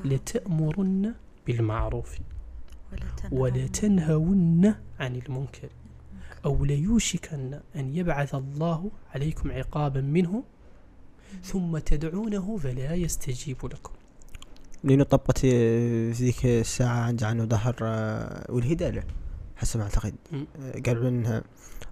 [0.05, 1.13] لتأمرن
[1.47, 2.17] بالمعروف
[2.91, 5.69] ولا تنهوا ولا تنهون عن المنكر.
[6.45, 10.43] أو ليوشكن أن يبعث الله عليكم عقابا منه
[11.43, 13.93] ثم تدعونه فلا يستجيب لكم.
[14.83, 19.03] لأنه طبقت في ذيك الساعة عند عنه ظهر آه، والهدالة
[19.55, 20.15] حسب ما أعتقد.
[20.33, 21.43] آه، قالوا أنها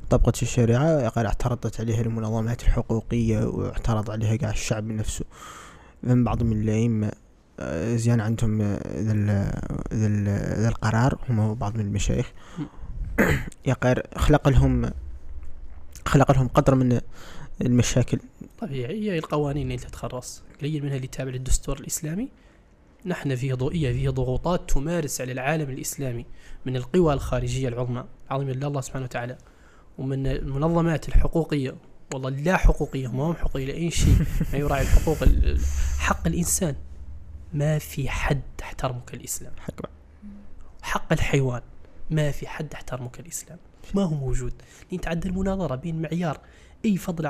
[0.09, 5.25] طبقت في الشريعة قال اعترضت عليها المنظمات الحقوقية واعترض عليها قاع الشعب نفسه.
[6.03, 7.11] من بعض من الأئمة
[7.59, 9.51] آه، زيان عندهم آه، ذا ال-
[9.93, 12.31] ذا ال- ذا القرار هم بعض من المشايخ.
[13.65, 14.91] يقر خلق لهم
[16.05, 16.99] خلق لهم قدر من
[17.61, 18.19] المشاكل.
[18.59, 20.43] طبيعي هي القوانين اللي تتخرص.
[20.61, 22.29] قليل منها اللي تابع للدستور الإسلامي.
[23.05, 26.25] نحن في ضوئية فيه ضغوطات تمارس على العالم الإسلامي
[26.65, 28.05] من القوى الخارجية العظمى.
[28.31, 29.37] لله الله سبحانه وتعالى.
[29.97, 31.75] ومن المنظمات الحقوقية
[32.13, 34.15] والله لا حقوقية ما هم حقوقية لأي شيء
[34.53, 35.59] ما يراعي الحقوق ال- ال-
[35.99, 36.75] حق الإنسان.
[37.53, 39.81] ما في حد احترمه كالإسلام حق
[40.81, 41.61] حق الحيوان
[42.11, 43.57] ما في حد احترمه كالإسلام
[43.95, 44.53] ما هو موجود.
[44.91, 46.39] لأن تعدى المناظرة بين معيار
[46.85, 47.25] أي فضل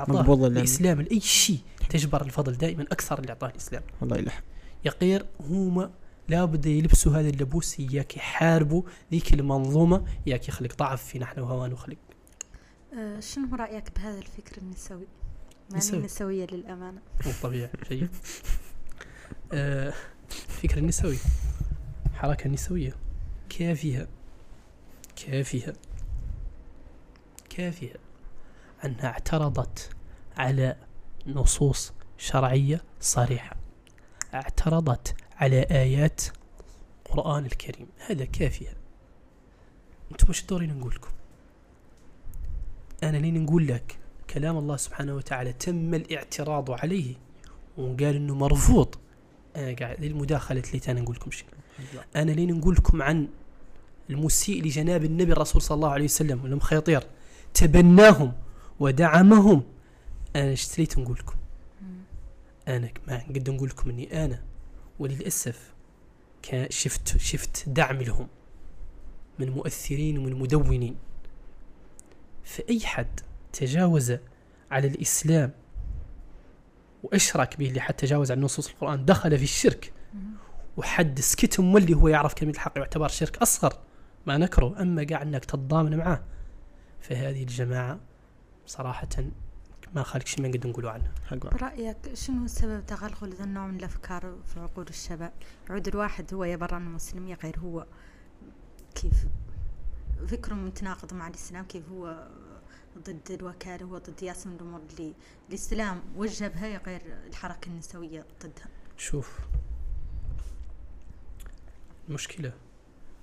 [0.52, 0.60] لنا.
[0.60, 1.60] الإسلام لأي شيء
[1.90, 3.84] تجبر الفضل دائما أكثر اللي أعطاه الإسلام.
[4.02, 4.42] والله يلح
[4.86, 5.92] يقير هما
[6.30, 8.82] لابد يلبسوا هذا اللبوس ياك يحاربوا
[9.12, 11.98] ذيك المنظومة ياك يخلق ضعف في نحن وهوان وخلق
[12.94, 15.08] آه، شنو رأيك بهذا الفكر النسوي؟
[15.70, 16.00] معني نسوي.
[16.00, 17.02] نسوية للأمانة.
[17.26, 18.10] مو طبيعي جيد.
[20.62, 21.18] فكرة النسوي
[22.14, 22.96] حركة نسوية.
[23.50, 24.08] كافية.
[25.16, 25.74] كافية.
[27.50, 27.94] كافية.
[28.86, 29.90] أنها اعترضت
[30.38, 30.76] على
[31.28, 33.56] نصوص شرعية صريحة.
[34.34, 36.22] اعترضت على آيات
[37.06, 37.88] القرآن الكريم.
[38.08, 38.78] هذا كافية.
[40.12, 41.12] أنتم مش دورين نقول لكم
[43.10, 43.98] أنا لين نقول لك
[44.30, 47.16] كلام الله سبحانه وتعالى تم الاعتراض عليه
[47.78, 48.96] وقال إنه مرفوض.
[49.56, 51.48] أنا قاعد للمداخلة اللي أنا نقول لكم شيء.
[52.16, 53.28] أنا لين نقول لكم عن
[54.10, 57.04] المسيء لجناب النبي الرسول صلى الله عليه وسلم ولم خيطير
[57.54, 58.34] تبناهم
[58.80, 59.64] ودعمهم.
[60.36, 61.36] أنا اشتريت نقول لكم؟
[62.68, 64.44] أنا ما قد نقول لكم إني أنا
[65.00, 65.74] وللأسف
[66.70, 68.28] شفت شفت دعم لهم
[69.40, 70.96] من مؤثرين ومن مدونين.
[72.44, 73.20] فاي حد
[73.54, 74.14] تجاوز
[74.72, 75.52] على الإسلام
[77.04, 79.94] وأشرك به اللي حتى تجاوز عن نصوص القرآن دخل في الشرك.
[80.78, 83.74] وحد سكت مولي هو يعرف كلمة الحق يعتبر شرك أصغر
[84.26, 86.24] ما نكره أما قاعد إنك تتضامن معاه.
[87.02, 88.00] فهذه الجماعة
[88.66, 89.10] صراحة
[89.96, 91.12] ما خالك شيء ما نقدر نقولوا عنها.
[91.32, 95.34] برأيك شنو سبب تغلغل ذا النوع من الأفكار في عقول الشباب؟
[95.70, 97.86] يعود الواحد هو يبرر المسلم يا غير هو.
[98.96, 99.26] كيف؟
[100.28, 102.28] فكره متناقض مع الإسلام كيف هو
[102.98, 105.14] ضد الوكالة هو ضد ياس من الأمور اللي
[105.50, 108.68] الإسلام وجه بها غير الحركة النسوية ضدها.
[108.98, 109.40] شوف
[112.10, 112.54] المشكلة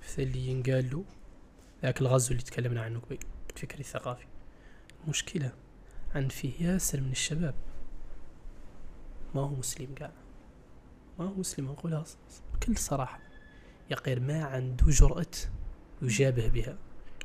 [0.01, 1.03] في اللي ينقال له
[1.81, 3.17] ذاك الغزو اللي تكلمنا عنه قبل
[3.55, 4.25] الفكر الثقافي.
[5.03, 5.51] المشكلة
[6.15, 7.55] عن فيه ياسر من الشباب.
[9.35, 10.11] ما هو مسلم قاع
[11.19, 12.05] ما هو مسلم أقولها
[12.53, 13.19] بكل صراحة.
[13.89, 15.31] يقير ما عنده جرأة
[16.01, 16.77] يجابه بها.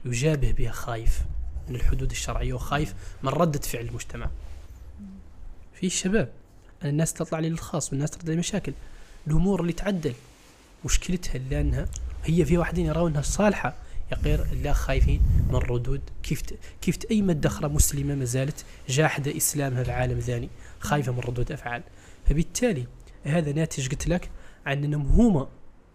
[0.05, 1.23] يجابه بها خايف
[1.69, 4.31] من الحدود الشرعية وخايف من ردة فعل المجتمع.
[5.75, 6.33] في شباب
[6.83, 8.73] أنا الناس تطلع لي للخاص والناس ترد لي مشاكل
[9.27, 10.15] الأمور اللي تعدل
[10.85, 11.89] مشكلتها لأنها
[12.25, 13.75] هي في واحدين يرونها صالحة.
[14.13, 16.01] يقير لا خايفين من ردود.
[16.23, 16.43] كيف.
[16.81, 20.49] كيف اي مدة أخرى مسلمة ما زالت جاحدة إسلامها في عالم ثاني
[20.81, 21.83] خايفة من ردود أفعال.
[22.29, 22.87] فبالتالي
[23.25, 24.31] هذا ناتج قلت لك
[24.67, 25.49] عن إنهم هما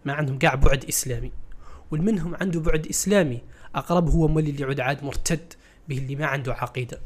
[0.04, 1.32] ما عندهم قاع بعد إسلامي.
[1.90, 3.40] والمنهم عنده بعد إسلامي
[3.74, 5.52] أقرب هو مولي اللي يعود عاد مرتد
[5.88, 7.00] به اللي ما عنده عقيدة.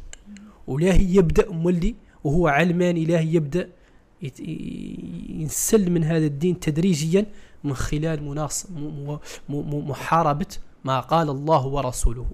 [0.66, 1.94] ولاهي يبدأ مولي
[2.24, 3.68] وهو علماني لاهي يبدأ
[5.28, 7.26] ينسل من هذا الدين تدريجيا
[7.64, 9.18] من خلال مناص م- م-
[9.48, 10.47] م- محاربة
[10.84, 12.26] ما قال الله ورسوله.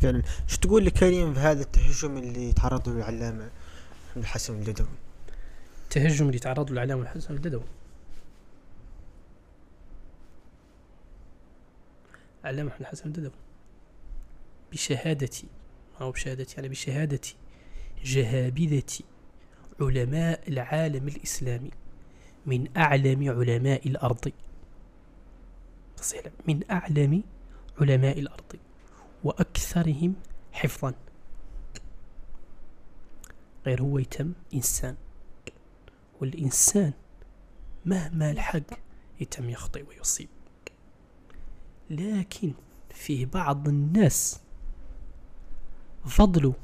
[0.00, 3.36] فعلا شو تقول لكريم في هذا التهجم اللي تعرض له العلامة
[4.10, 4.86] محمد الحسن الجدوي
[5.84, 7.62] التهجم اللي تعرض له العلامة الحسن الددوي.
[12.44, 13.32] العلامة محمد الحسن الددوي
[14.72, 15.46] بشهادتي
[16.00, 17.20] أو بشهادتي يعني بشهادة
[18.04, 18.82] جهابذة
[19.80, 21.70] علماء العالم الإسلامي
[22.46, 24.32] من أعلم علماء الأرض.
[26.48, 27.22] من أعلم
[27.80, 28.56] علماء الأرض
[29.24, 30.14] وأكثرهم
[30.52, 30.94] حفظا.
[33.66, 34.96] غير هو يتم إنسان.
[36.20, 36.92] والإنسان
[37.84, 38.78] مهما الحق
[39.20, 40.28] يتم يخطئ ويصيب.
[41.90, 42.52] لكن
[42.90, 44.40] في بعض الناس
[46.06, 46.54] فضله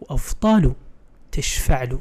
[0.00, 0.74] وأفضاله
[1.32, 2.00] تشفع له.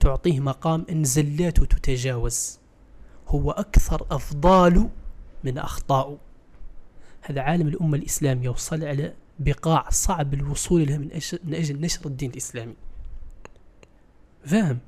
[0.00, 2.58] تعطيه مقام إن زلاته تتجاوز.
[3.28, 4.88] هو أكثر أفضال
[5.44, 6.18] من أخطاء.
[7.22, 12.06] هذا عالم الأمة الإسلامية وصل على بقاع صعب الوصول لها من أجل, من أجل نشر
[12.06, 12.74] الدين الإسلامي.
[14.44, 14.78] فاهم؟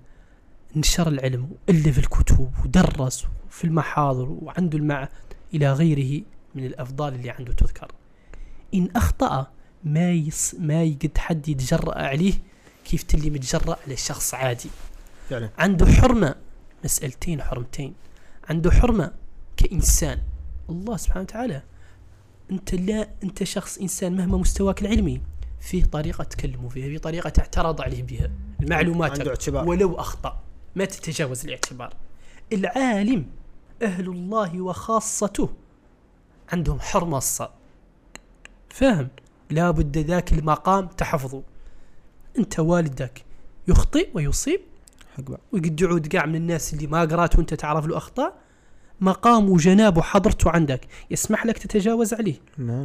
[0.77, 5.09] نشر العلم وألف الكتب ودرس في المحاضر وعنده المع
[5.55, 6.25] إلى غيره.
[6.59, 7.93] من الأفضال اللي عنده تذكر.
[8.75, 9.47] إن أخطأ
[9.85, 12.35] ما يص ما يقد حد يتجرأ عليه
[12.85, 14.71] كيف تلي متجرأ على شخص عادي.
[15.31, 15.51] فعلا.
[15.59, 16.35] عنده حرمة
[16.85, 17.95] مسألتين حرمتين.
[18.51, 19.13] عنده حرمة
[19.57, 20.23] كإنسان.
[20.71, 21.63] الله سبحانه وتعالى.
[22.51, 25.21] أنت لا أنت شخص إنسان مهما مستواك العلمي
[25.61, 28.31] فيه طريقة تكلمه فيها في طريقة تعترض عليه بها.
[29.29, 29.69] اعتبار.
[29.69, 30.41] ولو أخطأ
[30.77, 31.95] ما تتجاوز الاعتبار.
[32.53, 33.27] العالم
[33.83, 35.51] أهل الله وخاصته
[36.53, 37.21] عندهم حرمة
[38.71, 39.09] فاهم
[39.51, 41.43] لابد ذاك المقام تحفظه.
[42.39, 43.25] أنت والدك
[43.69, 44.61] يخطئ ويصيب؟
[45.53, 48.35] ويقد يعود قاع من الناس اللي ما قرأت وانت تعرف له أخطاء؟
[49.01, 50.81] مقام وجناب وحضرته عندك.
[51.11, 52.41] يسمح لك تتجاوز عليه.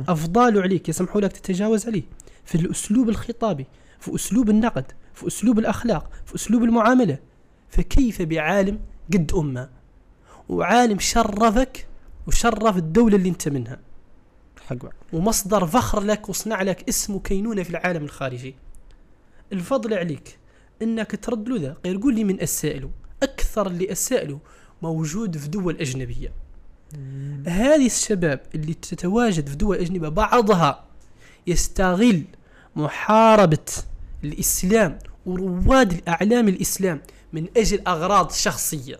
[0.07, 2.03] افضاله عليك يسمحوا لك تتجاوز عليه.
[2.45, 3.65] في الأسلوب الخطابي
[3.99, 7.18] في أسلوب النقد في أسلوب الأخلاق في أسلوب المعاملة.
[7.69, 8.80] فكيف بعالم
[9.14, 9.69] قد أمة؟
[10.49, 11.88] وعالم شرفك
[12.27, 13.79] وشرف الدولة اللي انت منها.
[14.67, 14.93] حق بعض.
[15.13, 18.55] ومصدر فخر لك وصنع لك اسم وكينونه في العالم الخارجي.
[19.53, 20.37] الفضل عليك
[20.81, 21.77] إنك ترد له ذا.
[21.85, 22.89] غير قول لي من اسائله
[23.23, 24.39] أكثر اللي اسائله
[24.81, 26.33] موجود في دول أجنبية.
[27.47, 30.83] هذه الشباب اللي تتواجد في دول أجنبية بعضها
[31.47, 32.23] يستغل
[32.75, 33.65] محاربة
[34.23, 37.01] الإسلام ورواد الأعلام الإسلام
[37.33, 38.99] من أجل أغراض شخصية.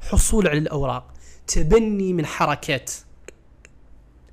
[0.00, 1.14] حصول على الأوراق.
[1.46, 2.90] تبني من حركات.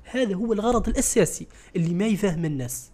[0.04, 1.46] هذا هو الغرض الأساسي
[1.76, 2.90] اللي ما يفهم الناس.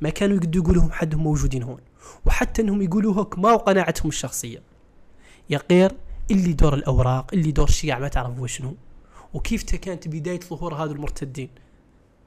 [0.00, 1.80] ما كانوا يقدروا يقولوا حدهم موجودين هون
[2.26, 4.62] وحتى إنهم يقولوا هيك ما قناعتهم الشخصية.
[5.50, 5.92] يا غير
[6.30, 8.74] اللي دور الأوراق اللي دور الشيعة ما تعرف وشنو
[9.34, 11.48] وكيف كانت بداية ظهور هذا المرتدين.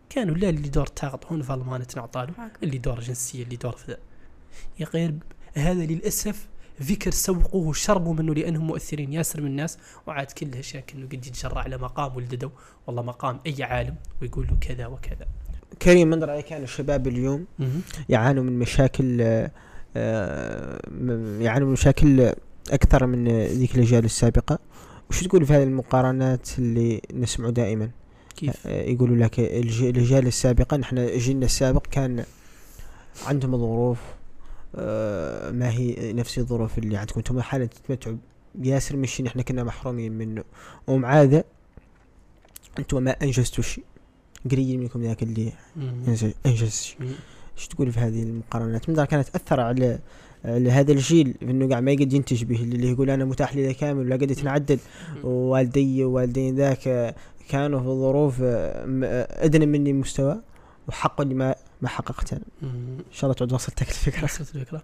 [0.09, 2.33] كانوا لا اللي دور تاغط هون في المانيا تنعطاله
[2.63, 3.97] اللي دور جنسيه اللي دور في
[4.79, 5.13] يا غير
[5.53, 6.47] هذا للأسف
[6.81, 9.13] ذكر سوقوه وشربوا منه لأنهم مؤثرين.
[9.13, 9.77] ياسر من الناس
[10.07, 12.49] وعاد كل هالاشياء كأنه قد يتجرع على مقام ولددو.
[12.87, 15.27] والله مقام أي عالم ويقول له كذا وكذا.
[15.81, 17.45] كريم من رأيك كان الشباب اليوم.
[18.09, 19.51] يعانوا من مشاكل آه،
[19.97, 20.79] آه،
[21.39, 22.33] يعانوا من مشاكل
[22.71, 24.59] أكثر من ذيك الأجيال السابقة؟
[25.09, 27.89] وش تقول في هذه المقارنات اللي نسمع دائما؟
[28.35, 32.23] كيف؟ آه، يقولوا لك الأجيال السابقة نحن جيلنا السابق كان
[33.27, 33.99] عندهم ظروف
[35.53, 37.19] ما هي نفس الظروف اللي عندكم.
[37.19, 38.17] أنتم حالا تتمتعوا
[38.55, 40.43] بياسر من الشيء نحن كنا محرومين منه
[40.87, 41.43] ومع ذا
[42.79, 43.83] أنتم ما أنجزتوا شيء.
[44.51, 45.53] قليل منكم ذاك اللي.
[46.45, 46.97] انجز شيء.
[47.57, 49.99] إيش تقول في هذه المقارنات؟ من ذا كانت تأثر على
[50.45, 54.05] على هذا الجيل إنه قاعد ما يقدر ينتج به اللي يقول أنا متاح لي كامل
[54.05, 54.79] ولا قد يتنعدل
[55.23, 57.15] ووالدي ووالدين ذاك آه،
[57.49, 58.45] كانوا في ظروف آه،
[59.03, 60.41] آه، أدنى مني مستوى
[60.87, 62.45] وحقوا اللي ما ما حققته أنا.
[62.61, 62.97] مهم.
[62.99, 64.83] إن شاء الله تعود وصلتك الفكرة وصلت الفكرة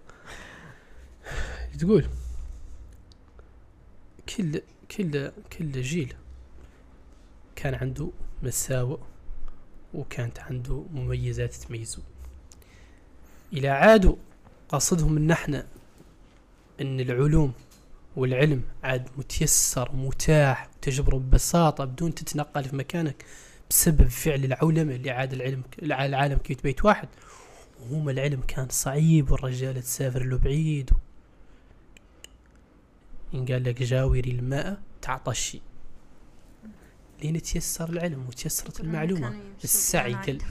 [1.80, 2.06] تقول
[4.38, 4.62] كل
[4.98, 6.14] كل كل جيل
[7.56, 8.10] كان عنده
[8.44, 8.98] مساوئ
[9.94, 12.02] وكانت عنده مميزات تميزه
[13.54, 14.16] إلى عادوا
[14.70, 15.66] قصدهم إن إحنا
[16.82, 17.54] إن العلوم
[18.16, 23.26] والعلم عاد متيسر متاح تجبره ببساطة بدون تتنقل في مكانك
[23.70, 27.08] بسبب فعل العولمة اللي عاد العلم العالم كيف بيت واحد.
[27.82, 30.92] وهم العلم كان صعيب والرجال تسافر له بعيد.
[33.34, 35.62] إن قال لك جاوري الماء تعطشي
[37.24, 39.40] لين تيسر العلم وتيسرت المعلومة.
[39.64, 40.42] السعي قل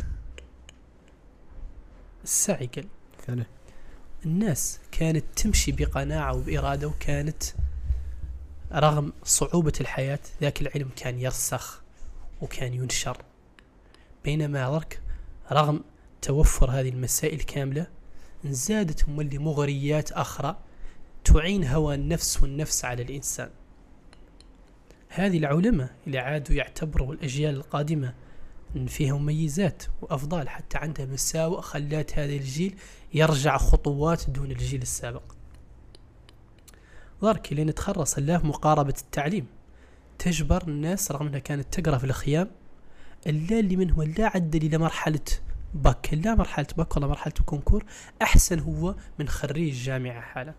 [2.25, 2.85] السعي قل
[3.27, 3.45] فعلا
[4.27, 7.43] الناس كانت تمشي بقناعة وبإرادة وكانت
[8.73, 11.84] رغم صعوبة الحياة ذاك العلم كان يرسخ.
[12.45, 13.17] وكان ينشر
[14.25, 15.01] بينما ذاك
[15.53, 15.85] رغم
[16.23, 17.87] توفر هذه المسائل كاملة
[18.45, 20.57] زادت مولي مغريات أخرى
[21.25, 23.51] تعين هوى النفس والنفس على الإنسان.
[25.09, 28.15] هذه العلماء اللي عادوا يعتبروا الأجيال القادمة
[28.77, 32.77] إن فيها مميزات وأفضال حتى عندها مساوئ خلات هذا الجيل
[33.15, 35.23] يرجع خطوات دون الجيل السابق.
[37.21, 39.47] ضرك لين تخرص الله مقاربة التعليم.
[40.19, 42.51] تجبر الناس رغم أنها كانت تقرأ في الخيام
[43.27, 45.21] إلا اللي منهم لا عدل إلى مرحلة
[45.75, 47.85] بك لا مرحلة بك ولا مرحلة كونكور
[48.23, 50.55] أحسن هو من خريج جامعة حالا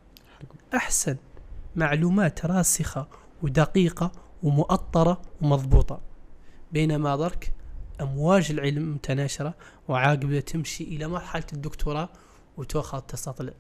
[0.76, 1.18] أحسن.
[1.76, 3.08] معلومات راسخة
[3.44, 4.12] ودقيقة
[4.44, 6.02] ومؤطرة ومضبوطة.
[6.72, 7.54] بينما ضرك
[8.02, 9.56] أمواج العلم متناشرة
[9.88, 12.10] وعاقبة تمشي إلى مرحلة الدكتوراه
[12.58, 13.54] وتأخذ تستطلع.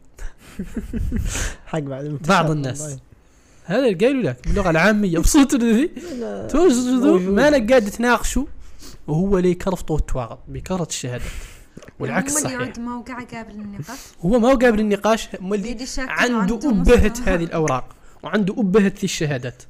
[1.65, 2.99] حق بعض الناس.
[3.65, 5.87] هذا اللي قالوا لك باللغة العامية بصوت ذي
[6.49, 7.19] توجدوا.
[7.19, 8.45] ما لك قاعد تناقشوا
[9.07, 11.31] وهو اللي يكرفط وتواغط بكثرة الشهادات
[11.99, 12.51] والعكس صحيح.
[12.51, 15.29] يعود موقع قابل النقاش هو ما هو قابل النقاش
[15.97, 17.13] عنده أبهة.
[17.25, 19.63] هذه الأوراق وعنده أبهة ذي الشهادات.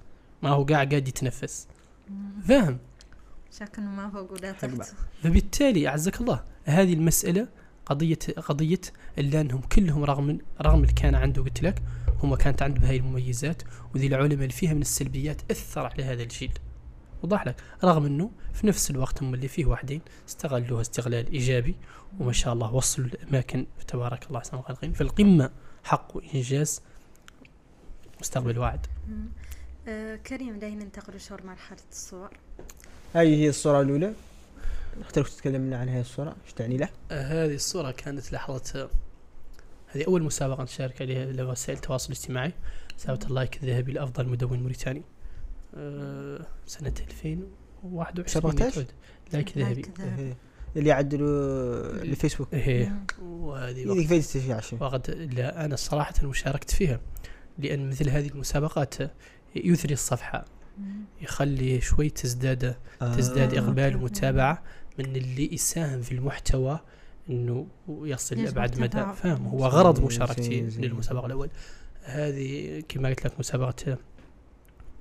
[0.44, 1.68] ما هو قاعد قاعد يتنفس.
[2.48, 2.78] فاهم؟
[3.60, 4.80] شاكل ما فوق ولا حق بعض.
[4.80, 4.94] تحت
[5.24, 7.48] فبالتالي أعزك الله هذه المسألة
[7.86, 8.82] قضية قضية
[9.18, 11.82] إلا أنهم كلهم رغم رغم اللي كان عنده قلت لك
[12.24, 13.62] هم كانت عندهم هاي المميزات
[13.96, 16.52] وذي العلماء اللي فيها من السلبيات أثر على هذا الجيل.
[17.24, 21.76] وضح لك رغم أنه في نفس الوقت هم اللي فيه واحدين استغلوها استغلال إيجابي
[22.20, 25.52] وما شاء الله وصلوا لأماكن تبارك الله أحسن الخالقين في القمة
[25.84, 26.82] حق إنجاز
[28.22, 28.88] مستقبل واعد.
[29.88, 32.30] آه كريم لين ننتقل شهر مرحلة الصور؟
[33.14, 34.14] هذه هي الصورة الأولى.
[35.02, 38.90] اخترت تتكلمنا عن هذه الصورة إيش تعني له؟ آه، هذه الصورة كانت لحظة
[39.96, 42.54] هذه أول مسابقة نشارك عليها لوسائل التواصل الاجتماعي
[42.98, 45.04] مسابقة اللايك الذهبي لأفضل مدون موريتاني
[45.76, 48.88] آه، سنة 2021 17 يعتقد.
[49.34, 49.82] like ذهبي.
[50.00, 50.38] إيه.
[50.76, 53.06] اللي يعدلوا الفيسبوك إيه مم.
[53.22, 57.00] وهذه فايدة في عشان وقد لا أنا صراحة مشاركت فيها
[57.58, 58.96] لأن مثل هذه المسابقات
[59.56, 60.46] يثري الصفحة.
[61.22, 63.60] يخلي شوي تزداد تزداد آه.
[63.60, 63.96] إقبال okay.
[63.96, 64.64] ومتابعة
[65.00, 66.80] من اللي يساهم في المحتوى
[67.30, 69.06] إنه يصل لابعد مدى.
[69.16, 70.62] فاهم هو غرض مشاركتي.
[70.62, 71.50] للمسابقة الأول
[72.04, 73.98] هذه كما قلت لك مسابقة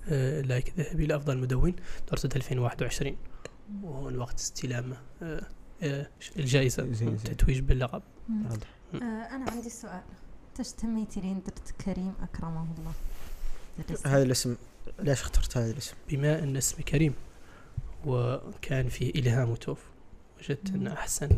[0.09, 1.75] آه، لايك ذهبي لأفضل مدون
[2.11, 3.17] دورة 2021
[3.83, 5.47] وهون وقت استلام آه،
[5.83, 7.09] آه، الجائزة زين، زين.
[7.09, 8.03] التتويج باللقب.
[8.95, 10.03] آه أنا عندي سؤال
[10.55, 12.93] تش تميتي لين درت كريم أكرمه الله.
[14.07, 14.57] هذا الاسم
[14.99, 17.15] ليش اخترت هذا الاسم؟ بما أن اسمي كريم
[18.07, 19.79] وكان فيه إلهام وتوف
[20.39, 20.87] وجدت ان.
[20.87, 21.29] أحسن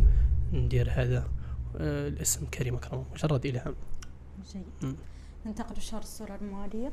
[0.52, 1.28] ندير هذا.
[1.76, 3.74] آه، الاسم كريم اكرمه مجرد إلهام.
[4.52, 4.96] جيد.
[5.46, 6.92] ننتقل لشهر الصورة المالية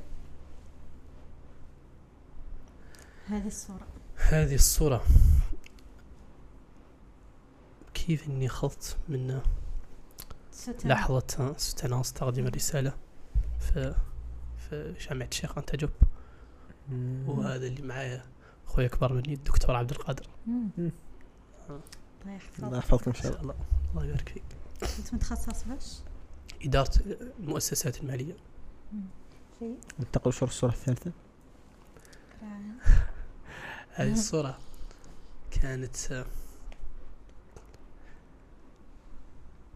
[3.27, 3.87] هذه الصورة.
[4.15, 5.03] هذه الصورة.
[7.93, 9.41] كيف إني خضت من
[10.51, 12.93] ستة لحظة ستناص تقديم الرسالة.
[13.59, 13.95] في
[14.57, 15.91] في جامعة الشيخ أنت جوب
[17.27, 18.25] وهذا اللي معايا.
[18.65, 20.27] أخوي أكبر مني الدكتور عبد القادر.
[22.25, 23.41] الله الله يحفظك يحفظكم ان إن شاء الله.
[23.41, 23.55] الله
[23.91, 24.43] الله يبارك فيك.
[24.97, 25.97] كنت متخصص باش
[26.63, 26.91] إدارة
[27.39, 28.35] المؤسسات المالية.
[29.61, 31.11] جيد ننتقل لشهر الصورة الثالثة.
[33.95, 34.13] هذه مم.
[34.13, 34.57] الصورة
[35.51, 36.25] كانت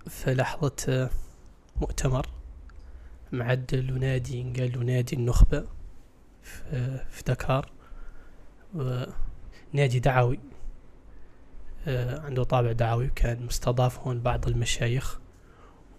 [0.07, 1.09] في لحظة
[1.81, 2.29] مؤتمر
[3.31, 5.67] معدل ونادي قال له نادي النخبة
[6.43, 7.71] في في دكار
[8.73, 10.39] ونادي دعوي.
[12.25, 15.19] عنده طابع دعوي وكان مستضاف هون بعض المشايخ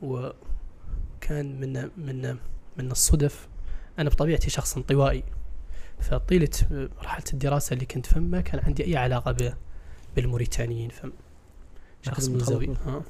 [0.02, 2.36] وكان من من
[2.76, 3.48] من الصدف.
[3.98, 5.24] أنا بطبيعتي شخص انطوائي
[6.00, 9.54] فطيلة مرحلة الدراسة اللي كنت فم ما كان عندي أي علاقة ب-
[10.16, 11.12] بالموريتانيين فم.
[12.02, 12.68] شخص منزوي.
[12.86, 13.02] ها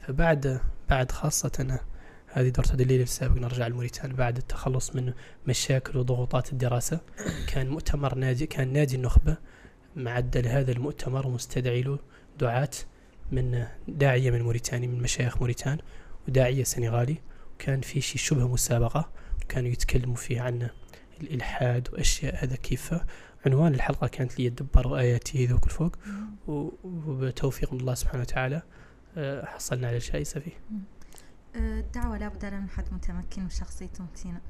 [0.00, 0.60] فبعد
[0.90, 1.80] بعد خاصة أنا
[2.26, 5.12] هذه دورة الليل السابق نرجع الموريتان بعد التخلص من
[5.46, 7.00] مشاكل وضغوطات الدراسة
[7.46, 9.36] كان مؤتمر نادي كان نادي النخبة
[9.96, 11.98] معدل هذا المؤتمر ومستدعي له
[12.38, 12.70] دعاة
[13.32, 15.78] من داعية من موريتاني من مشايخ موريتان
[16.28, 17.16] وداعية سنغالي.
[17.54, 19.10] وكان في شيء شبه مسابقة
[19.48, 20.68] كانوا يتكلموا فيه عن
[21.20, 22.94] الإلحاد وأشياء هذا كيف.
[23.46, 25.96] عنوان الحلقة كانت ليدبروا آياته ذوك الفوق.
[26.84, 28.62] وبتوفيق من الله سبحانه وتعالى
[29.16, 30.60] آه، حصلنا على الجائزة فيه
[31.56, 34.40] الدعوة لابد لها من حد متمكن وشخصيته متينة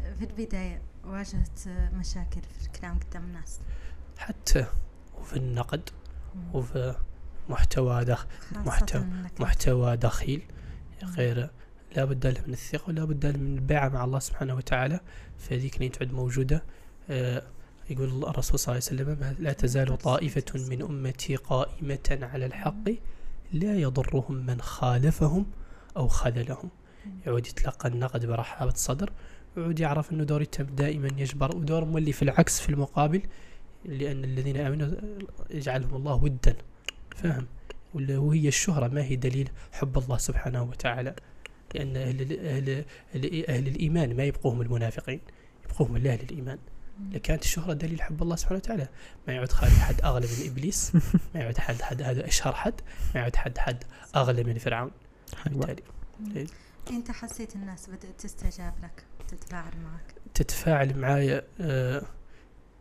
[0.00, 3.60] آه، في البداية واجهت آه، مشاكل في الكلام قدام الناس.
[4.18, 4.66] حتى
[5.18, 5.90] وفي النقد.
[6.52, 6.94] وفي
[7.48, 10.42] محتوى دخ محتوى- محتوى دخيل
[11.16, 11.50] غير
[11.96, 15.00] لا بد له من الثقة ولا بد له من البيعة مع الله سبحانه وتعالى.
[15.38, 16.62] فهذيك اللي تعد موجودة.
[17.10, 17.42] آه،
[17.90, 22.84] يقول الرسول صلى الله عليه وسلم لا تزال طائفة من أمتي قائمة على الحق
[23.52, 25.46] لا يضرهم من خالفهم
[25.96, 26.70] أو خذلهم.
[27.26, 29.12] يعود يتلقى النقد برحابة صدر
[29.56, 33.22] ويعود يعرف أنه دور التم دائما يجبر ودور مولي في العكس في المقابل.
[33.84, 34.88] لأن الذين آمنوا
[35.50, 36.56] يجعلهم الله ودا.
[37.16, 37.46] فاهم؟
[37.94, 41.14] ولا- وهي الشهرة ما هي دليل حب الله سبحانه وتعالى.
[41.74, 42.84] لأن أهل, ال- أهل,
[43.14, 45.20] أهل, أهل الإيمان ما يبقوهم المنافقين
[45.64, 46.58] يبقوهم أهل الإيمان.
[47.12, 48.88] لكانت الشهرة دليل حب الله سبحانه وتعالى.
[49.28, 50.94] ما يعود خالي حد أغلى من إبليس
[51.34, 52.80] ما يعود حد حد هذا أشهر حد
[53.14, 53.84] ما يعود حد حد
[54.16, 54.90] أغلى من فرعون.
[55.54, 55.82] بالتالي.
[56.90, 62.02] أنت حسيت الناس بدأت تستجاب لك تتفاعل معك؟ تتفاعل معايا آه،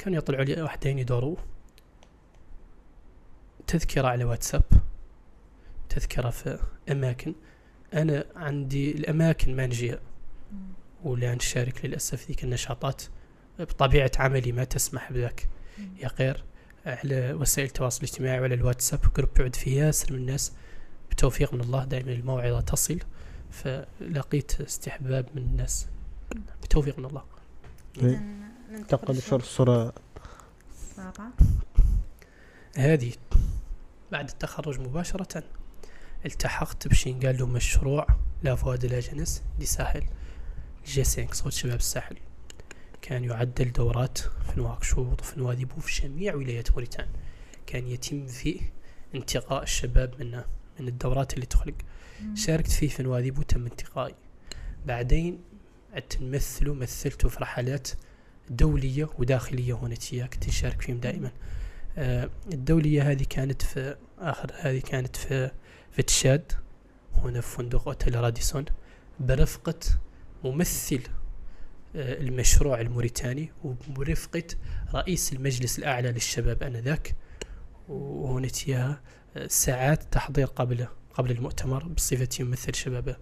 [0.03, 1.35] كانوا يطلعوا لي وحدين يدوروا.
[3.67, 4.63] تذكرة على واتساب
[5.89, 6.59] تذكرة في
[6.91, 7.35] أماكن.
[7.93, 9.99] أنا عندي الأماكن ما نجيها
[11.03, 13.03] ولا نشارك للأسف ذيك النشاطات
[13.59, 15.49] بطبيعة عملي ما تسمح بذاك.
[15.97, 16.43] يا غير
[16.85, 20.53] على وسائل التواصل الاجتماعي وعلى الواتساب group يعد فيه ياسر من الناس.
[21.11, 22.99] بتوفيق من الله دائما الموعظة تصل.
[23.51, 25.87] فلقيت استحباب من الناس.
[26.63, 27.23] بتوفيق من الله.
[27.97, 28.21] إذا
[28.81, 29.93] تقل شر الصورة
[30.97, 31.31] الرابعة
[32.77, 33.13] هذه
[34.11, 35.43] بعد التخرج مباشرة
[36.25, 38.07] التحقت بشي قال له مشروع
[38.43, 40.03] la voix de la jeunesse du
[40.85, 41.03] Sahel.
[41.03, 42.17] G5 صوت شباب الساحل.
[43.01, 47.07] كان يعدل دورات في نواكشوط وفي نواديبو في جميع ولايات موريتان.
[47.67, 48.61] كان يتم فيه
[49.15, 50.41] انتقاء الشباب من
[50.79, 51.75] من الدورات اللي تخلق.
[52.33, 54.15] شاركت فيه في نواديبو تم انتقائي.
[54.85, 55.41] بعدين
[55.93, 57.89] عدت نمثله مثلته في رحلات
[58.49, 59.95] دولية وداخلية هنا
[60.27, 61.31] كنت نشارك فيهم دائما.
[61.97, 65.51] آه، الدولية هذه كانت في آخر هذه كانت في
[65.91, 66.51] في تشاد
[67.15, 68.65] هنا في فندق أوتيل راديسون
[69.19, 69.79] برفقة
[70.43, 71.01] ممثل
[71.95, 74.43] آه، المشروع الموريتاني وبرفقة
[74.93, 77.15] رئيس المجلس الأعلى للشباب آنذاك.
[77.89, 79.01] وهنا تياها
[79.37, 83.17] آه، ساعات تحضير قبل قبل المؤتمر بصفتي ممثل شباب آه،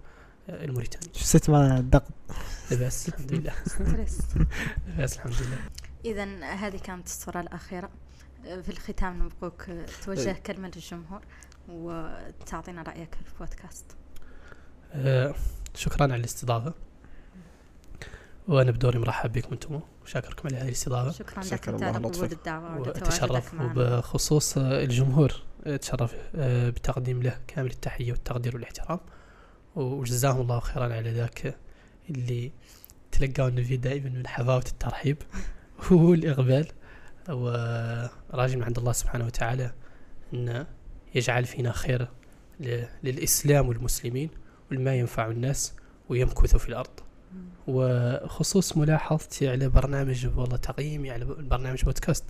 [0.49, 2.11] الموريتاني حسيت مع الضغط
[2.71, 3.53] لباس الحمد لله
[4.87, 5.57] لباس الحمد لله
[6.05, 6.23] إذا
[6.53, 7.89] هذه كانت الصورة الأخيرة.
[8.43, 9.65] في الختام نبغوك
[10.05, 11.21] توجه كلمة للجمهور
[11.69, 13.85] وتعطينا رأيك في البودكاست.
[14.93, 15.35] آه،
[15.75, 16.73] شكرا على الاستضافة.
[18.47, 21.11] وأنا بدوري مرحب بكم أنتم وشاكركم على هذه الاستضافة.
[21.11, 25.33] شكرا لك على قبول وتواجدك معنا وبخصوص الجمهور
[25.65, 28.99] أتشرف آه، بتقديم له كامل التحية والتقدير والاحترام.
[29.75, 31.57] وجزاهم الله خيرا على ذاك
[32.09, 32.51] اللي
[33.11, 35.17] تلقون فيه دائما من حفاوة الترحيب.
[35.91, 36.67] والإقبال
[37.29, 39.73] وراجل من عند الله سبحانه وتعالى
[40.33, 40.65] أن
[41.15, 42.07] يجعل فينا خير
[43.03, 44.29] للإسلام والمسلمين
[44.71, 45.73] ولما ينفع الناس
[46.09, 46.99] ويمكث في الأرض.
[47.67, 52.25] وخصوص ملاحظتي على برنامج والله تقييمي على برنامج بودكاست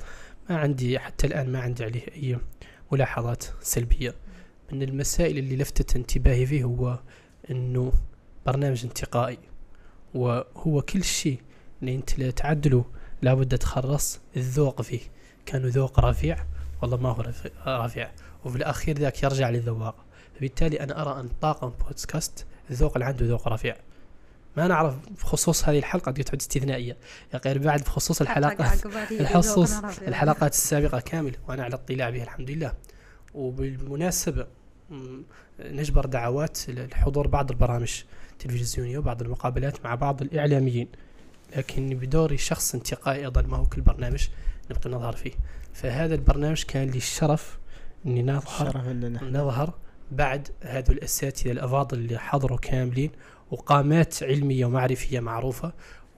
[0.49, 2.37] ما عندي حتى الآن ما عندي عليه أي
[2.91, 4.15] ملاحظات سلبية.
[4.71, 6.99] من المسائل اللي لفتت انتباهي فيه هو
[7.49, 7.91] أنه
[8.45, 9.37] برنامج انتقائي
[10.13, 11.41] وهو كل شيء
[11.81, 12.85] اللي أنت لا تعدله
[13.21, 14.99] لابد تخرص الذوق فيه.
[15.45, 16.45] كان ذوق رفيع
[16.81, 18.11] والله ما هو رفي- رفيع.
[18.45, 19.95] وفي الأخير ذاك يرجع للذواق.
[20.35, 23.75] فبالتالي أنا أرى أن طاقم بودكاست الذوق اللي عنده ذوق رفيع.
[24.57, 26.97] ما نعرف بخصوص هذه الحلقة دي تعد استثنائية.
[27.33, 28.73] يا غير بعد بخصوص الحلقة
[29.11, 29.73] الحصص
[30.07, 32.73] الحلقات السابقة كامل وأنا على اطلاع بها الحمد لله.
[33.33, 34.47] وبالمناسبة
[35.65, 40.87] نجبر دعوات لحضور بعض البرامج التلفزيونية وبعض المقابلات مع بعض الإعلاميين.
[41.57, 44.27] لكن بدوري شخص انتقائي أيضا ما هو كل برنامج
[44.71, 45.31] نبقى نظهر فيه.
[45.73, 47.59] فهذا البرنامج كان لي الشرف
[48.05, 49.73] أني نظهر نظهر
[50.11, 53.11] بعد هذول الأساتذة الأفاضل اللي حضروا كاملين
[53.51, 55.73] وقامات علمية ومعرفية معروفة.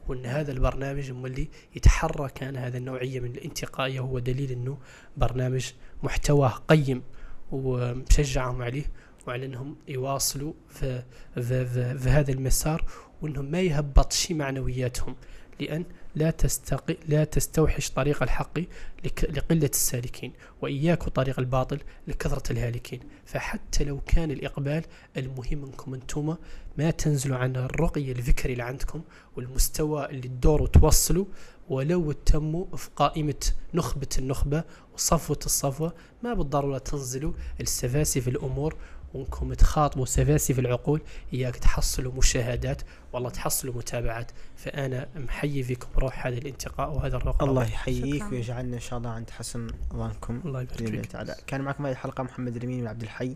[0.08, 4.00] وأن هذا البرنامج هو اللي يتحرى كان هذا النوعية من الانتقائية.
[4.00, 4.78] هو دليل أنه
[5.18, 5.72] برنامج
[6.04, 7.04] محتواه قيم
[7.52, 8.86] ومشجعهم عليه.
[9.28, 11.04] وعلى أنهم يواصلوا في,
[11.36, 12.86] في, في, في هذا المسار
[13.22, 15.16] وأنهم ما يهبطش معنوياتهم
[15.60, 15.86] لأن
[16.16, 18.60] لا تستقي لا تستوحش طريق الحق
[19.06, 23.00] لك لقلة السالكين وإياك طريق الباطل لكثرة الهالكين.
[23.26, 24.84] فحتى لو كان الإقبال
[25.18, 26.36] المهم منكم أنتم
[26.78, 29.02] ما تنزلوا عن الرقي الفكري اللي عندكم
[29.36, 31.26] والمستوى اللي تدوروا توصلوا
[31.70, 34.64] ولو تموا في قائمة نخبة النخبة
[34.94, 35.94] وصفوة الصفوة
[36.24, 38.76] ما بالضرورة تنزلوا السفاسف الأمور
[39.14, 41.02] وانكم تخاطبوا سفاسف العقول
[41.34, 42.82] إياك تحصلوا مشاهدات
[43.14, 47.50] والله تحصلوا متابعات فأنا محيي فيكم روح هذا الانتقاء وهذا الرقم.
[47.50, 48.32] الله يحييك.
[48.32, 50.42] ويجعلنا إن شاء الله عند حسن ظنكم.
[50.46, 51.06] الله يبارك فيك.
[51.06, 51.36] تعالى.
[51.48, 53.36] كان معكم هذه الحلقة محمد الامين وعبد الحي.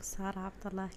[0.00, 0.88] سارة عبد الله.